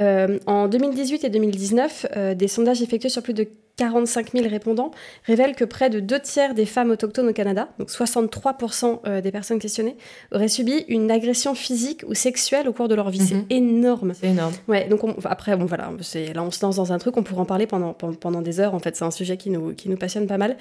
Euh, 0.00 0.38
en 0.46 0.68
2018 0.68 1.24
et 1.24 1.30
2019, 1.30 2.06
des 2.36 2.48
sondages 2.48 2.82
effectués 2.82 3.08
sur 3.08 3.22
plus 3.22 3.34
de 3.34 3.48
45 3.78 4.32
000 4.32 4.48
répondants 4.48 4.90
révèlent 5.24 5.54
que 5.54 5.64
près 5.64 5.88
de 5.88 6.00
deux 6.00 6.18
tiers 6.18 6.52
des 6.52 6.66
femmes 6.66 6.90
autochtones 6.90 7.28
au 7.28 7.32
Canada, 7.32 7.68
donc 7.78 7.88
63% 7.88 9.00
euh, 9.06 9.20
des 9.20 9.30
personnes 9.30 9.60
questionnées, 9.60 9.96
auraient 10.32 10.48
subi 10.48 10.84
une 10.88 11.10
agression 11.10 11.54
physique 11.54 12.04
ou 12.06 12.14
sexuelle 12.14 12.68
au 12.68 12.72
cours 12.72 12.88
de 12.88 12.96
leur 12.96 13.08
vie. 13.10 13.20
C'est 13.20 13.34
mhm. 13.34 13.46
énorme. 13.50 14.12
C'est 14.14 14.28
énorme. 14.28 14.52
Ouais, 14.66 14.88
donc 14.88 15.00
après, 15.24 15.56
bon 15.56 15.64
voilà, 15.64 15.90
là 16.34 16.42
on 16.42 16.50
se 16.50 16.62
lance 16.62 16.76
dans 16.76 16.92
un 16.92 16.98
truc, 16.98 17.16
on 17.16 17.22
pourrait 17.22 17.40
en 17.40 17.46
parler 17.46 17.66
pendant, 17.66 17.92
pendant 17.94 18.42
des 18.42 18.58
heures. 18.58 18.74
En 18.74 18.80
fait, 18.80 18.96
c'est 18.96 19.04
un 19.04 19.12
sujet 19.12 19.36
qui 19.36 19.50
nous, 19.50 19.72
qui 19.74 19.88
nous 19.88 19.96
passionne 19.96 20.26
pas 20.26 20.38
mal. 20.38 20.56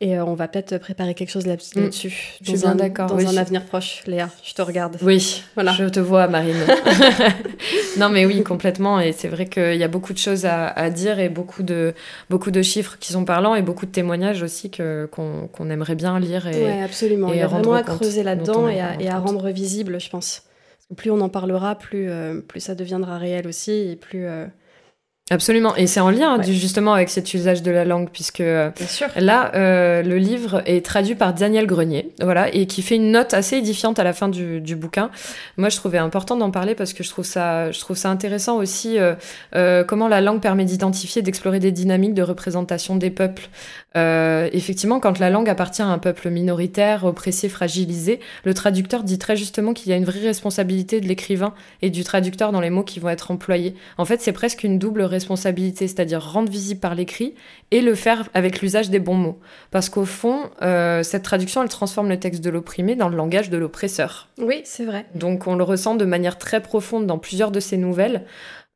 Et 0.00 0.18
euh, 0.18 0.24
on 0.24 0.34
va 0.34 0.48
peut-être 0.48 0.78
préparer 0.78 1.14
quelque 1.14 1.30
chose 1.30 1.46
mm. 1.46 1.50
là-dessus. 1.50 2.38
Je 2.42 2.50
suis 2.50 2.60
bien 2.60 2.74
d'accord. 2.74 3.06
Dans 3.06 3.28
un 3.28 3.36
avenir 3.36 3.64
proche, 3.64 4.02
Léa, 4.06 4.28
je 4.42 4.54
te 4.54 4.62
regarde. 4.62 4.96
Oui, 5.02 5.44
voilà. 5.54 5.72
je 5.72 5.84
te 5.84 6.00
vois, 6.00 6.26
Marine. 6.26 6.56
non, 7.98 8.08
mais 8.08 8.26
oui, 8.26 8.42
complètement. 8.42 8.98
Et 8.98 9.12
c'est 9.12 9.28
vrai 9.28 9.46
qu'il 9.46 9.76
y 9.76 9.84
a 9.84 9.88
beaucoup 9.88 10.12
de 10.12 10.18
choses 10.18 10.46
à, 10.46 10.66
à 10.66 10.90
dire 10.90 11.20
et 11.20 11.28
beaucoup 11.28 11.62
de, 11.62 11.94
beaucoup 12.28 12.50
de 12.50 12.55
de 12.56 12.62
chiffres 12.62 12.96
qui 12.98 13.12
sont 13.12 13.24
parlants 13.24 13.54
et 13.54 13.62
beaucoup 13.62 13.86
de 13.86 13.90
témoignages 13.90 14.42
aussi 14.42 14.70
que, 14.70 15.08
qu'on, 15.12 15.70
aimerait 15.70 15.94
bien 15.94 16.18
lire. 16.18 16.46
Et, 16.46 16.64
ouais, 16.64 16.82
absolument. 16.82 17.28
Et 17.28 17.36
Il 17.36 17.38
y 17.38 17.42
a 17.42 17.46
vraiment 17.46 17.74
à 17.74 17.82
creuser 17.82 18.22
là-dedans 18.22 18.68
et 18.68 18.80
à, 18.80 19.00
et 19.00 19.08
à, 19.08 19.18
rendre 19.18 19.50
visible, 19.50 20.00
je 20.00 20.08
pense. 20.08 20.42
Plus 20.96 21.10
on 21.10 21.20
en 21.20 21.28
parlera, 21.28 21.74
plus, 21.74 22.08
euh, 22.08 22.40
plus 22.40 22.60
ça 22.60 22.74
deviendra 22.74 23.18
réel 23.18 23.46
aussi 23.46 23.72
et 23.72 23.96
plus. 23.96 24.26
Euh, 24.26 24.46
Absolument, 25.28 25.74
et 25.74 25.88
c'est 25.88 25.98
en 25.98 26.10
lien 26.10 26.40
justement 26.40 26.92
avec 26.92 27.08
cet 27.08 27.34
usage 27.34 27.60
de 27.60 27.72
la 27.72 27.84
langue, 27.84 28.10
puisque 28.12 28.38
là, 28.38 29.50
euh, 29.56 30.02
le 30.04 30.18
livre 30.18 30.62
est 30.66 30.86
traduit 30.86 31.16
par 31.16 31.34
Daniel 31.34 31.66
Grenier, 31.66 32.12
voilà, 32.20 32.54
et 32.54 32.66
qui 32.68 32.80
fait 32.80 32.94
une 32.94 33.10
note 33.10 33.34
assez 33.34 33.56
édifiante 33.56 33.98
à 33.98 34.04
la 34.04 34.12
fin 34.12 34.28
du, 34.28 34.60
du 34.60 34.76
bouquin. 34.76 35.10
Moi, 35.56 35.68
je 35.68 35.78
trouvais 35.78 35.98
important 35.98 36.36
d'en 36.36 36.52
parler 36.52 36.76
parce 36.76 36.92
que 36.92 37.02
je 37.02 37.10
trouve 37.10 37.24
ça, 37.24 37.72
je 37.72 37.80
trouve 37.80 37.96
ça 37.96 38.08
intéressant 38.08 38.58
aussi 38.58 39.00
euh, 39.00 39.16
euh, 39.56 39.82
comment 39.82 40.06
la 40.06 40.20
langue 40.20 40.40
permet 40.40 40.64
d'identifier, 40.64 41.22
d'explorer 41.22 41.58
des 41.58 41.72
dynamiques 41.72 42.14
de 42.14 42.22
représentation 42.22 42.94
des 42.94 43.10
peuples. 43.10 43.48
Euh, 43.96 44.48
effectivement, 44.52 45.00
quand 45.00 45.18
la 45.18 45.30
langue 45.30 45.48
appartient 45.48 45.82
à 45.82 45.86
un 45.86 45.98
peuple 45.98 46.28
minoritaire, 46.30 47.04
oppressé, 47.04 47.48
fragilisé, 47.48 48.20
le 48.44 48.54
traducteur 48.54 49.02
dit 49.02 49.18
très 49.18 49.36
justement 49.36 49.72
qu'il 49.72 49.90
y 49.90 49.92
a 49.92 49.96
une 49.96 50.04
vraie 50.04 50.20
responsabilité 50.20 51.00
de 51.00 51.08
l'écrivain 51.08 51.54
et 51.82 51.90
du 51.90 52.04
traducteur 52.04 52.52
dans 52.52 52.60
les 52.60 52.70
mots 52.70 52.84
qui 52.84 53.00
vont 53.00 53.08
être 53.08 53.30
employés. 53.30 53.74
En 53.96 54.04
fait, 54.04 54.20
c'est 54.20 54.32
presque 54.32 54.64
une 54.64 54.78
double 54.78 55.02
responsabilité, 55.16 55.88
c'est-à-dire 55.88 56.22
rendre 56.22 56.50
visible 56.50 56.80
par 56.80 56.94
l'écrit 56.94 57.34
et 57.70 57.80
le 57.80 57.94
faire 57.94 58.28
avec 58.34 58.60
l'usage 58.60 58.90
des 58.90 58.98
bons 58.98 59.14
mots. 59.14 59.38
Parce 59.70 59.88
qu'au 59.88 60.04
fond, 60.04 60.50
euh, 60.62 61.02
cette 61.02 61.22
traduction, 61.22 61.62
elle 61.62 61.68
transforme 61.68 62.08
le 62.08 62.18
texte 62.18 62.42
de 62.42 62.50
l'opprimé 62.50 62.94
dans 62.94 63.08
le 63.08 63.16
langage 63.16 63.50
de 63.50 63.56
l'oppresseur. 63.56 64.28
Oui, 64.38 64.60
c'est 64.64 64.84
vrai. 64.84 65.06
Donc 65.14 65.46
on 65.46 65.56
le 65.56 65.64
ressent 65.64 65.94
de 65.94 66.04
manière 66.04 66.38
très 66.38 66.60
profonde 66.60 67.06
dans 67.06 67.18
plusieurs 67.18 67.50
de 67.50 67.60
ses 67.60 67.76
nouvelles. 67.76 68.24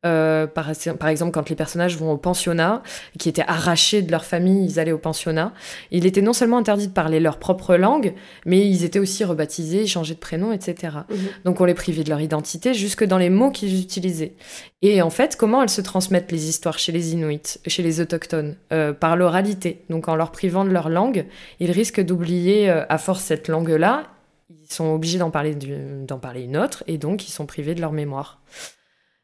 Euh, 0.03 0.47
par, 0.47 0.71
par, 0.99 1.09
exemple, 1.09 1.31
quand 1.31 1.49
les 1.49 1.55
personnages 1.55 1.95
vont 1.95 2.11
au 2.11 2.17
pensionnat, 2.17 2.81
qui 3.19 3.29
étaient 3.29 3.45
arrachés 3.47 4.01
de 4.01 4.11
leur 4.11 4.25
famille, 4.25 4.65
ils 4.65 4.79
allaient 4.79 4.91
au 4.91 4.97
pensionnat. 4.97 5.53
Il 5.91 6.05
était 6.05 6.21
non 6.21 6.33
seulement 6.33 6.57
interdit 6.57 6.87
de 6.87 6.93
parler 6.93 7.19
leur 7.19 7.37
propre 7.37 7.75
langue, 7.75 8.13
mais 8.45 8.67
ils 8.67 8.83
étaient 8.83 8.99
aussi 8.99 9.23
rebaptisés, 9.23 9.85
changés 9.85 10.15
de 10.15 10.19
prénom, 10.19 10.51
etc. 10.51 10.97
Mhm. 11.09 11.17
Donc 11.45 11.61
on 11.61 11.65
les 11.65 11.75
privait 11.75 12.03
de 12.03 12.09
leur 12.09 12.19
identité 12.19 12.73
jusque 12.73 13.03
dans 13.03 13.19
les 13.19 13.29
mots 13.29 13.51
qu'ils 13.51 13.79
utilisaient. 13.79 14.33
Et 14.81 15.03
en 15.03 15.11
fait, 15.11 15.35
comment 15.35 15.61
elles 15.61 15.69
se 15.69 15.81
transmettent 15.81 16.31
les 16.31 16.49
histoires 16.49 16.79
chez 16.79 16.91
les 16.91 17.13
Inuits, 17.13 17.59
chez 17.67 17.83
les 17.83 18.01
autochtones? 18.01 18.55
Euh, 18.73 18.93
Par 18.93 19.15
l'oralité. 19.15 19.83
Donc 19.89 20.07
en 20.07 20.15
leur 20.15 20.31
privant 20.31 20.65
de 20.65 20.71
leur 20.71 20.89
langue, 20.89 21.25
ils 21.59 21.71
risquent 21.71 22.01
d'oublier 22.01 22.69
euh, 22.69 22.83
à 22.89 22.97
force 22.97 23.23
cette 23.23 23.47
langue-là. 23.47 24.03
Ils 24.49 24.73
sont 24.73 24.93
obligés 24.93 25.19
d'en 25.19 25.29
parler, 25.29 25.55
d'en 25.55 26.17
parler 26.17 26.41
une 26.41 26.57
autre, 26.57 26.83
et 26.87 26.97
donc 26.97 27.27
ils 27.27 27.31
sont 27.31 27.45
privés 27.45 27.75
de 27.75 27.81
leur 27.81 27.91
mémoire. 27.91 28.41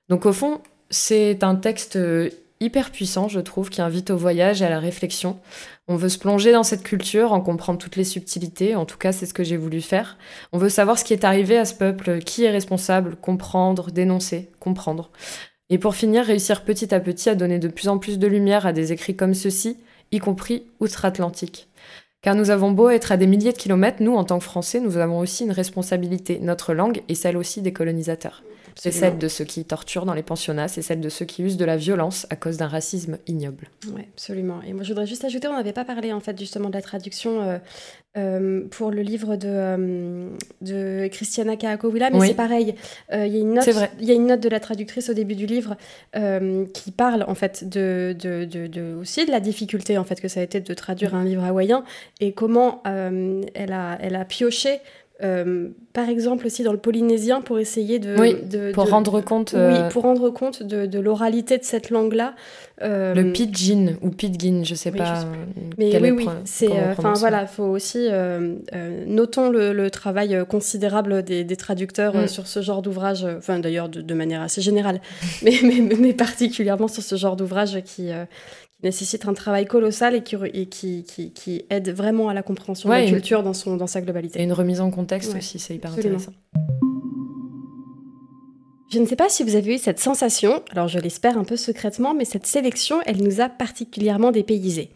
Donc 0.09 0.25
au 0.25 0.33
fond, 0.33 0.61
c'est 0.89 1.43
un 1.43 1.55
texte 1.55 1.97
hyper 2.59 2.91
puissant, 2.91 3.27
je 3.27 3.39
trouve, 3.39 3.69
qui 3.69 3.81
invite 3.81 4.09
au 4.09 4.17
voyage 4.17 4.61
et 4.61 4.65
à 4.65 4.69
la 4.69 4.79
réflexion. 4.79 5.39
On 5.87 5.95
veut 5.95 6.09
se 6.09 6.17
plonger 6.17 6.51
dans 6.51 6.63
cette 6.63 6.83
culture, 6.83 7.31
en 7.31 7.41
comprendre 7.41 7.79
toutes 7.79 7.95
les 7.95 8.03
subtilités, 8.03 8.75
en 8.75 8.85
tout 8.85 8.97
cas 8.97 9.11
c'est 9.11 9.25
ce 9.25 9.33
que 9.33 9.43
j'ai 9.43 9.57
voulu 9.57 9.81
faire. 9.81 10.17
On 10.53 10.57
veut 10.57 10.69
savoir 10.69 10.97
ce 10.97 11.03
qui 11.03 11.13
est 11.13 11.23
arrivé 11.23 11.57
à 11.57 11.65
ce 11.65 11.73
peuple, 11.73 12.19
qui 12.19 12.43
est 12.43 12.51
responsable, 12.51 13.15
comprendre, 13.15 13.91
dénoncer, 13.91 14.49
comprendre. 14.59 15.11
Et 15.69 15.77
pour 15.77 15.95
finir, 15.95 16.25
réussir 16.25 16.63
petit 16.63 16.93
à 16.95 16.99
petit 16.99 17.29
à 17.29 17.35
donner 17.35 17.59
de 17.59 17.67
plus 17.67 17.89
en 17.89 17.97
plus 17.97 18.17
de 18.19 18.27
lumière 18.27 18.65
à 18.65 18.73
des 18.73 18.91
écrits 18.91 19.15
comme 19.15 19.33
ceux-ci, 19.33 19.77
y 20.11 20.19
compris 20.19 20.63
outre-Atlantique. 20.79 21.67
Car 22.21 22.35
nous 22.35 22.49
avons 22.49 22.71
beau 22.71 22.89
être 22.89 23.11
à 23.11 23.17
des 23.17 23.27
milliers 23.27 23.51
de 23.51 23.57
kilomètres, 23.57 24.01
nous, 24.01 24.15
en 24.15 24.23
tant 24.23 24.39
que 24.39 24.45
Français, 24.45 24.79
nous 24.79 24.97
avons 24.97 25.19
aussi 25.19 25.43
une 25.43 25.51
responsabilité. 25.51 26.39
Notre 26.41 26.73
langue 26.73 27.01
est 27.07 27.15
celle 27.15 27.37
aussi 27.37 27.61
des 27.61 27.73
colonisateurs. 27.73 28.43
C'est 28.77 28.91
celle 28.91 29.17
de 29.17 29.27
ceux 29.27 29.45
qui 29.45 29.65
torturent 29.65 30.05
dans 30.05 30.13
les 30.13 30.23
pensionnats, 30.23 30.67
c'est 30.67 30.81
celle 30.81 31.01
de 31.01 31.09
ceux 31.09 31.25
qui 31.25 31.43
usent 31.43 31.57
de 31.57 31.65
la 31.65 31.77
violence 31.77 32.27
à 32.29 32.35
cause 32.35 32.57
d'un 32.57 32.67
racisme 32.67 33.17
ignoble. 33.27 33.69
Oui, 33.93 34.03
absolument. 34.13 34.61
Et 34.65 34.73
moi, 34.73 34.83
je 34.83 34.89
voudrais 34.89 35.07
juste 35.07 35.25
ajouter, 35.25 35.47
on 35.47 35.55
n'avait 35.55 35.73
pas 35.73 35.85
parlé 35.85 36.13
en 36.13 36.19
fait 36.19 36.37
justement 36.39 36.69
de 36.69 36.73
la 36.73 36.81
traduction 36.81 37.41
euh, 37.41 37.57
euh, 38.17 38.67
pour 38.69 38.91
le 38.91 39.01
livre 39.01 39.35
de, 39.35 39.47
euh, 39.47 40.29
de 40.61 41.07
Christiana 41.07 41.55
Kaakowila, 41.55 42.09
mais 42.11 42.27
c'est 42.27 42.33
pareil. 42.33 42.75
Il 43.11 43.27
y, 43.27 43.37
a 43.37 43.39
une 43.39 43.53
note, 43.53 43.69
y 43.99 44.11
a 44.11 44.13
une 44.13 44.27
note 44.27 44.41
de 44.41 44.49
la 44.49 44.59
traductrice 44.59 45.09
au 45.09 45.13
début 45.13 45.35
du 45.35 45.45
livre 45.45 45.75
qui 46.73 46.91
parle 46.91 47.23
en 47.27 47.35
fait 47.35 47.67
de, 47.67 48.15
de, 48.17 48.45
de, 48.45 48.95
aussi 48.95 49.25
de 49.25 49.31
la 49.31 49.39
difficulté 49.39 49.97
en 49.97 50.03
fait 50.03 50.21
que 50.21 50.27
ça 50.27 50.39
a 50.39 50.43
été 50.43 50.59
de 50.59 50.73
traduire 50.73 51.15
un 51.15 51.23
livre 51.23 51.43
hawaïen 51.43 51.83
et 52.19 52.33
comment 52.33 52.81
elle, 52.85 53.73
a, 53.73 53.97
elle 54.01 54.15
a 54.15 54.25
pioché 54.25 54.79
euh, 55.23 55.69
par 55.93 56.09
exemple 56.09 56.45
aussi 56.45 56.61
dans 56.61 56.71
le 56.71 56.77
polynésien 56.77 57.41
pour 57.41 57.57
essayer 57.57 57.97
de, 57.97 58.15
oui, 58.19 58.35
pour 58.73 58.87
rendre 58.87 59.19
compte 59.19 59.53
oui 59.53 59.59
euh, 59.59 59.89
pour 59.89 60.03
rendre 60.03 60.29
compte 60.29 60.61
de, 60.61 60.85
de 60.85 60.99
l'oralité 60.99 61.57
de 61.57 61.63
cette 61.63 61.89
langue 61.89 62.13
là 62.13 62.35
euh, 62.83 63.15
le 63.15 63.31
pidgin 63.33 63.95
ou 64.03 64.11
pidgin 64.11 64.63
je 64.63 64.75
sais 64.75 64.91
pas 64.91 65.25
mais 65.79 65.99
oui 65.99 66.11
oui 66.11 66.27
c'est 66.45 66.69
enfin 66.91 67.13
voilà 67.13 67.47
faut 67.47 67.63
aussi 67.63 68.07
notons 69.07 69.49
le, 69.49 69.89
travail 69.89 70.37
considérable 70.47 71.23
des, 71.23 71.43
des 71.43 71.55
traducteurs 71.55 72.15
mm. 72.15 72.27
sur 72.27 72.45
ce 72.45 72.61
genre 72.61 72.83
d'ouvrage 72.83 73.25
enfin 73.25 73.57
d'ailleurs 73.57 73.89
de, 73.89 74.01
de, 74.01 74.13
manière 74.13 74.43
assez 74.43 74.61
générale 74.61 75.01
mais, 75.41 75.55
mais, 75.63 75.81
mais, 75.81 76.13
particulièrement 76.13 76.87
sur 76.87 77.01
ce 77.01 77.15
genre 77.15 77.35
d'ouvrage 77.35 77.81
qui 77.83 78.11
nécessite 78.83 79.27
un 79.27 79.33
travail 79.33 79.65
colossal 79.65 80.15
et 80.15 80.23
qui, 80.23 80.35
et 80.53 80.67
qui, 80.67 81.03
qui, 81.03 81.65
aide 81.69 81.89
vraiment 81.89 82.29
à 82.29 82.33
la 82.33 82.43
compréhension 82.43 82.89
de 82.89 82.93
la 82.93 83.05
culture 83.05 83.43
dans, 83.43 83.53
son, 83.53 83.75
dans 83.75 83.87
sa 83.87 84.01
globalité. 84.01 84.39
Et 84.39 84.43
une 84.43 84.53
remise 84.53 84.81
en 84.81 84.91
contexte 84.91 85.35
aussi, 85.35 85.59
c'est 85.59 85.75
hyper 85.75 85.93
intéressant. 85.93 86.33
Je 88.89 88.99
ne 88.99 89.05
sais 89.05 89.17
pas 89.17 89.27
si 89.27 89.43
vous 89.43 89.55
avez 89.55 89.75
eu 89.75 89.77
cette 89.77 89.99
sensation, 89.99 90.63
alors 90.71 90.87
je 90.87 90.99
l'espère 90.99 91.37
un 91.37 91.43
peu 91.43 91.57
secrètement, 91.57 92.13
mais 92.13 92.23
cette 92.23 92.45
sélection, 92.45 93.01
elle 93.05 93.21
nous 93.21 93.41
a 93.41 93.49
particulièrement 93.49 94.31
dépaysés. 94.31 94.91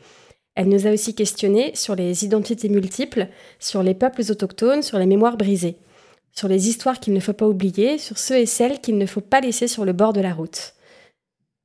Elle 0.55 0.69
nous 0.69 0.87
a 0.87 0.91
aussi 0.91 1.13
questionnés 1.13 1.71
sur 1.75 1.95
les 1.95 2.23
identités 2.23 2.69
multiples, 2.69 3.27
sur 3.59 3.83
les 3.83 3.93
peuples 3.93 4.21
autochtones, 4.29 4.81
sur 4.81 4.97
les 4.97 5.05
mémoires 5.05 5.37
brisées, 5.37 5.77
sur 6.31 6.47
les 6.47 6.69
histoires 6.69 6.99
qu'il 6.99 7.13
ne 7.13 7.19
faut 7.19 7.33
pas 7.33 7.47
oublier, 7.47 7.97
sur 7.97 8.17
ceux 8.17 8.37
et 8.37 8.45
celles 8.45 8.79
qu'il 8.79 8.97
ne 8.97 9.05
faut 9.05 9.21
pas 9.21 9.41
laisser 9.41 9.67
sur 9.67 9.83
le 9.83 9.93
bord 9.93 10.13
de 10.13 10.21
la 10.21 10.33
route. 10.33 10.73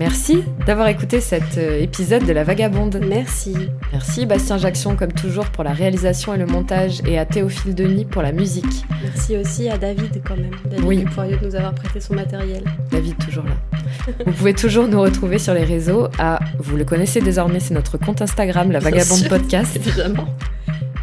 Merci 0.00 0.44
d'avoir 0.66 0.88
écouté 0.88 1.20
cet 1.20 1.58
euh, 1.58 1.78
épisode 1.78 2.24
de 2.24 2.32
La 2.32 2.42
Vagabonde. 2.42 2.98
Merci. 3.06 3.54
Merci 3.92 4.24
Bastien 4.24 4.56
Jackson 4.56 4.96
comme 4.96 5.12
toujours 5.12 5.44
pour 5.50 5.62
la 5.62 5.74
réalisation 5.74 6.32
et 6.32 6.38
le 6.38 6.46
montage 6.46 7.02
et 7.06 7.18
à 7.18 7.26
Théophile 7.26 7.74
Denis 7.74 8.06
pour 8.06 8.22
la 8.22 8.32
musique. 8.32 8.86
Merci 9.02 9.36
aussi 9.36 9.68
à 9.68 9.76
David 9.76 10.22
quand 10.26 10.38
même. 10.38 10.52
David 10.70 10.86
oui. 10.86 11.04
de 11.04 11.46
nous 11.46 11.54
avoir 11.54 11.74
prêté 11.74 12.00
son 12.00 12.14
matériel. 12.14 12.64
David 12.90 13.18
toujours 13.18 13.44
là. 13.44 14.14
vous 14.24 14.32
pouvez 14.32 14.54
toujours 14.54 14.88
nous 14.88 15.02
retrouver 15.02 15.38
sur 15.38 15.52
les 15.52 15.64
réseaux 15.64 16.08
à, 16.18 16.40
vous 16.58 16.78
le 16.78 16.86
connaissez 16.86 17.20
désormais, 17.20 17.60
c'est 17.60 17.74
notre 17.74 17.98
compte 17.98 18.22
Instagram, 18.22 18.72
La 18.72 18.78
Vagabonde 18.78 19.28
Podcast. 19.28 19.76
Évidemment. 19.76 20.34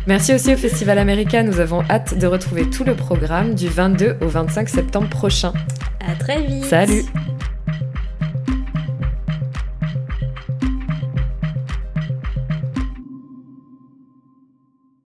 Merci 0.07 0.33
aussi 0.33 0.55
au 0.55 0.57
Festival 0.57 0.97
Américain. 0.97 1.43
Nous 1.43 1.59
avons 1.59 1.83
hâte 1.87 2.17
de 2.17 2.25
retrouver 2.25 2.67
tout 2.67 2.83
le 2.83 2.95
programme 2.95 3.53
du 3.53 3.67
22 3.67 4.15
au 4.21 4.27
25 4.27 4.67
septembre 4.67 5.09
prochain. 5.09 5.53
À 5.99 6.15
très 6.15 6.41
vite. 6.41 6.65
Salut. 6.65 7.03